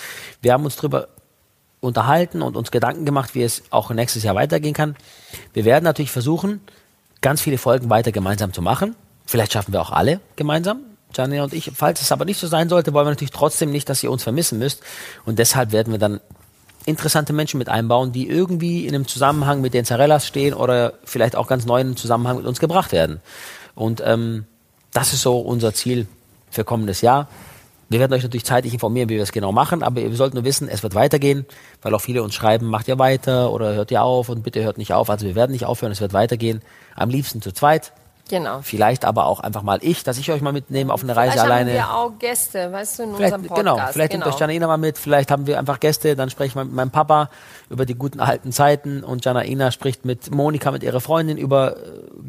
wir 0.41 0.53
haben 0.53 0.63
uns 0.65 0.75
darüber 0.77 1.09
unterhalten 1.83 2.41
und 2.41 2.55
uns 2.55 2.71
Gedanken 2.71 3.05
gemacht, 3.05 3.35
wie 3.35 3.43
es 3.43 3.63
auch 3.69 3.89
nächstes 3.91 4.23
Jahr 4.23 4.35
weitergehen 4.35 4.73
kann. 4.73 4.95
Wir 5.53 5.65
werden 5.65 5.83
natürlich 5.83 6.11
versuchen, 6.11 6.61
ganz 7.21 7.41
viele 7.41 7.57
Folgen 7.57 7.89
weiter 7.89 8.11
gemeinsam 8.11 8.53
zu 8.53 8.61
machen. 8.61 8.95
Vielleicht 9.25 9.53
schaffen 9.53 9.73
wir 9.73 9.81
auch 9.81 9.91
alle 9.91 10.19
gemeinsam, 10.35 10.79
Janine 11.13 11.43
und 11.43 11.53
ich. 11.53 11.71
Falls 11.75 12.01
es 12.01 12.11
aber 12.11 12.25
nicht 12.25 12.39
so 12.39 12.47
sein 12.47 12.69
sollte, 12.69 12.93
wollen 12.93 13.05
wir 13.05 13.11
natürlich 13.11 13.31
trotzdem 13.31 13.71
nicht, 13.71 13.89
dass 13.89 14.03
ihr 14.03 14.11
uns 14.11 14.23
vermissen 14.23 14.59
müsst. 14.59 14.81
Und 15.25 15.39
deshalb 15.39 15.71
werden 15.71 15.91
wir 15.91 15.99
dann 15.99 16.19
interessante 16.85 17.33
Menschen 17.33 17.57
mit 17.57 17.69
einbauen, 17.69 18.11
die 18.11 18.27
irgendwie 18.27 18.85
in 18.85 18.95
einem 18.95 19.07
Zusammenhang 19.07 19.61
mit 19.61 19.73
den 19.73 19.85
Zarellas 19.85 20.27
stehen 20.27 20.53
oder 20.53 20.93
vielleicht 21.03 21.35
auch 21.35 21.47
ganz 21.47 21.65
neu 21.65 21.79
in 21.79 21.87
einen 21.87 21.97
Zusammenhang 21.97 22.37
mit 22.37 22.45
uns 22.45 22.59
gebracht 22.59 22.91
werden. 22.91 23.21
Und 23.75 24.01
ähm, 24.05 24.45
das 24.91 25.13
ist 25.13 25.21
so 25.21 25.39
unser 25.39 25.73
Ziel 25.73 26.07
für 26.49 26.63
kommendes 26.63 27.01
Jahr. 27.01 27.27
Wir 27.93 27.99
werden 27.99 28.13
euch 28.13 28.23
natürlich 28.23 28.43
zeitig 28.43 28.73
informieren, 28.73 29.07
wie 29.09 29.17
wir 29.17 29.21
es 29.21 29.31
genau 29.31 29.51
machen, 29.51 29.83
aber 29.83 30.01
ihr 30.01 30.15
sollt 30.15 30.33
nur 30.33 30.43
wissen, 30.43 30.67
es 30.67 30.81
wird 30.81 30.95
weitergehen, 30.95 31.45
weil 31.83 31.93
auch 31.93 32.01
viele 32.01 32.23
uns 32.23 32.33
schreiben, 32.33 32.65
macht 32.65 32.87
ihr 32.87 32.97
weiter 32.97 33.51
oder 33.51 33.75
hört 33.75 33.91
ihr 33.91 34.01
auf 34.01 34.29
und 34.29 34.41
bitte 34.41 34.63
hört 34.63 34.79
nicht 34.79 34.93
auf. 34.93 35.11
Also 35.11 35.27
wir 35.27 35.35
werden 35.35 35.51
nicht 35.51 35.65
aufhören, 35.65 35.91
es 35.91 36.01
wird 36.01 36.11
weitergehen. 36.11 36.63
Am 36.95 37.11
liebsten 37.11 37.39
zu 37.43 37.51
zweit, 37.51 37.93
Genau. 38.29 38.61
vielleicht 38.61 39.05
aber 39.05 39.25
auch 39.25 39.41
einfach 39.41 39.63
mal 39.63 39.79
ich, 39.81 40.03
dass 40.03 40.17
ich 40.17 40.31
euch 40.31 40.41
mal 40.41 40.53
mitnehme 40.53 40.93
auf 40.93 41.03
eine 41.03 41.15
Reise 41.15 41.33
Vielleicht 41.33 41.45
alleine. 41.45 41.71
haben 41.83 41.89
wir 41.89 41.95
auch 41.95 42.19
Gäste, 42.19 42.71
weißt 42.71 42.99
du, 42.99 43.03
in 43.03 43.15
Vielleicht, 43.15 43.33
unserem 43.35 43.47
Podcast. 43.49 43.75
genau, 43.77 43.87
vielleicht 43.91 44.11
nimmt 44.13 44.23
genau. 44.23 44.33
euch 44.35 44.39
Janaina 44.39 44.67
mal 44.67 44.77
mit, 44.77 44.97
vielleicht 44.97 45.29
haben 45.29 45.45
wir 45.45 45.59
einfach 45.59 45.79
Gäste, 45.79 46.15
dann 46.15 46.29
spreche 46.29 46.47
ich 46.47 46.55
mal 46.55 46.63
mit 46.65 46.73
meinem 46.73 46.91
Papa 46.91 47.29
über 47.69 47.85
die 47.85 47.95
guten 47.95 48.19
alten 48.19 48.51
Zeiten 48.51 49.03
und 49.03 49.25
Janaina 49.25 49.71
spricht 49.71 50.05
mit 50.05 50.31
Monika, 50.31 50.71
mit 50.71 50.83
ihrer 50.83 51.01
Freundin 51.01 51.37
über 51.37 51.75
äh, 51.75 51.79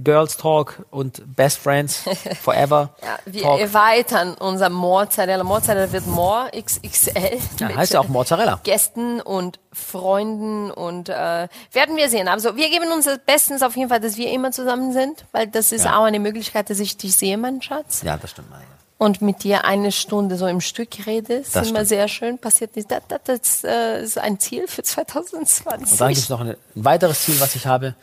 Girls 0.03 0.37
Talk 0.37 0.85
und 0.91 1.23
Best 1.37 1.59
Friends 1.59 2.05
Forever 2.43 2.91
Ja, 3.03 3.19
wir 3.27 3.43
Talk. 3.43 3.61
erweitern 3.61 4.35
unser 4.39 4.71
Mozzarella. 4.71 5.45
Mozzarella 5.45 5.93
wird 5.93 6.07
More 6.07 6.51
XXL. 6.61 7.39
Ja, 7.61 7.69
heißt 7.77 7.93
ja 7.95 8.01
auch 8.01 8.09
Mozzarella. 8.09 8.61
Gästen 8.65 9.21
und 9.21 9.61
Freunden 9.75 10.71
und 10.71 11.09
äh, 11.09 11.49
werden 11.73 11.97
wir 11.97 12.09
sehen. 12.09 12.29
Also 12.29 12.57
wir 12.57 12.71
geben 12.71 12.91
uns 12.93 13.05
das 13.05 13.19
Bestens 13.19 13.63
auf 13.63 13.77
jeden 13.77 13.89
Fall, 13.89 14.01
dass 14.01 14.17
wir 14.17 14.31
immer 14.31 14.53
zusammen 14.53 14.93
sind, 14.93 15.25
weil 15.33 15.47
das 15.47 15.73
ist 15.73 15.85
Ja. 15.85 15.99
auch 15.99 16.05
eine 16.05 16.21
Möglichkeit, 16.21 16.71
dass 16.71 16.79
ich 16.81 16.97
dich 16.97 17.17
sehe, 17.17 17.37
mein 17.37 17.61
Schatz. 17.63 18.03
Ja, 18.03 18.17
das 18.17 18.31
stimmt. 18.31 18.51
Maria. 18.51 18.65
Und 18.97 19.21
mit 19.21 19.43
dir 19.43 19.65
eine 19.65 19.91
Stunde 19.93 20.37
so 20.37 20.47
im 20.47 20.61
Stück 20.61 21.07
rede. 21.07 21.35
Ist 21.35 21.55
Das 21.57 21.67
immer 21.69 21.79
stimmt. 21.81 21.89
sehr 21.89 22.09
schön. 22.09 22.39
Passiert 22.39 22.77
nicht. 22.77 22.91
Das, 22.91 23.03
das, 23.09 23.21
das 23.25 23.65
äh, 23.65 24.03
ist 24.03 24.19
ein 24.19 24.39
Ziel 24.39 24.67
für 24.69 24.83
2020. 24.83 25.93
Und 25.93 26.01
dann 26.01 26.09
gibt 26.09 26.19
es 26.21 26.29
noch 26.29 26.41
ein 26.41 26.55
weiteres 26.77 27.23
Ziel, 27.25 27.39
was 27.41 27.55
ich 27.57 27.67
habe. 27.67 27.95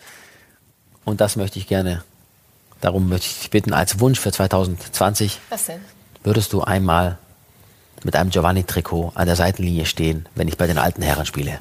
Und 1.06 1.22
das 1.22 1.38
möchte 1.38 1.58
ich 1.60 1.68
gerne, 1.68 2.04
darum 2.82 3.10
möchte 3.10 3.26
ich 3.28 3.40
dich 3.40 3.50
bitten, 3.50 3.74
als 3.74 4.00
Wunsch 4.00 4.20
für 4.20 4.32
2020, 4.32 5.40
Was 5.50 5.66
denn? 5.68 5.82
würdest 6.24 6.54
du 6.54 6.62
einmal 6.62 7.18
mit 8.06 8.16
einem 8.16 8.30
Giovanni-Trikot 8.30 9.12
an 9.16 9.26
der 9.28 9.36
Seitenlinie 9.36 9.86
stehen, 9.86 10.28
wenn 10.36 10.48
ich 10.48 10.58
bei 10.58 10.68
den 10.68 10.78
alten 10.78 11.02
Herren 11.02 11.26
spiele. 11.26 11.60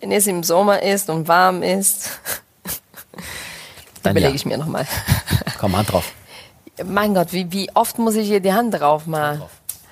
Wenn 0.00 0.12
es 0.12 0.26
im 0.26 0.42
Sommer 0.42 0.82
ist 0.82 1.10
und 1.10 1.26
warm 1.28 1.62
ist, 1.62 2.20
Dann 4.02 4.12
überlege 4.12 4.30
ja. 4.30 4.36
ich 4.36 4.46
mir 4.46 4.58
nochmal. 4.58 4.86
Komm, 5.58 5.76
Hand 5.76 5.92
drauf. 5.92 6.12
Mein 6.84 7.14
Gott, 7.14 7.32
wie, 7.32 7.50
wie 7.52 7.70
oft 7.74 7.98
muss 7.98 8.14
ich 8.14 8.28
hier 8.28 8.40
die 8.40 8.52
Hand 8.52 8.74
drauf 8.78 9.06
machen? 9.06 9.42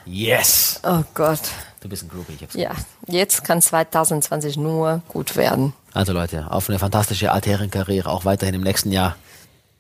Yes! 0.05 0.81
Oh 0.85 1.03
Gott. 1.15 1.41
Du 1.81 1.89
bist 1.89 2.05
ein 2.05 2.09
Groupie. 2.09 2.35
Ich 2.35 2.43
hab's 2.43 2.55
Ja, 2.55 2.71
jetzt 3.09 3.43
kann 3.43 3.61
2020 3.61 4.57
nur 4.57 5.03
gut 5.09 5.35
werden. 5.35 5.73
Also 5.93 6.13
Leute, 6.13 6.51
auf 6.51 6.69
eine 6.69 6.79
fantastische 6.79 7.33
Altherrenkarriere 7.33 8.09
auch 8.09 8.25
weiterhin 8.25 8.55
im 8.55 8.63
nächsten 8.63 8.93
Jahr. 8.93 9.17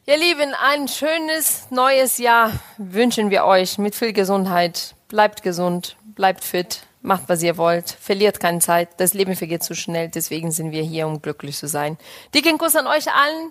Ihr 0.08 0.18
Lieben, 0.18 0.54
ein 0.54 0.86
schönes 0.86 1.66
neues 1.70 2.18
Jahr 2.18 2.52
wünschen 2.78 3.30
wir 3.30 3.44
euch 3.44 3.76
mit 3.78 3.96
viel 3.96 4.12
Gesundheit. 4.12 4.94
Bleibt 5.08 5.42
gesund, 5.42 5.96
bleibt 6.14 6.44
fit, 6.44 6.82
macht 7.02 7.24
was 7.26 7.42
ihr 7.42 7.56
wollt, 7.56 7.90
verliert 7.90 8.38
keine 8.38 8.60
Zeit. 8.60 8.88
Das 8.98 9.14
Leben 9.14 9.34
vergeht 9.34 9.64
zu 9.64 9.74
schnell, 9.74 10.08
deswegen 10.08 10.52
sind 10.52 10.70
wir 10.70 10.82
hier, 10.84 11.08
um 11.08 11.20
glücklich 11.22 11.56
zu 11.56 11.66
sein. 11.66 11.98
Dicken 12.34 12.56
Kuss 12.58 12.76
an 12.76 12.86
euch 12.86 13.12
allen. 13.12 13.50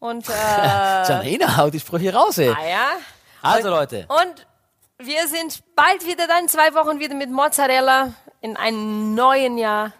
Und 0.00 0.28
äh, 0.28 0.32
Janina, 1.08 1.56
haut 1.56 1.72
die 1.72 1.80
Sprüche 1.80 2.12
raus, 2.12 2.38
ey. 2.38 2.48
ah 2.50 2.68
ja. 2.68 2.86
Also 3.42 3.70
Leute, 3.70 4.06
Und 4.08 4.46
wir 4.98 5.28
sind 5.28 5.62
bald 5.76 6.04
wieder 6.04 6.26
dann, 6.26 6.48
zwei 6.48 6.74
Wochen 6.74 6.98
wieder 6.98 7.14
mit 7.14 7.30
Mozzarella 7.30 8.12
in 8.40 8.56
einem 8.56 9.14
neuen 9.14 9.56
Jahr. 9.56 9.92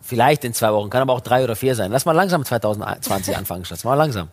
vielleicht 0.00 0.44
in 0.44 0.54
zwei 0.54 0.72
Wochen, 0.72 0.88
kann 0.88 1.02
aber 1.02 1.12
auch 1.12 1.20
drei 1.20 1.44
oder 1.44 1.54
vier 1.54 1.74
sein. 1.74 1.92
Lass 1.92 2.06
mal 2.06 2.12
langsam 2.12 2.46
2020 2.46 3.36
anfangen, 3.36 3.66
Schatz. 3.66 3.84
Mal 3.84 3.94
langsam. 3.94 4.30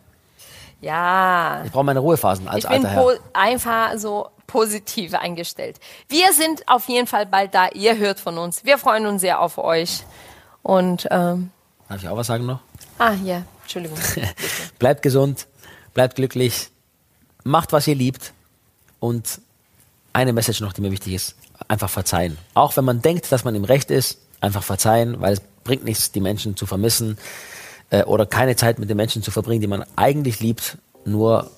Ja. 0.86 1.62
Ich 1.64 1.72
brauche 1.72 1.84
meine 1.84 1.98
Ruhephasen 1.98 2.46
als 2.48 2.64
Ich 2.64 2.70
bin 2.70 2.86
alter 2.86 3.18
einfach 3.32 3.98
so 3.98 4.28
positiv 4.46 5.14
eingestellt. 5.14 5.80
Wir 6.08 6.32
sind 6.32 6.62
auf 6.68 6.88
jeden 6.88 7.08
Fall 7.08 7.26
bald 7.26 7.54
da. 7.54 7.68
Ihr 7.74 7.96
hört 7.98 8.20
von 8.20 8.38
uns. 8.38 8.64
Wir 8.64 8.78
freuen 8.78 9.06
uns 9.06 9.20
sehr 9.20 9.40
auf 9.40 9.58
euch. 9.58 10.04
Und, 10.62 11.08
ähm, 11.10 11.50
Darf 11.88 12.02
ich 12.02 12.08
auch 12.08 12.16
was 12.16 12.28
sagen 12.28 12.46
noch? 12.46 12.60
ah, 12.98 13.12
ja, 13.24 13.42
Entschuldigung. 13.62 13.98
Bleibt 14.78 15.02
gesund, 15.02 15.46
bleibt 15.92 16.14
glücklich, 16.16 16.68
macht, 17.44 17.72
was 17.72 17.86
ihr 17.86 17.94
liebt. 17.94 18.32
Und 19.00 19.40
eine 20.12 20.32
Message 20.32 20.60
noch, 20.60 20.72
die 20.72 20.80
mir 20.80 20.90
wichtig 20.90 21.14
ist, 21.14 21.36
einfach 21.68 21.90
verzeihen. 21.90 22.38
Auch 22.54 22.76
wenn 22.76 22.84
man 22.84 23.02
denkt, 23.02 23.30
dass 23.30 23.44
man 23.44 23.54
im 23.54 23.64
Recht 23.64 23.90
ist, 23.90 24.18
einfach 24.40 24.62
verzeihen, 24.62 25.20
weil 25.20 25.34
es 25.34 25.42
bringt 25.64 25.84
nichts, 25.84 26.12
die 26.12 26.20
Menschen 26.20 26.56
zu 26.56 26.66
vermissen 26.66 27.18
äh, 27.90 28.04
oder 28.04 28.26
keine 28.26 28.56
Zeit 28.56 28.78
mit 28.78 28.90
den 28.90 28.96
Menschen 28.96 29.22
zu 29.22 29.30
verbringen, 29.30 29.60
die 29.60 29.66
man 29.66 29.84
eigentlich 29.96 30.40
liebt, 30.40 30.78
nur 31.04 31.50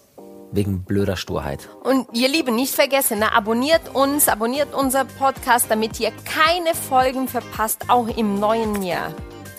wegen 0.53 0.83
blöder 0.83 1.16
Sturheit. 1.16 1.68
Und 1.85 2.07
ihr 2.12 2.29
Lieben, 2.29 2.55
nicht 2.55 2.74
vergessen, 2.74 3.18
ne, 3.18 3.33
abonniert 3.33 3.95
uns, 3.95 4.29
abonniert 4.29 4.74
unser 4.74 5.05
Podcast, 5.05 5.66
damit 5.68 6.01
ihr 6.01 6.11
keine 6.24 6.74
Folgen 6.74 7.29
verpasst, 7.29 7.85
auch 7.89 8.09
im 8.09 8.41
neuen 8.41 8.83
Jahr. 8.83 9.12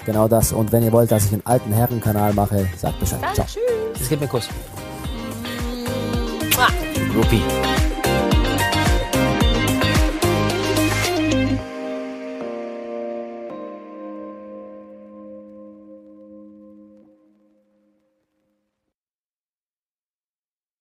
Genau 0.05 0.27
das. 0.27 0.53
Und 0.53 0.71
wenn 0.71 0.83
ihr 0.83 0.91
wollt, 0.91 1.11
dass 1.11 1.25
ich 1.25 1.33
einen 1.33 1.45
alten 1.45 1.71
Herrenkanal 1.71 2.33
mache, 2.33 2.67
sagt 2.77 2.99
Bescheid. 2.99 3.19
Dann 3.21 3.45
tschüss. 3.45 3.59
Es 3.93 4.09
gibt 4.09 4.21
mir 4.21 4.27
einen 4.27 4.29
Kuss. 4.29 4.49
Groupie. 7.13 7.41